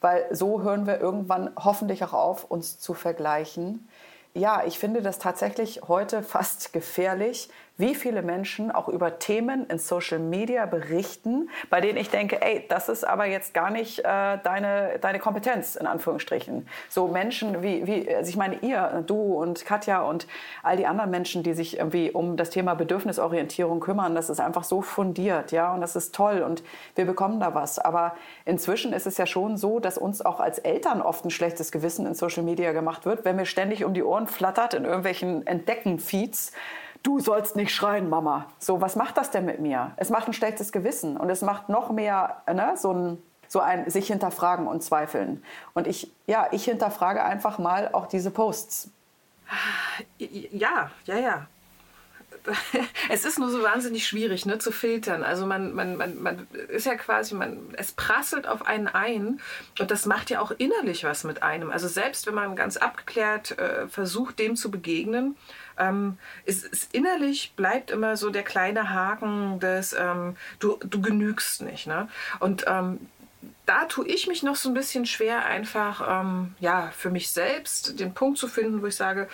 Weil 0.00 0.26
so 0.30 0.62
hören 0.62 0.86
wir 0.86 1.00
irgendwann 1.00 1.50
hoffentlich 1.56 2.04
auch 2.04 2.12
auf, 2.12 2.44
uns 2.44 2.78
zu 2.78 2.94
vergleichen 2.94 3.88
ja, 4.34 4.64
ich 4.66 4.78
finde 4.78 5.00
das 5.00 5.18
tatsächlich 5.18 5.82
heute 5.86 6.22
fast 6.22 6.72
gefährlich, 6.72 7.48
wie 7.76 7.94
viele 7.94 8.22
Menschen 8.22 8.70
auch 8.70 8.88
über 8.88 9.18
Themen 9.18 9.66
in 9.66 9.78
Social 9.78 10.20
Media 10.20 10.64
berichten, 10.66 11.50
bei 11.70 11.80
denen 11.80 11.98
ich 11.98 12.08
denke, 12.08 12.40
ey, 12.40 12.64
das 12.68 12.88
ist 12.88 13.04
aber 13.04 13.26
jetzt 13.26 13.52
gar 13.52 13.70
nicht 13.70 13.98
äh, 14.00 14.02
deine, 14.04 14.98
deine 15.00 15.18
Kompetenz, 15.18 15.74
in 15.74 15.86
Anführungsstrichen. 15.86 16.68
So 16.88 17.08
Menschen 17.08 17.62
wie, 17.62 17.84
wie, 17.86 18.14
also 18.14 18.28
ich 18.28 18.36
meine, 18.36 18.60
ihr, 18.60 19.02
du 19.06 19.16
und 19.16 19.64
Katja 19.64 20.02
und 20.02 20.28
all 20.62 20.76
die 20.76 20.86
anderen 20.86 21.10
Menschen, 21.10 21.42
die 21.42 21.52
sich 21.52 21.78
irgendwie 21.78 22.12
um 22.12 22.36
das 22.36 22.50
Thema 22.50 22.74
Bedürfnisorientierung 22.74 23.80
kümmern, 23.80 24.14
das 24.14 24.30
ist 24.30 24.40
einfach 24.40 24.64
so 24.64 24.80
fundiert, 24.80 25.50
ja, 25.50 25.74
und 25.74 25.80
das 25.80 25.96
ist 25.96 26.14
toll 26.14 26.42
und 26.42 26.62
wir 26.94 27.06
bekommen 27.06 27.40
da 27.40 27.54
was. 27.54 27.80
Aber 27.80 28.14
inzwischen 28.44 28.92
ist 28.92 29.06
es 29.06 29.18
ja 29.18 29.26
schon 29.26 29.56
so, 29.56 29.80
dass 29.80 29.98
uns 29.98 30.24
auch 30.24 30.38
als 30.38 30.60
Eltern 30.60 31.02
oft 31.02 31.24
ein 31.24 31.30
schlechtes 31.30 31.72
Gewissen 31.72 32.06
in 32.06 32.14
Social 32.14 32.44
Media 32.44 32.72
gemacht 32.72 33.04
wird, 33.04 33.24
wenn 33.24 33.34
mir 33.34 33.46
ständig 33.46 33.84
um 33.84 33.94
die 33.94 34.04
Ohren 34.04 34.28
flattert 34.28 34.74
in 34.74 34.84
irgendwelchen 34.84 35.44
Entdecken-Feeds, 35.44 36.52
du 37.04 37.20
sollst 37.20 37.54
nicht 37.54 37.72
schreien, 37.72 38.08
Mama. 38.08 38.46
So, 38.58 38.80
was 38.80 38.96
macht 38.96 39.16
das 39.16 39.30
denn 39.30 39.44
mit 39.44 39.60
mir? 39.60 39.92
Es 39.96 40.10
macht 40.10 40.26
ein 40.26 40.32
schlechtes 40.32 40.72
Gewissen 40.72 41.16
und 41.16 41.30
es 41.30 41.42
macht 41.42 41.68
noch 41.68 41.92
mehr 41.92 42.42
ne, 42.52 42.74
so 42.76 42.92
ein 42.92 43.22
so 43.46 43.60
ein 43.60 43.88
sich 43.88 44.08
hinterfragen 44.08 44.66
und 44.66 44.82
zweifeln. 44.82 45.44
Und 45.74 45.86
ich, 45.86 46.10
ja, 46.26 46.48
ich 46.50 46.64
hinterfrage 46.64 47.22
einfach 47.22 47.58
mal 47.58 47.90
auch 47.92 48.06
diese 48.06 48.30
Posts. 48.30 48.90
Ja, 50.18 50.90
ja, 51.04 51.18
ja. 51.18 51.46
Es 53.08 53.24
ist 53.24 53.38
nur 53.38 53.50
so 53.50 53.62
wahnsinnig 53.62 54.06
schwierig 54.06 54.44
ne, 54.44 54.58
zu 54.58 54.72
filtern. 54.72 55.22
Also 55.22 55.46
man, 55.46 55.72
man, 55.72 55.96
man, 55.96 56.20
man 56.20 56.48
ist 56.68 56.86
ja 56.86 56.96
quasi, 56.96 57.34
man, 57.34 57.58
es 57.76 57.92
prasselt 57.92 58.48
auf 58.48 58.66
einen 58.66 58.88
ein 58.88 59.40
und 59.78 59.90
das 59.90 60.06
macht 60.06 60.30
ja 60.30 60.40
auch 60.40 60.50
innerlich 60.50 61.04
was 61.04 61.22
mit 61.24 61.42
einem. 61.42 61.70
Also 61.70 61.86
selbst 61.86 62.26
wenn 62.26 62.34
man 62.34 62.56
ganz 62.56 62.76
abgeklärt 62.76 63.58
äh, 63.58 63.88
versucht, 63.88 64.38
dem 64.38 64.56
zu 64.56 64.70
begegnen, 64.70 65.36
ähm, 65.78 66.18
es, 66.44 66.64
es, 66.64 66.88
innerlich 66.92 67.54
bleibt 67.56 67.90
immer 67.90 68.16
so 68.16 68.30
der 68.30 68.42
kleine 68.42 68.90
Haken 68.90 69.60
des, 69.60 69.92
ähm, 69.92 70.36
du, 70.58 70.78
du 70.80 71.00
genügst 71.00 71.62
nicht. 71.62 71.86
Ne? 71.86 72.08
Und 72.40 72.64
ähm, 72.66 73.00
da 73.66 73.86
tue 73.86 74.06
ich 74.06 74.26
mich 74.26 74.42
noch 74.42 74.56
so 74.56 74.68
ein 74.68 74.74
bisschen 74.74 75.06
schwer, 75.06 75.46
einfach 75.46 76.20
ähm, 76.20 76.54
ja, 76.60 76.90
für 76.96 77.10
mich 77.10 77.30
selbst 77.30 77.98
den 77.98 78.14
Punkt 78.14 78.38
zu 78.38 78.48
finden, 78.48 78.82
wo 78.82 78.86
ich 78.86 78.96
sage, 78.96 79.28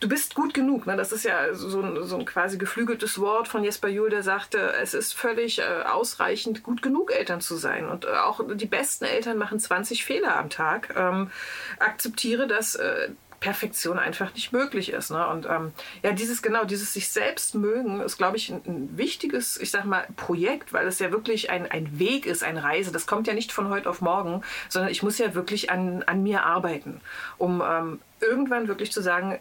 du 0.00 0.08
bist 0.08 0.34
gut 0.34 0.54
genug. 0.54 0.86
Ne? 0.86 0.96
Das 0.96 1.12
ist 1.12 1.24
ja 1.24 1.52
so 1.54 1.80
ein, 1.80 2.04
so 2.04 2.16
ein 2.16 2.24
quasi 2.24 2.58
geflügeltes 2.58 3.18
Wort 3.18 3.48
von 3.48 3.64
Jesper 3.64 3.88
Juhl, 3.88 4.10
der 4.10 4.22
sagte, 4.22 4.72
es 4.80 4.94
ist 4.94 5.14
völlig 5.14 5.58
äh, 5.58 5.82
ausreichend, 5.84 6.62
gut 6.62 6.82
genug 6.82 7.12
Eltern 7.12 7.40
zu 7.40 7.56
sein. 7.56 7.88
Und 7.88 8.04
äh, 8.04 8.08
auch 8.08 8.40
die 8.54 8.66
besten 8.66 9.04
Eltern 9.04 9.38
machen 9.38 9.58
20 9.58 10.04
Fehler 10.04 10.36
am 10.36 10.50
Tag. 10.50 10.94
Ähm, 10.96 11.30
akzeptiere, 11.78 12.46
dass 12.46 12.76
äh, 12.76 13.10
Perfektion 13.40 13.98
einfach 13.98 14.34
nicht 14.34 14.52
möglich 14.52 14.90
ist. 14.90 15.10
Ne? 15.10 15.26
Und 15.28 15.46
ähm, 15.46 15.72
ja, 16.02 16.12
dieses 16.12 16.42
genau, 16.42 16.64
dieses 16.64 16.92
sich 16.92 17.08
selbst 17.08 17.54
mögen, 17.54 18.00
ist, 18.00 18.16
glaube 18.16 18.36
ich, 18.36 18.50
ein, 18.50 18.62
ein, 18.66 18.96
wichtiges, 18.96 19.56
ich 19.58 19.70
sag 19.70 19.84
mal, 19.84 20.06
Projekt, 20.16 20.72
weil 20.72 20.86
es 20.86 20.98
ja 20.98 21.10
wirklich 21.12 21.50
ein, 21.50 21.70
ein 21.70 21.98
Weg 21.98 22.26
ist, 22.26 22.42
eine 22.42 22.62
Reise. 22.62 22.92
Das 22.92 23.06
kommt 23.06 23.26
ja 23.26 23.34
nicht 23.34 23.52
von 23.52 23.68
heute 23.68 23.88
auf 23.90 24.00
morgen, 24.00 24.42
sondern 24.68 24.90
ich 24.90 25.02
muss 25.02 25.18
ja 25.18 25.34
wirklich 25.34 25.70
an, 25.70 26.02
an 26.04 26.22
mir 26.22 26.44
arbeiten, 26.44 27.00
um 27.38 27.62
ähm, 27.66 28.00
irgendwann 28.20 28.68
wirklich 28.68 28.92
zu 28.92 29.02
sagen, 29.02 29.38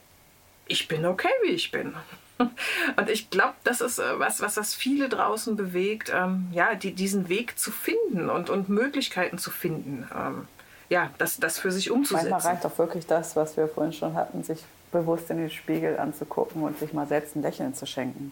ich 0.68 0.88
bin 0.88 1.06
okay, 1.06 1.30
wie 1.44 1.52
ich 1.52 1.72
bin. 1.72 1.94
Und 2.98 3.10
ich 3.10 3.30
glaube, 3.30 3.54
das 3.64 3.82
ist 3.82 4.00
äh, 4.00 4.20
was, 4.20 4.42
was 4.42 4.56
das 4.56 4.74
viele 4.74 5.10
draußen 5.10 5.56
bewegt, 5.56 6.12
ähm, 6.14 6.48
ja, 6.52 6.76
die, 6.76 6.94
diesen 6.94 7.30
Weg 7.30 7.58
zu 7.60 7.72
finden 7.72 8.30
und, 8.30 8.50
und 8.50 8.70
Möglichkeiten 8.70 9.38
zu 9.38 9.52
finden. 9.52 10.08
Ähm, 10.16 10.48
ja, 10.94 11.10
das, 11.18 11.40
das 11.40 11.58
für 11.58 11.72
sich 11.72 11.90
umzusetzen. 11.90 12.30
Manchmal 12.30 12.54
reicht 12.54 12.66
doch 12.66 12.78
wirklich 12.78 13.08
das, 13.08 13.36
was 13.36 13.58
wir 13.58 13.68
vorhin 13.68 13.94
schon 13.94 14.14
hatten, 14.14 14.44
sich 14.44 14.64
bewusst 14.92 15.28
in 15.32 15.38
den 15.38 15.50
Spiegel 15.50 15.98
anzugucken 15.98 16.62
und 16.62 16.78
sich 16.78 16.94
mal 16.94 17.08
selbst 17.08 17.36
ein 17.36 17.42
Lächeln 17.42 17.74
zu 17.74 17.88
schenken. 17.88 18.32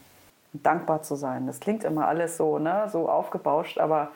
Und 0.54 0.64
dankbar 0.64 1.02
zu 1.02 1.16
sein. 1.16 1.48
Das 1.48 1.60
klingt 1.60 1.84
immer 1.84 2.08
alles 2.08 2.38
so, 2.38 2.60
ne, 2.60 2.88
so 2.92 3.10
aufgebauscht, 3.10 3.80
aber 3.80 4.12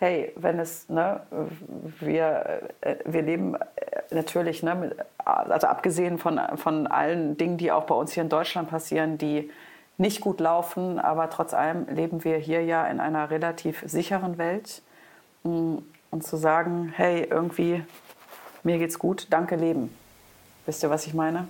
hey, 0.00 0.32
wenn 0.34 0.58
es, 0.58 0.88
ne, 0.88 1.20
wir, 2.00 2.62
äh, 2.80 2.96
wir 3.04 3.22
leben 3.22 3.54
äh, 3.54 3.60
natürlich, 4.10 4.64
ne, 4.64 4.96
also 5.24 5.68
abgesehen 5.68 6.18
von, 6.18 6.40
von 6.56 6.88
allen 6.88 7.36
Dingen, 7.36 7.58
die 7.58 7.70
auch 7.70 7.84
bei 7.84 7.94
uns 7.94 8.10
hier 8.10 8.24
in 8.24 8.28
Deutschland 8.28 8.70
passieren, 8.70 9.18
die 9.18 9.52
nicht 9.98 10.20
gut 10.20 10.40
laufen, 10.40 10.98
aber 10.98 11.30
trotz 11.30 11.54
allem 11.54 11.86
leben 11.94 12.24
wir 12.24 12.38
hier 12.38 12.64
ja 12.64 12.88
in 12.88 12.98
einer 12.98 13.30
relativ 13.30 13.84
sicheren 13.86 14.36
Welt. 14.36 14.82
Und 16.10 16.24
zu 16.24 16.36
sagen, 16.36 16.92
hey, 16.96 17.26
irgendwie, 17.30 17.84
mir 18.62 18.78
geht's 18.78 18.98
gut, 18.98 19.26
danke 19.30 19.56
Leben. 19.56 19.94
Wisst 20.66 20.82
ihr, 20.82 20.90
was 20.90 21.06
ich 21.06 21.14
meine? 21.14 21.48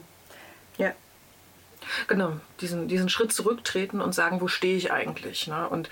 Ja. 0.76 0.92
Genau, 2.06 2.32
diesen, 2.60 2.88
diesen 2.88 3.08
Schritt 3.08 3.32
zurücktreten 3.32 4.00
und 4.00 4.14
sagen, 4.14 4.40
wo 4.40 4.48
stehe 4.48 4.76
ich 4.76 4.92
eigentlich? 4.92 5.46
Ne? 5.46 5.68
Und 5.68 5.90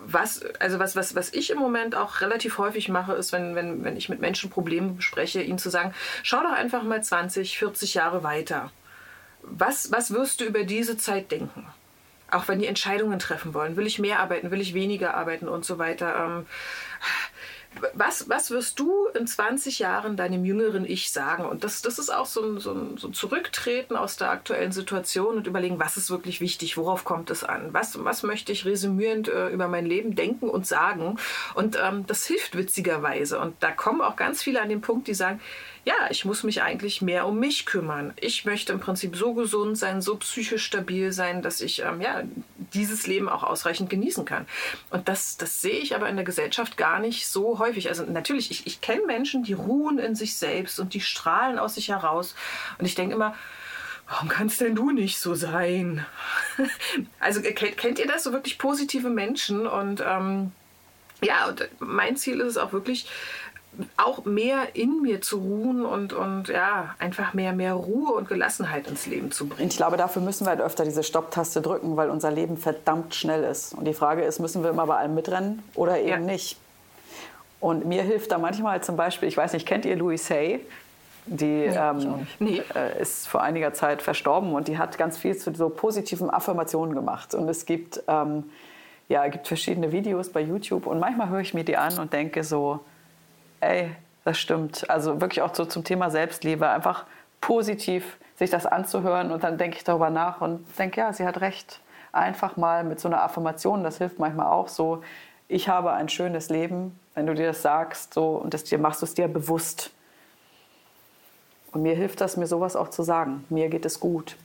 was, 0.00 0.42
also 0.58 0.78
was, 0.78 0.96
was, 0.96 1.14
was 1.14 1.32
ich 1.32 1.50
im 1.50 1.58
Moment 1.58 1.94
auch 1.94 2.20
relativ 2.20 2.58
häufig 2.58 2.88
mache, 2.88 3.12
ist, 3.12 3.32
wenn, 3.32 3.54
wenn, 3.54 3.84
wenn 3.84 3.96
ich 3.96 4.08
mit 4.08 4.20
Menschen 4.20 4.50
Probleme 4.50 4.92
bespreche, 4.92 5.42
ihnen 5.42 5.58
zu 5.58 5.70
sagen, 5.70 5.94
schau 6.22 6.42
doch 6.42 6.52
einfach 6.52 6.82
mal 6.82 7.02
20, 7.02 7.58
40 7.58 7.94
Jahre 7.94 8.22
weiter. 8.22 8.70
Was, 9.42 9.92
was 9.92 10.10
wirst 10.10 10.40
du 10.40 10.44
über 10.44 10.64
diese 10.64 10.96
Zeit 10.96 11.30
denken? 11.30 11.66
Auch 12.30 12.48
wenn 12.48 12.58
die 12.58 12.66
Entscheidungen 12.66 13.18
treffen 13.20 13.54
wollen. 13.54 13.76
Will 13.76 13.86
ich 13.86 14.00
mehr 14.00 14.18
arbeiten, 14.18 14.50
will 14.50 14.60
ich 14.60 14.74
weniger 14.74 15.14
arbeiten 15.14 15.48
und 15.48 15.64
so 15.64 15.78
weiter. 15.78 16.16
Ähm, 16.16 16.46
was, 17.94 18.28
was 18.28 18.50
wirst 18.50 18.78
du 18.78 19.06
in 19.14 19.26
20 19.26 19.78
Jahren 19.78 20.16
deinem 20.16 20.44
jüngeren 20.44 20.84
Ich 20.84 21.10
sagen? 21.10 21.44
Und 21.44 21.64
das, 21.64 21.82
das 21.82 21.98
ist 21.98 22.10
auch 22.10 22.26
so 22.26 22.42
ein, 22.42 22.58
so, 22.58 22.72
ein, 22.72 22.96
so 22.96 23.08
ein 23.08 23.12
Zurücktreten 23.12 23.96
aus 23.96 24.16
der 24.16 24.30
aktuellen 24.30 24.72
Situation 24.72 25.36
und 25.36 25.46
überlegen, 25.46 25.78
was 25.78 25.96
ist 25.96 26.10
wirklich 26.10 26.40
wichtig, 26.40 26.76
worauf 26.76 27.04
kommt 27.04 27.30
es 27.30 27.44
an? 27.44 27.72
Was, 27.72 28.02
was 28.04 28.22
möchte 28.22 28.52
ich 28.52 28.64
resümierend 28.64 29.28
äh, 29.28 29.48
über 29.48 29.68
mein 29.68 29.86
Leben 29.86 30.14
denken 30.14 30.48
und 30.48 30.66
sagen? 30.66 31.18
Und 31.54 31.78
ähm, 31.82 32.06
das 32.06 32.26
hilft 32.26 32.56
witzigerweise. 32.56 33.38
Und 33.38 33.54
da 33.60 33.70
kommen 33.70 34.00
auch 34.00 34.16
ganz 34.16 34.42
viele 34.42 34.60
an 34.60 34.68
den 34.68 34.80
Punkt, 34.80 35.08
die 35.08 35.14
sagen, 35.14 35.40
ja, 35.86 36.08
ich 36.10 36.24
muss 36.24 36.42
mich 36.42 36.62
eigentlich 36.62 37.00
mehr 37.00 37.28
um 37.28 37.38
mich 37.38 37.64
kümmern. 37.64 38.12
Ich 38.20 38.44
möchte 38.44 38.72
im 38.72 38.80
Prinzip 38.80 39.14
so 39.14 39.34
gesund 39.34 39.78
sein, 39.78 40.02
so 40.02 40.16
psychisch 40.16 40.64
stabil 40.64 41.12
sein, 41.12 41.42
dass 41.42 41.60
ich 41.60 41.82
ähm, 41.82 42.00
ja, 42.00 42.24
dieses 42.74 43.06
Leben 43.06 43.28
auch 43.28 43.44
ausreichend 43.44 43.88
genießen 43.88 44.24
kann. 44.24 44.46
Und 44.90 45.08
das, 45.08 45.36
das 45.36 45.62
sehe 45.62 45.78
ich 45.78 45.94
aber 45.94 46.08
in 46.08 46.16
der 46.16 46.24
Gesellschaft 46.24 46.76
gar 46.76 46.98
nicht 46.98 47.28
so 47.28 47.60
häufig. 47.60 47.88
Also 47.88 48.02
natürlich, 48.02 48.50
ich, 48.50 48.66
ich 48.66 48.80
kenne 48.80 49.06
Menschen, 49.06 49.44
die 49.44 49.52
ruhen 49.52 50.00
in 50.00 50.16
sich 50.16 50.36
selbst 50.36 50.80
und 50.80 50.92
die 50.92 51.00
strahlen 51.00 51.56
aus 51.56 51.76
sich 51.76 51.90
heraus. 51.90 52.34
Und 52.78 52.86
ich 52.86 52.96
denke 52.96 53.14
immer, 53.14 53.36
warum 54.08 54.28
kannst 54.28 54.60
denn 54.60 54.74
du 54.74 54.90
nicht 54.90 55.20
so 55.20 55.36
sein? 55.36 56.04
also 57.20 57.40
kennt, 57.42 57.76
kennt 57.76 58.00
ihr 58.00 58.08
das 58.08 58.24
so 58.24 58.32
wirklich 58.32 58.58
positive 58.58 59.08
Menschen? 59.08 59.68
Und 59.68 60.02
ähm, 60.04 60.50
ja, 61.22 61.46
und 61.46 61.68
mein 61.78 62.16
Ziel 62.16 62.40
ist 62.40 62.48
es 62.48 62.56
auch 62.56 62.72
wirklich, 62.72 63.06
auch 63.96 64.24
mehr 64.24 64.74
in 64.74 65.02
mir 65.02 65.20
zu 65.20 65.38
ruhen 65.38 65.84
und, 65.84 66.12
und 66.12 66.48
ja, 66.48 66.94
einfach 66.98 67.34
mehr, 67.34 67.52
mehr 67.52 67.74
Ruhe 67.74 68.12
und 68.12 68.28
Gelassenheit 68.28 68.86
ins 68.88 69.06
Leben 69.06 69.30
zu 69.30 69.48
bringen. 69.48 69.68
Ich 69.68 69.76
glaube, 69.76 69.96
dafür 69.96 70.22
müssen 70.22 70.46
wir 70.46 70.50
halt 70.50 70.60
öfter 70.60 70.84
diese 70.84 71.02
Stopptaste 71.02 71.60
drücken, 71.60 71.96
weil 71.96 72.10
unser 72.10 72.30
Leben 72.30 72.56
verdammt 72.56 73.14
schnell 73.14 73.44
ist. 73.44 73.74
Und 73.74 73.84
die 73.84 73.94
Frage 73.94 74.22
ist, 74.22 74.38
müssen 74.38 74.62
wir 74.62 74.70
immer 74.70 74.86
bei 74.86 74.96
allem 74.96 75.14
mitrennen 75.14 75.62
oder 75.74 75.98
eben 75.98 76.08
ja. 76.08 76.18
nicht? 76.18 76.58
Und 77.60 77.86
mir 77.86 78.02
hilft 78.02 78.32
da 78.32 78.38
manchmal 78.38 78.82
zum 78.82 78.96
Beispiel, 78.96 79.28
ich 79.28 79.36
weiß 79.36 79.52
nicht, 79.52 79.66
kennt 79.66 79.84
ihr 79.84 79.96
Louise 79.96 80.32
Hay? 80.32 80.60
Die 81.26 81.44
nee, 81.44 81.66
ähm, 81.66 82.26
nee. 82.38 82.62
äh, 82.74 83.02
ist 83.02 83.26
vor 83.26 83.42
einiger 83.42 83.74
Zeit 83.74 84.00
verstorben 84.00 84.54
und 84.54 84.68
die 84.68 84.78
hat 84.78 84.96
ganz 84.96 85.18
viel 85.18 85.36
zu 85.36 85.52
so 85.52 85.68
positiven 85.68 86.30
Affirmationen 86.30 86.94
gemacht. 86.94 87.34
Und 87.34 87.48
es 87.48 87.66
gibt, 87.66 88.00
ähm, 88.06 88.44
ja, 89.08 89.26
gibt 89.26 89.48
verschiedene 89.48 89.90
Videos 89.90 90.28
bei 90.28 90.40
YouTube 90.40 90.86
und 90.86 91.00
manchmal 91.00 91.28
höre 91.28 91.40
ich 91.40 91.52
mir 91.52 91.64
die 91.64 91.76
an 91.76 91.98
und 91.98 92.12
denke 92.12 92.44
so, 92.44 92.80
ey, 93.68 93.90
das 94.24 94.38
stimmt. 94.38 94.88
Also 94.90 95.20
wirklich 95.20 95.42
auch 95.42 95.54
so 95.54 95.64
zum 95.64 95.84
Thema 95.84 96.10
Selbstliebe, 96.10 96.68
einfach 96.68 97.04
positiv 97.40 98.18
sich 98.36 98.50
das 98.50 98.66
anzuhören 98.66 99.30
und 99.30 99.44
dann 99.44 99.58
denke 99.58 99.76
ich 99.76 99.84
darüber 99.84 100.10
nach 100.10 100.40
und 100.40 100.66
denke, 100.78 101.00
ja, 101.00 101.12
sie 101.12 101.26
hat 101.26 101.40
recht. 101.40 101.80
Einfach 102.12 102.56
mal 102.56 102.84
mit 102.84 103.00
so 103.00 103.08
einer 103.08 103.22
Affirmation, 103.22 103.84
das 103.84 103.98
hilft 103.98 104.18
manchmal 104.18 104.46
auch 104.46 104.68
so, 104.68 105.02
ich 105.48 105.68
habe 105.68 105.92
ein 105.92 106.08
schönes 106.08 106.48
Leben, 106.50 106.98
wenn 107.14 107.26
du 107.26 107.34
dir 107.34 107.46
das 107.46 107.62
sagst 107.62 108.14
so, 108.14 108.30
und 108.30 108.52
das 108.52 108.64
dir, 108.64 108.78
machst 108.78 109.00
du 109.00 109.06
es 109.06 109.14
dir 109.14 109.28
bewusst. 109.28 109.90
Und 111.72 111.82
mir 111.82 111.94
hilft 111.94 112.20
das, 112.20 112.36
mir 112.36 112.46
sowas 112.46 112.74
auch 112.74 112.88
zu 112.88 113.02
sagen. 113.02 113.44
Mir 113.48 113.68
geht 113.68 113.84
es 113.84 114.00
gut. 114.00 114.36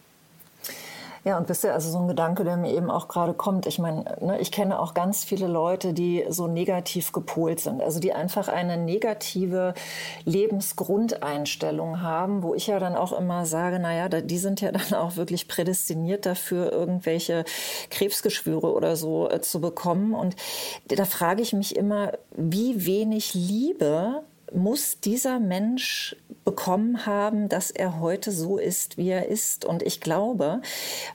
Ja, 1.23 1.37
und 1.37 1.47
wisst 1.49 1.63
ihr, 1.63 1.73
also 1.73 1.91
so 1.91 1.99
ein 1.99 2.07
Gedanke, 2.07 2.43
der 2.43 2.57
mir 2.57 2.73
eben 2.73 2.89
auch 2.89 3.07
gerade 3.07 3.35
kommt. 3.35 3.67
Ich 3.67 3.77
meine, 3.77 4.17
ne, 4.21 4.39
ich 4.39 4.51
kenne 4.51 4.79
auch 4.79 4.95
ganz 4.95 5.23
viele 5.23 5.45
Leute, 5.45 5.93
die 5.93 6.25
so 6.29 6.47
negativ 6.47 7.11
gepolt 7.11 7.59
sind. 7.59 7.79
Also 7.79 7.99
die 7.99 8.11
einfach 8.11 8.47
eine 8.47 8.75
negative 8.75 9.75
Lebensgrundeinstellung 10.25 12.01
haben, 12.01 12.41
wo 12.41 12.55
ich 12.55 12.65
ja 12.65 12.79
dann 12.79 12.95
auch 12.95 13.13
immer 13.13 13.45
sage, 13.45 13.77
naja, 13.77 14.09
die 14.09 14.37
sind 14.39 14.61
ja 14.61 14.71
dann 14.71 14.95
auch 14.95 15.15
wirklich 15.15 15.47
prädestiniert 15.47 16.25
dafür, 16.25 16.71
irgendwelche 16.71 17.45
Krebsgeschwüre 17.91 18.73
oder 18.73 18.95
so 18.95 19.29
äh, 19.29 19.41
zu 19.41 19.61
bekommen. 19.61 20.15
Und 20.15 20.35
da 20.87 21.05
frage 21.05 21.43
ich 21.43 21.53
mich 21.53 21.75
immer, 21.75 22.13
wie 22.35 22.87
wenig 22.87 23.35
Liebe 23.35 24.23
muss 24.53 24.99
dieser 24.99 25.39
Mensch 25.39 26.15
bekommen 26.43 27.05
haben, 27.05 27.49
dass 27.49 27.71
er 27.71 27.99
heute 27.99 28.31
so 28.31 28.57
ist, 28.57 28.97
wie 28.97 29.09
er 29.09 29.27
ist. 29.27 29.63
Und 29.63 29.83
ich 29.83 30.01
glaube, 30.01 30.61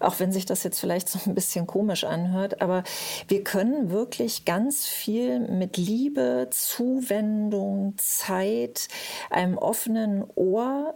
auch 0.00 0.20
wenn 0.20 0.32
sich 0.32 0.46
das 0.46 0.62
jetzt 0.62 0.78
vielleicht 0.78 1.08
so 1.08 1.18
ein 1.26 1.34
bisschen 1.34 1.66
komisch 1.66 2.04
anhört, 2.04 2.62
aber 2.62 2.84
wir 3.28 3.42
können 3.42 3.90
wirklich 3.90 4.44
ganz 4.44 4.86
viel 4.86 5.40
mit 5.40 5.76
Liebe, 5.76 6.48
Zuwendung, 6.50 7.94
Zeit, 7.98 8.88
einem 9.30 9.58
offenen 9.58 10.24
Ohr 10.34 10.94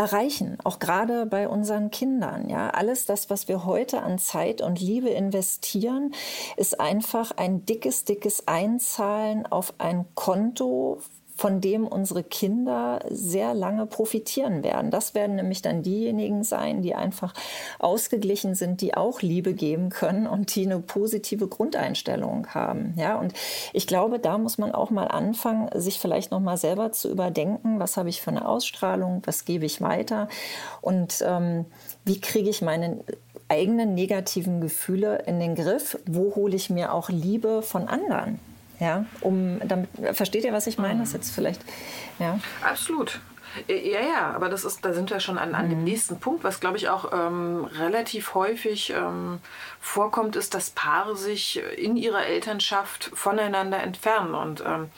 erreichen, 0.00 0.56
auch 0.64 0.78
gerade 0.78 1.26
bei 1.26 1.46
unseren 1.46 1.90
Kindern. 1.90 2.48
Ja, 2.48 2.70
alles 2.70 3.04
das, 3.04 3.28
was 3.28 3.48
wir 3.48 3.66
heute 3.66 4.00
an 4.00 4.18
Zeit 4.18 4.62
und 4.62 4.80
Liebe 4.80 5.10
investieren, 5.10 6.14
ist 6.56 6.80
einfach 6.80 7.32
ein 7.32 7.66
dickes, 7.66 8.06
dickes 8.06 8.48
Einzahlen 8.48 9.44
auf 9.46 9.74
ein 9.76 10.06
Konto 10.14 11.02
von 11.40 11.62
dem 11.62 11.86
unsere 11.86 12.22
Kinder 12.22 13.00
sehr 13.08 13.54
lange 13.54 13.86
profitieren 13.86 14.62
werden. 14.62 14.90
Das 14.90 15.14
werden 15.14 15.36
nämlich 15.36 15.62
dann 15.62 15.82
diejenigen 15.82 16.44
sein, 16.44 16.82
die 16.82 16.94
einfach 16.94 17.32
ausgeglichen 17.78 18.54
sind, 18.54 18.82
die 18.82 18.94
auch 18.94 19.22
Liebe 19.22 19.54
geben 19.54 19.88
können 19.88 20.26
und 20.26 20.54
die 20.54 20.66
eine 20.66 20.80
positive 20.80 21.48
Grundeinstellung 21.48 22.48
haben. 22.48 22.92
Ja, 22.98 23.18
und 23.18 23.32
ich 23.72 23.86
glaube, 23.86 24.18
da 24.18 24.36
muss 24.36 24.58
man 24.58 24.72
auch 24.72 24.90
mal 24.90 25.08
anfangen, 25.08 25.70
sich 25.80 25.98
vielleicht 25.98 26.30
noch 26.30 26.40
mal 26.40 26.58
selber 26.58 26.92
zu 26.92 27.10
überdenken, 27.10 27.80
was 27.80 27.96
habe 27.96 28.10
ich 28.10 28.20
für 28.20 28.32
eine 28.32 28.46
Ausstrahlung, 28.46 29.22
was 29.24 29.46
gebe 29.46 29.64
ich 29.64 29.80
weiter 29.80 30.28
und 30.82 31.24
ähm, 31.26 31.64
wie 32.04 32.20
kriege 32.20 32.50
ich 32.50 32.60
meine 32.60 32.98
eigenen 33.48 33.94
negativen 33.94 34.60
Gefühle 34.60 35.22
in 35.26 35.40
den 35.40 35.54
Griff? 35.54 35.98
Wo 36.04 36.34
hole 36.34 36.54
ich 36.54 36.68
mir 36.68 36.92
auch 36.92 37.08
Liebe 37.08 37.62
von 37.62 37.88
anderen? 37.88 38.38
Ja, 38.80 39.04
um 39.20 39.60
damit, 39.62 39.90
versteht 40.12 40.44
ihr, 40.44 40.52
was 40.52 40.66
ich 40.66 40.78
meine? 40.78 41.00
Das 41.00 41.08
ist 41.08 41.14
jetzt 41.14 41.30
vielleicht, 41.34 41.60
ja. 42.18 42.40
Absolut. 42.62 43.20
Ja, 43.66 44.00
ja, 44.00 44.30
aber 44.34 44.48
das 44.48 44.64
ist, 44.64 44.84
da 44.84 44.92
sind 44.92 45.10
wir 45.10 45.18
schon 45.18 45.36
an, 45.36 45.54
an 45.54 45.68
dem 45.68 45.78
mhm. 45.78 45.84
nächsten 45.84 46.20
Punkt, 46.20 46.44
was 46.44 46.60
glaube 46.60 46.76
ich 46.76 46.88
auch 46.88 47.12
ähm, 47.12 47.64
relativ 47.64 48.34
häufig 48.34 48.90
ähm, 48.90 49.40
vorkommt, 49.80 50.36
ist, 50.36 50.54
dass 50.54 50.70
Paare 50.70 51.16
sich 51.16 51.60
in 51.76 51.96
ihrer 51.96 52.26
Elternschaft 52.26 53.10
voneinander 53.12 53.82
entfernen. 53.82 54.34
Und 54.34 54.62
ähm, 54.64 54.90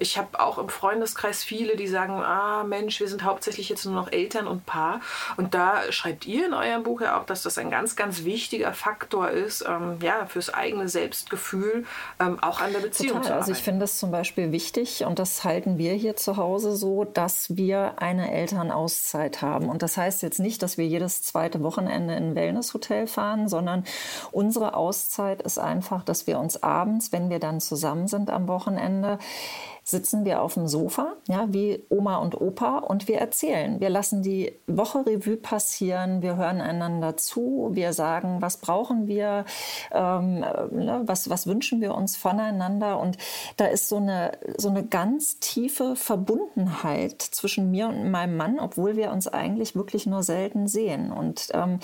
ich 0.00 0.16
habe 0.16 0.40
auch 0.40 0.58
im 0.58 0.68
Freundeskreis 0.68 1.44
viele, 1.44 1.76
die 1.76 1.86
sagen, 1.86 2.14
ah 2.14 2.64
Mensch, 2.64 3.00
wir 3.00 3.08
sind 3.08 3.22
hauptsächlich 3.22 3.68
jetzt 3.68 3.84
nur 3.84 3.94
noch 3.94 4.10
Eltern 4.10 4.46
und 4.46 4.64
Paar. 4.64 5.00
Und 5.36 5.54
da 5.54 5.92
schreibt 5.92 6.26
ihr 6.26 6.46
in 6.46 6.54
eurem 6.54 6.82
Buch 6.82 7.02
ja 7.02 7.20
auch, 7.20 7.26
dass 7.26 7.42
das 7.42 7.58
ein 7.58 7.70
ganz, 7.70 7.96
ganz 7.96 8.24
wichtiger 8.24 8.72
Faktor 8.72 9.28
ist, 9.28 9.64
ähm, 9.68 9.98
ja, 10.02 10.26
fürs 10.26 10.52
eigene 10.52 10.88
Selbstgefühl, 10.88 11.84
ähm, 12.18 12.42
auch 12.42 12.60
an 12.60 12.72
der 12.72 12.80
Beziehung 12.80 13.18
Total. 13.18 13.22
zu 13.22 13.32
arbeiten. 13.32 13.50
Also 13.50 13.52
ich 13.52 13.62
finde 13.62 13.84
es 13.84 13.98
zum 13.98 14.10
Beispiel 14.10 14.52
wichtig 14.52 15.04
und 15.04 15.18
das 15.18 15.44
halten 15.44 15.76
wir 15.76 15.92
hier 15.92 16.16
zu 16.16 16.38
Hause 16.38 16.76
so, 16.76 17.04
dass 17.04 17.56
wir 17.56 18.00
eine 18.00 18.32
Elternauszeit 18.32 19.42
haben. 19.42 19.68
Und 19.68 19.82
das 19.82 19.98
heißt 19.98 20.22
jetzt 20.22 20.40
nicht, 20.40 20.62
dass 20.62 20.78
wir 20.78 20.86
jedes 20.86 21.22
zweite 21.22 21.62
Wochenende 21.62 22.14
in 22.14 22.30
ein 22.30 22.34
Wellnesshotel 22.34 23.06
fahren, 23.06 23.48
sondern 23.48 23.84
unsere 24.32 24.74
Auszeit 24.74 25.42
ist 25.42 25.58
einfach, 25.58 26.04
dass 26.04 26.26
wir 26.26 26.38
uns 26.38 26.62
abends, 26.62 27.12
wenn 27.12 27.28
wir 27.28 27.38
dann 27.38 27.60
zusammen 27.60 28.08
sind 28.08 28.30
am 28.30 28.48
Wochenende, 28.48 29.18
sitzen 29.84 30.24
wir 30.24 30.42
auf 30.42 30.54
dem 30.54 30.68
Sofa, 30.68 31.14
ja, 31.28 31.52
wie 31.52 31.84
Oma 31.88 32.16
und 32.16 32.40
Opa, 32.40 32.78
und 32.78 33.08
wir 33.08 33.18
erzählen. 33.18 33.80
Wir 33.80 33.90
lassen 33.90 34.22
die 34.22 34.52
Woche 34.66 35.04
Revue 35.06 35.36
passieren, 35.36 36.22
wir 36.22 36.36
hören 36.36 36.60
einander 36.60 37.16
zu, 37.16 37.70
wir 37.72 37.92
sagen, 37.92 38.40
was 38.40 38.58
brauchen 38.58 39.06
wir, 39.06 39.44
ähm, 39.92 40.40
ne, 40.40 41.02
was, 41.04 41.30
was 41.30 41.46
wünschen 41.46 41.80
wir 41.80 41.94
uns 41.94 42.16
voneinander. 42.16 43.00
Und 43.00 43.18
da 43.56 43.66
ist 43.66 43.88
so 43.88 43.96
eine, 43.96 44.32
so 44.56 44.68
eine 44.68 44.84
ganz 44.84 45.38
tiefe 45.40 45.96
Verbundenheit 45.96 47.22
zwischen 47.22 47.70
mir 47.70 47.88
und 47.88 48.10
meinem 48.10 48.36
Mann, 48.36 48.58
obwohl 48.58 48.96
wir 48.96 49.10
uns 49.10 49.28
eigentlich 49.28 49.74
wirklich 49.74 50.06
nur 50.06 50.22
selten 50.22 50.68
sehen. 50.68 51.12
Und 51.12 51.48
ähm, 51.52 51.80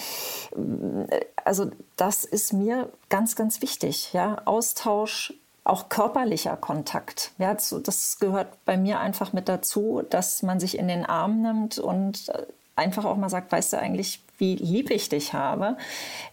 also 1.44 1.70
das 1.96 2.24
ist 2.24 2.52
mir 2.52 2.90
ganz, 3.08 3.36
ganz 3.36 3.62
wichtig. 3.62 4.12
Ja? 4.12 4.42
Austausch 4.44 5.34
auch 5.66 5.88
körperlicher 5.88 6.56
Kontakt. 6.56 7.32
Ja, 7.38 7.54
das 7.54 8.18
gehört 8.18 8.48
bei 8.64 8.76
mir 8.76 9.00
einfach 9.00 9.32
mit 9.32 9.48
dazu, 9.48 10.02
dass 10.08 10.42
man 10.42 10.60
sich 10.60 10.78
in 10.78 10.88
den 10.88 11.04
Arm 11.04 11.42
nimmt 11.42 11.78
und 11.78 12.28
äh, 12.28 12.46
einfach 12.76 13.04
auch 13.04 13.16
mal 13.16 13.28
sagt, 13.28 13.50
weißt 13.50 13.72
du 13.72 13.78
eigentlich, 13.78 14.22
wie 14.38 14.54
lieb 14.54 14.90
ich 14.90 15.08
dich 15.08 15.32
habe. 15.32 15.76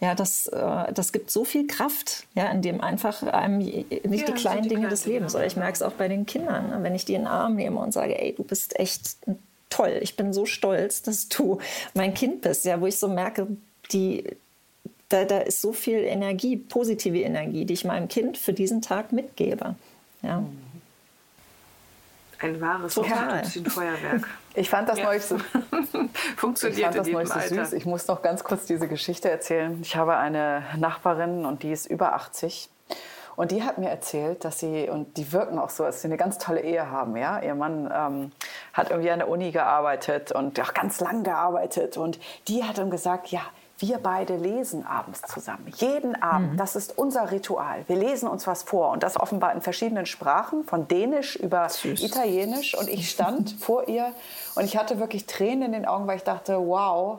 Ja, 0.00 0.14
das, 0.14 0.46
äh, 0.46 0.92
das 0.92 1.12
gibt 1.12 1.30
so 1.30 1.44
viel 1.44 1.66
Kraft, 1.66 2.26
ja, 2.34 2.50
in 2.50 2.62
dem 2.62 2.80
einfach 2.80 3.22
einem 3.22 3.58
nicht 3.58 3.90
ja, 3.90 4.26
die 4.26 4.32
kleinen 4.32 4.62
die 4.62 4.68
Dinge 4.68 4.88
des 4.88 5.06
Lebens. 5.06 5.34
Oder 5.34 5.46
ich 5.46 5.56
merke 5.56 5.72
es 5.72 5.82
auch 5.82 5.92
bei 5.92 6.08
den 6.08 6.26
Kindern, 6.26 6.70
ne? 6.70 6.78
wenn 6.82 6.94
ich 6.94 7.04
die 7.04 7.14
in 7.14 7.22
den 7.22 7.28
Arm 7.28 7.56
nehme 7.56 7.80
und 7.80 7.92
sage, 7.92 8.20
ey, 8.20 8.34
du 8.34 8.44
bist 8.44 8.78
echt 8.78 9.16
toll. 9.70 9.98
Ich 10.02 10.16
bin 10.16 10.32
so 10.32 10.46
stolz, 10.46 11.02
dass 11.02 11.28
du 11.28 11.58
mein 11.94 12.14
Kind 12.14 12.42
bist. 12.42 12.64
Ja, 12.64 12.80
wo 12.80 12.86
ich 12.86 12.98
so 12.98 13.08
merke, 13.08 13.48
die, 13.90 14.36
da, 15.14 15.24
da 15.24 15.38
ist 15.38 15.60
so 15.60 15.72
viel 15.72 15.98
Energie, 15.98 16.56
positive 16.56 17.20
Energie, 17.20 17.64
die 17.64 17.74
ich 17.74 17.84
meinem 17.84 18.08
Kind 18.08 18.36
für 18.36 18.52
diesen 18.52 18.82
Tag 18.82 19.12
mitgebe. 19.12 19.76
Ja. 20.22 20.42
Ein 22.40 22.60
wahres 22.60 22.94
Feuerwerk. 22.94 24.28
Ich 24.56 24.70
fand 24.70 24.88
das 24.88 25.00
ja. 25.00 25.06
neulich 25.06 25.22
so. 25.24 25.36
Funktioniert 26.36 26.78
ich 26.78 26.84
fand 26.84 26.96
das 26.96 27.08
neulich 27.08 27.28
so 27.28 27.40
süß. 27.40 27.72
Ich 27.72 27.86
muss 27.86 28.06
noch 28.06 28.22
ganz 28.22 28.44
kurz 28.44 28.66
diese 28.66 28.86
Geschichte 28.86 29.28
erzählen. 29.28 29.80
Ich 29.82 29.96
habe 29.96 30.16
eine 30.16 30.62
Nachbarin 30.78 31.44
und 31.44 31.64
die 31.64 31.72
ist 31.72 31.86
über 31.86 32.14
80 32.14 32.70
Und 33.34 33.50
die 33.50 33.64
hat 33.64 33.78
mir 33.78 33.88
erzählt, 33.88 34.44
dass 34.44 34.60
sie, 34.60 34.88
und 34.88 35.16
die 35.16 35.32
wirken 35.32 35.58
auch 35.58 35.70
so, 35.70 35.82
dass 35.82 36.02
sie 36.02 36.06
eine 36.06 36.16
ganz 36.16 36.38
tolle 36.38 36.60
Ehe 36.60 36.88
haben. 36.88 37.16
Ja? 37.16 37.42
Ihr 37.42 37.56
Mann 37.56 37.90
ähm, 37.92 38.32
hat 38.72 38.90
irgendwie 38.90 39.10
an 39.10 39.18
der 39.18 39.28
Uni 39.28 39.50
gearbeitet 39.50 40.30
und 40.30 40.60
auch 40.60 40.72
ganz 40.72 41.00
lang 41.00 41.24
gearbeitet. 41.24 41.96
Und 41.96 42.20
die 42.46 42.62
hat 42.62 42.78
dann 42.78 42.90
gesagt, 42.90 43.28
ja, 43.28 43.42
wir 43.86 43.98
beide 43.98 44.36
lesen 44.36 44.86
abends 44.86 45.20
zusammen. 45.22 45.70
Jeden 45.76 46.20
Abend. 46.22 46.52
Mhm. 46.52 46.56
Das 46.56 46.74
ist 46.74 46.96
unser 46.96 47.30
Ritual. 47.30 47.84
Wir 47.86 47.96
lesen 47.96 48.28
uns 48.28 48.46
was 48.46 48.62
vor. 48.62 48.90
Und 48.90 49.02
das 49.02 49.20
offenbar 49.20 49.52
in 49.52 49.60
verschiedenen 49.60 50.06
Sprachen, 50.06 50.64
von 50.64 50.88
Dänisch 50.88 51.36
über 51.36 51.68
Süß. 51.68 52.02
Italienisch. 52.02 52.74
Und 52.74 52.88
ich 52.88 53.10
stand 53.10 53.52
vor 53.60 53.88
ihr 53.88 54.12
und 54.54 54.64
ich 54.64 54.78
hatte 54.78 54.98
wirklich 54.98 55.26
Tränen 55.26 55.62
in 55.62 55.72
den 55.72 55.86
Augen, 55.86 56.06
weil 56.06 56.16
ich 56.16 56.24
dachte, 56.24 56.56
wow, 56.56 57.18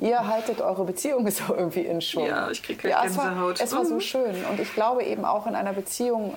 ihr 0.00 0.26
haltet 0.26 0.62
eure 0.62 0.84
Beziehung 0.84 1.28
so 1.30 1.54
irgendwie 1.54 1.80
in 1.80 2.00
Schwung. 2.00 2.26
Ja, 2.26 2.50
ich 2.50 2.62
kriege 2.62 2.88
ja, 2.88 3.04
es 3.04 3.16
war, 3.16 3.52
es 3.58 3.74
war 3.74 3.84
so 3.84 3.94
mhm. 3.94 4.00
schön. 4.00 4.44
Und 4.50 4.58
ich 4.58 4.72
glaube 4.72 5.04
eben 5.04 5.26
auch 5.26 5.46
in 5.46 5.54
einer 5.54 5.74
Beziehung 5.74 6.34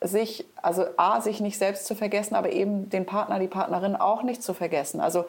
äh, 0.00 0.08
sich, 0.08 0.44
also 0.60 0.86
A, 0.96 1.20
sich 1.20 1.40
nicht 1.40 1.58
selbst 1.58 1.86
zu 1.86 1.94
vergessen, 1.94 2.34
aber 2.34 2.50
eben 2.50 2.90
den 2.90 3.06
Partner, 3.06 3.38
die 3.38 3.46
Partnerin 3.46 3.94
auch 3.94 4.24
nicht 4.24 4.42
zu 4.42 4.54
vergessen. 4.54 5.00
Also 5.00 5.24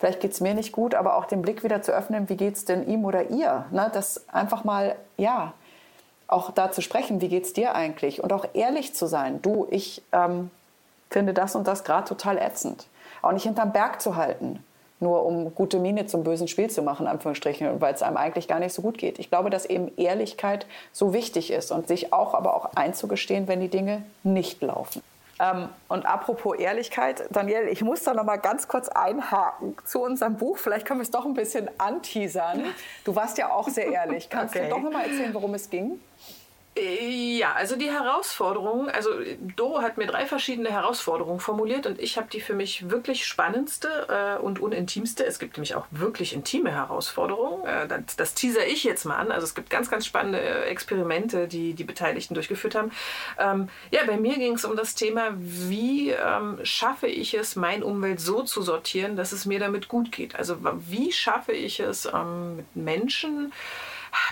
vielleicht 0.00 0.20
geht 0.20 0.32
es 0.32 0.40
mir 0.40 0.54
nicht 0.54 0.72
gut, 0.72 0.96
aber 0.96 1.16
auch 1.16 1.26
den 1.26 1.42
Blick 1.42 1.62
wieder 1.62 1.82
zu 1.82 1.92
öffnen, 1.92 2.28
wie 2.28 2.36
geht 2.36 2.56
es 2.56 2.64
denn 2.64 2.88
ihm 2.88 3.04
oder 3.04 3.30
ihr? 3.30 3.66
Ne? 3.70 3.88
Das 3.92 4.28
einfach 4.28 4.64
mal, 4.64 4.96
ja, 5.16 5.52
auch 6.26 6.50
da 6.50 6.72
zu 6.72 6.80
sprechen, 6.80 7.20
wie 7.20 7.28
geht 7.28 7.44
es 7.44 7.52
dir 7.52 7.74
eigentlich? 7.74 8.22
Und 8.22 8.32
auch 8.32 8.46
ehrlich 8.54 8.94
zu 8.94 9.06
sein. 9.06 9.40
Du, 9.42 9.68
ich 9.70 10.02
ähm, 10.12 10.50
finde 11.10 11.34
das 11.34 11.54
und 11.54 11.68
das 11.68 11.84
gerade 11.84 12.08
total 12.08 12.38
ätzend. 12.38 12.86
Auch 13.22 13.32
nicht 13.32 13.44
hinterm 13.44 13.72
Berg 13.72 14.00
zu 14.00 14.16
halten 14.16 14.64
nur 15.00 15.24
um 15.24 15.54
gute 15.54 15.78
Miene 15.78 16.06
zum 16.06 16.22
bösen 16.22 16.46
Spiel 16.46 16.70
zu 16.70 16.82
machen, 16.82 17.06
Anführungsstrichen, 17.06 17.80
weil 17.80 17.94
es 17.94 18.02
einem 18.02 18.16
eigentlich 18.16 18.48
gar 18.48 18.60
nicht 18.60 18.74
so 18.74 18.82
gut 18.82 18.98
geht. 18.98 19.18
Ich 19.18 19.30
glaube, 19.30 19.50
dass 19.50 19.64
eben 19.64 19.90
Ehrlichkeit 19.96 20.66
so 20.92 21.12
wichtig 21.12 21.50
ist 21.50 21.72
und 21.72 21.88
sich 21.88 22.12
auch 22.12 22.34
aber 22.34 22.54
auch 22.54 22.74
einzugestehen, 22.74 23.48
wenn 23.48 23.60
die 23.60 23.68
Dinge 23.68 24.02
nicht 24.22 24.60
laufen. 24.62 25.02
Ähm, 25.40 25.70
und 25.88 26.04
apropos 26.04 26.58
Ehrlichkeit, 26.58 27.24
Daniel, 27.30 27.66
ich 27.68 27.82
muss 27.82 28.04
da 28.04 28.12
noch 28.12 28.24
mal 28.24 28.36
ganz 28.36 28.68
kurz 28.68 28.88
einhaken 28.88 29.74
zu 29.86 30.02
unserem 30.02 30.36
Buch. 30.36 30.58
Vielleicht 30.58 30.86
können 30.86 31.00
wir 31.00 31.04
es 31.04 31.10
doch 31.10 31.24
ein 31.24 31.32
bisschen 31.32 31.70
anteasern. 31.78 32.62
Du 33.04 33.16
warst 33.16 33.38
ja 33.38 33.50
auch 33.50 33.68
sehr 33.68 33.86
ehrlich. 33.86 34.28
Kannst 34.28 34.54
okay. 34.54 34.64
du 34.64 34.74
doch 34.74 34.82
noch 34.82 34.92
mal 34.92 35.04
erzählen, 35.04 35.32
worum 35.32 35.54
es 35.54 35.70
ging? 35.70 35.98
Ja, 36.80 37.52
also 37.52 37.76
die 37.76 37.90
Herausforderungen, 37.90 38.88
also 38.88 39.10
Doro 39.56 39.82
hat 39.82 39.98
mir 39.98 40.06
drei 40.06 40.24
verschiedene 40.24 40.70
Herausforderungen 40.70 41.40
formuliert 41.40 41.86
und 41.86 42.00
ich 42.00 42.16
habe 42.16 42.28
die 42.32 42.40
für 42.40 42.54
mich 42.54 42.88
wirklich 42.88 43.26
spannendste 43.26 43.88
äh, 44.08 44.40
und 44.40 44.60
unintimste. 44.60 45.26
Es 45.26 45.38
gibt 45.38 45.58
nämlich 45.58 45.74
auch 45.74 45.86
wirklich 45.90 46.32
intime 46.32 46.70
Herausforderungen. 46.72 47.66
Äh, 47.66 47.86
das, 47.86 48.16
das 48.16 48.34
teaser 48.34 48.66
ich 48.66 48.84
jetzt 48.84 49.04
mal 49.04 49.16
an. 49.16 49.30
Also 49.30 49.44
es 49.44 49.54
gibt 49.54 49.68
ganz, 49.68 49.90
ganz 49.90 50.06
spannende 50.06 50.40
äh, 50.40 50.70
Experimente, 50.70 51.48
die 51.48 51.74
die 51.74 51.84
Beteiligten 51.84 52.32
durchgeführt 52.34 52.74
haben. 52.74 52.92
Ähm, 53.38 53.68
ja, 53.90 54.00
bei 54.06 54.16
mir 54.16 54.38
ging 54.38 54.54
es 54.54 54.64
um 54.64 54.74
das 54.74 54.94
Thema, 54.94 55.34
wie 55.36 56.10
ähm, 56.10 56.60
schaffe 56.62 57.08
ich 57.08 57.34
es, 57.34 57.56
mein 57.56 57.82
Umwelt 57.82 58.20
so 58.20 58.42
zu 58.42 58.62
sortieren, 58.62 59.16
dass 59.16 59.32
es 59.32 59.44
mir 59.44 59.58
damit 59.58 59.88
gut 59.88 60.12
geht. 60.12 60.34
Also 60.34 60.56
wie 60.88 61.12
schaffe 61.12 61.52
ich 61.52 61.80
es 61.80 62.06
ähm, 62.06 62.56
mit 62.56 62.76
Menschen, 62.76 63.52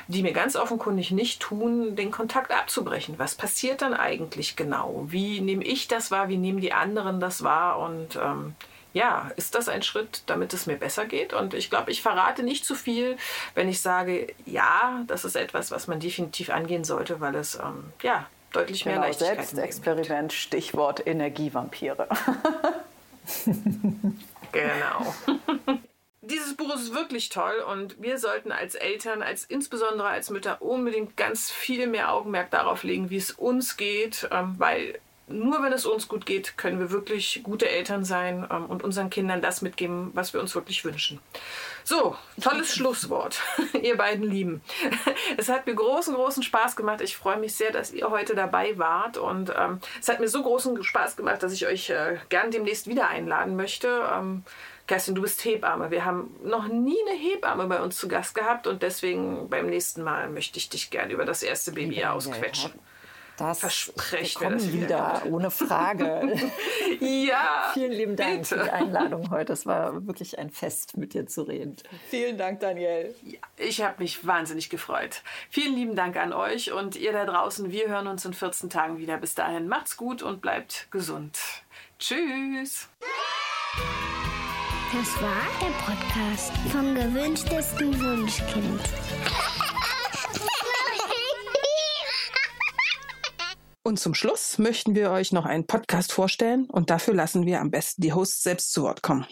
die 0.09 0.23
mir 0.23 0.33
ganz 0.33 0.57
offenkundig 0.57 1.11
nicht 1.11 1.41
tun, 1.41 1.97
den 1.97 2.11
Kontakt 2.11 2.53
abzubrechen. 2.53 3.19
Was 3.19 3.35
passiert 3.35 3.83
dann 3.83 3.95
eigentlich 3.95 4.57
genau? 4.57 5.05
Wie 5.09 5.41
nehme 5.41 5.65
ich 5.65 5.89
das 5.89 6.11
wahr? 6.11 6.29
Wie 6.29 6.37
nehmen 6.37 6.61
die 6.61 6.73
anderen 6.73 7.21
das 7.21 7.43
wahr? 7.43 7.79
Und 7.79 8.17
ähm, 8.17 8.55
ja, 8.93 9.31
ist 9.37 9.55
das 9.55 9.69
ein 9.69 9.83
Schritt, 9.83 10.23
damit 10.27 10.53
es 10.55 10.67
mir 10.67 10.77
besser 10.77 11.05
geht? 11.05 11.33
Und 11.33 11.55
ich 11.55 11.71
glaube, 11.71 11.91
ich 11.91 12.03
verrate 12.03 12.43
nicht 12.43 12.65
zu 12.65 12.75
viel, 12.75 13.17
wenn 13.55 13.69
ich 13.69 13.81
sage, 13.81 14.29
ja, 14.47 15.03
das 15.07 15.25
ist 15.25 15.37
etwas, 15.37 15.71
was 15.71 15.87
man 15.87 16.01
definitiv 16.01 16.51
angehen 16.51 16.85
sollte, 16.85 17.21
weil 17.21 17.35
es 17.35 17.57
ähm, 17.57 17.93
ja 18.03 18.27
deutlich 18.53 18.85
mehr 18.85 18.95
genau, 18.95 19.07
Leichtigkeit 19.07 19.47
Selbstexperiment, 19.47 20.33
Stichwort 20.33 21.07
Energievampire. 21.07 22.09
genau. 24.53 25.15
dieses 26.29 26.55
Buch 26.55 26.75
ist 26.75 26.95
wirklich 26.95 27.29
toll 27.29 27.65
und 27.71 28.01
wir 28.01 28.19
sollten 28.19 28.53
als 28.53 28.75
Eltern, 28.75 29.23
als 29.23 29.45
insbesondere 29.45 30.09
als 30.09 30.31
Mütter 30.31 30.61
unbedingt 30.61 31.17
ganz 31.17 31.51
viel 31.51 31.87
mehr 31.87 32.13
Augenmerk 32.13 32.51
darauf 32.51 32.83
legen, 32.83 33.11
wie 33.11 33.17
es 33.17 33.31
uns 33.31 33.77
geht, 33.77 34.29
ähm, 34.31 34.55
weil 34.59 35.01
nur 35.31 35.63
wenn 35.63 35.73
es 35.73 35.85
uns 35.85 36.09
gut 36.09 36.25
geht, 36.25 36.57
können 36.57 36.81
wir 36.81 36.91
wirklich 36.91 37.41
gute 37.43 37.69
Eltern 37.69 38.05
sein 38.05 38.47
ähm, 38.51 38.67
und 38.67 38.83
unseren 38.83 39.11
Kindern 39.11 39.43
das 39.43 39.63
mitgeben, 39.63 40.11
was 40.15 40.33
wir 40.33 40.41
uns 40.41 40.55
wirklich 40.55 40.85
wünschen. 40.85 41.21
So, 41.85 42.17
tolles 42.41 42.75
Schlusswort, 42.75 43.41
ihr 43.83 43.97
beiden 43.97 44.25
Lieben. 44.25 44.63
Es 45.37 45.49
hat 45.49 45.67
mir 45.67 45.75
großen, 45.75 46.15
großen 46.15 46.43
Spaß 46.43 46.75
gemacht. 46.75 47.01
Ich 47.01 47.17
freue 47.17 47.39
mich 47.39 47.55
sehr, 47.55 47.71
dass 47.71 47.93
ihr 47.93 48.11
heute 48.11 48.35
dabei 48.35 48.77
wart 48.79 49.17
und 49.19 49.53
ähm, 49.57 49.81
es 50.01 50.09
hat 50.09 50.21
mir 50.21 50.29
so 50.29 50.43
großen 50.43 50.83
Spaß 50.83 51.17
gemacht, 51.17 51.43
dass 51.43 51.53
ich 51.53 51.67
euch 51.67 51.91
äh, 51.91 52.17
gern 52.29 52.51
demnächst 52.51 52.87
wieder 52.87 53.09
einladen 53.09 53.57
möchte. 53.57 54.09
Ähm, 54.13 54.43
Kerstin, 54.89 55.15
du 55.15 55.21
bist 55.21 55.45
Hebamme. 55.45 55.91
Wir 55.91 56.07
haben 56.07 56.35
noch 56.43 56.67
nie 56.67 56.97
eine 57.07 57.17
Hebamme 57.17 57.67
bei 57.67 57.81
uns 57.83 57.99
zu 57.99 58.09
Gast 58.09 58.35
gehabt 58.35 58.67
und 58.67 58.83
deswegen 58.83 59.49
beim 59.51 59.67
nächsten 59.67 60.03
Mal 60.03 60.31
möchte 60.31 60.59
ich 60.59 60.71
dich 60.71 60.91
gerne 60.91 61.13
über 61.13 61.27
das 61.27 61.43
erste 61.43 61.73
Baby 61.73 62.01
ja, 62.01 62.13
ausquetschen. 62.13 62.73
Das 63.37 63.61
Versprechen 63.61 64.41
wir 64.41 64.51
das 64.51 64.73
wieder, 64.73 65.23
ohne 65.27 65.51
Frage. 65.51 66.41
ja. 67.01 67.71
Vielen 67.73 67.93
lieben 67.93 68.17
Dank 68.17 68.41
bitte. 68.41 68.47
für 68.47 68.65
die 68.65 68.71
Einladung 68.71 69.31
heute. 69.31 69.53
Es 69.53 69.67
war 69.67 70.07
wirklich 70.07 70.39
ein 70.39 70.51
Fest, 70.51 70.97
mit 70.97 71.15
dir 71.15 71.27
zu 71.27 71.43
reden. 71.43 71.77
Vielen 72.09 72.37
Dank, 72.39 72.61
Daniel. 72.61 73.15
Ja, 73.23 73.39
ich 73.59 73.83
habe 73.83 74.03
mich 74.03 74.27
wahnsinnig 74.27 74.71
gefreut. 74.71 75.23
Vielen 75.51 75.75
lieben 75.75 75.95
Dank 75.95 76.17
an 76.17 76.33
euch 76.33 76.73
und 76.73 76.97
ihr 76.97 77.13
da 77.13 77.27
draußen. 77.27 77.71
Wir 77.71 77.89
hören 77.89 78.09
uns 78.09 78.25
in 78.25 78.33
14 78.33 78.71
Tagen 78.71 78.99
wieder. 78.99 79.19
Bis 79.19 79.35
dahin 79.35 79.69
macht's 79.69 79.99
gut 79.99 80.23
und 80.23 80.41
bleibt 80.41 80.89
gesund. 80.91 81.39
Tschüss. 82.01 82.89
Das 84.91 85.21
war 85.21 85.43
der 85.61 85.75
Podcast 85.85 86.51
vom 86.73 86.95
gewünschtesten 86.95 88.01
Wunschkind. 88.01 88.81
Und 93.83 94.01
zum 94.01 94.15
Schluss 94.15 94.57
möchten 94.59 94.95
wir 94.95 95.11
euch 95.11 95.31
noch 95.31 95.45
einen 95.45 95.67
Podcast 95.67 96.11
vorstellen 96.11 96.71
und 96.71 96.89
dafür 96.89 97.13
lassen 97.13 97.45
wir 97.45 97.61
am 97.61 97.71
besten 97.71 98.01
die 98.01 98.15
Hosts 98.15 98.43
selbst 98.43 98.73
zu 98.73 98.83
Wort 98.83 99.03
kommen. 99.03 99.27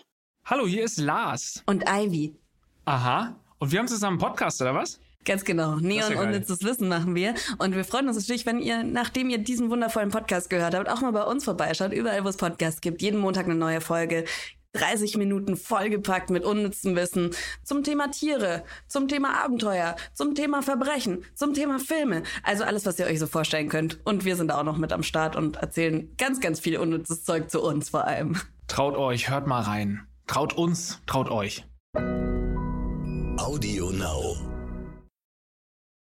Hallo, 0.45 0.67
hier 0.67 0.85
ist 0.85 0.99
Lars. 0.99 1.63
Und 1.65 1.85
Ivy. 1.89 2.37
Aha. 2.85 3.35
Und 3.59 3.73
wir 3.73 3.79
haben 3.79 3.89
zusammen 3.89 4.21
einen 4.21 4.31
Podcast, 4.31 4.61
oder 4.61 4.75
was? 4.75 5.01
Ganz 5.25 5.43
genau. 5.43 5.77
Neon 5.77 6.13
ja 6.13 6.21
unnützes 6.21 6.63
Wissen 6.65 6.89
machen 6.89 7.15
wir. 7.15 7.35
Und 7.57 7.75
wir 7.75 7.85
freuen 7.85 8.09
uns 8.09 8.19
natürlich, 8.19 8.45
wenn 8.45 8.61
ihr, 8.61 8.85
nachdem 8.85 9.31
ihr 9.31 9.39
diesen 9.39 9.71
wundervollen 9.71 10.11
Podcast 10.11 10.51
gehört 10.51 10.75
habt, 10.75 10.89
auch 10.89 11.01
mal 11.01 11.13
bei 11.13 11.25
uns 11.25 11.45
vorbeischaut. 11.45 11.93
Überall, 11.93 12.25
wo 12.25 12.29
es 12.29 12.37
Podcasts 12.37 12.81
gibt. 12.83 13.01
Jeden 13.01 13.19
Montag 13.19 13.47
eine 13.47 13.57
neue 13.57 13.81
Folge. 13.81 14.25
30 14.77 15.17
Minuten 15.17 15.57
vollgepackt 15.57 16.31
mit 16.31 16.45
unnützem 16.45 16.97
Wissen 16.97 17.31
zum 17.63 17.83
Thema 17.83 18.09
Tiere, 18.11 18.65
zum 18.87 19.09
Thema 19.09 19.43
Abenteuer, 19.43 19.97
zum 20.13 20.35
Thema 20.35 20.63
Verbrechen, 20.63 21.25
zum 21.35 21.55
Thema 21.55 21.79
Filme. 21.79 22.23
Also 22.43 22.65
alles, 22.65 22.87
was 22.87 22.99
ihr 22.99 23.07
euch 23.07 23.19
so 23.19 23.27
vorstellen 23.27 23.69
könnt. 23.69 23.99
Und 24.05 24.25
wir 24.25 24.37
sind 24.37 24.53
auch 24.53 24.65
noch 24.65 24.79
mit 24.79 24.93
am 24.93 25.03
Start 25.03 25.37
und 25.37 25.57
erzählen 25.57 26.15
ganz, 26.17 26.41
ganz 26.41 26.61
viel 26.61 26.79
unnützes 26.79 27.25
Zeug 27.25 27.51
zu 27.51 27.63
uns 27.63 27.91
vor 27.91 28.05
allem. 28.05 28.37
Traut 28.69 28.97
euch, 28.97 29.31
hört 29.31 29.47
mal 29.47 29.63
rein. 29.63 30.07
Traut 30.27 30.53
uns, 30.55 31.01
traut 31.07 31.31
euch. 31.31 31.65
Audio 33.39 33.91
Now. 33.91 34.56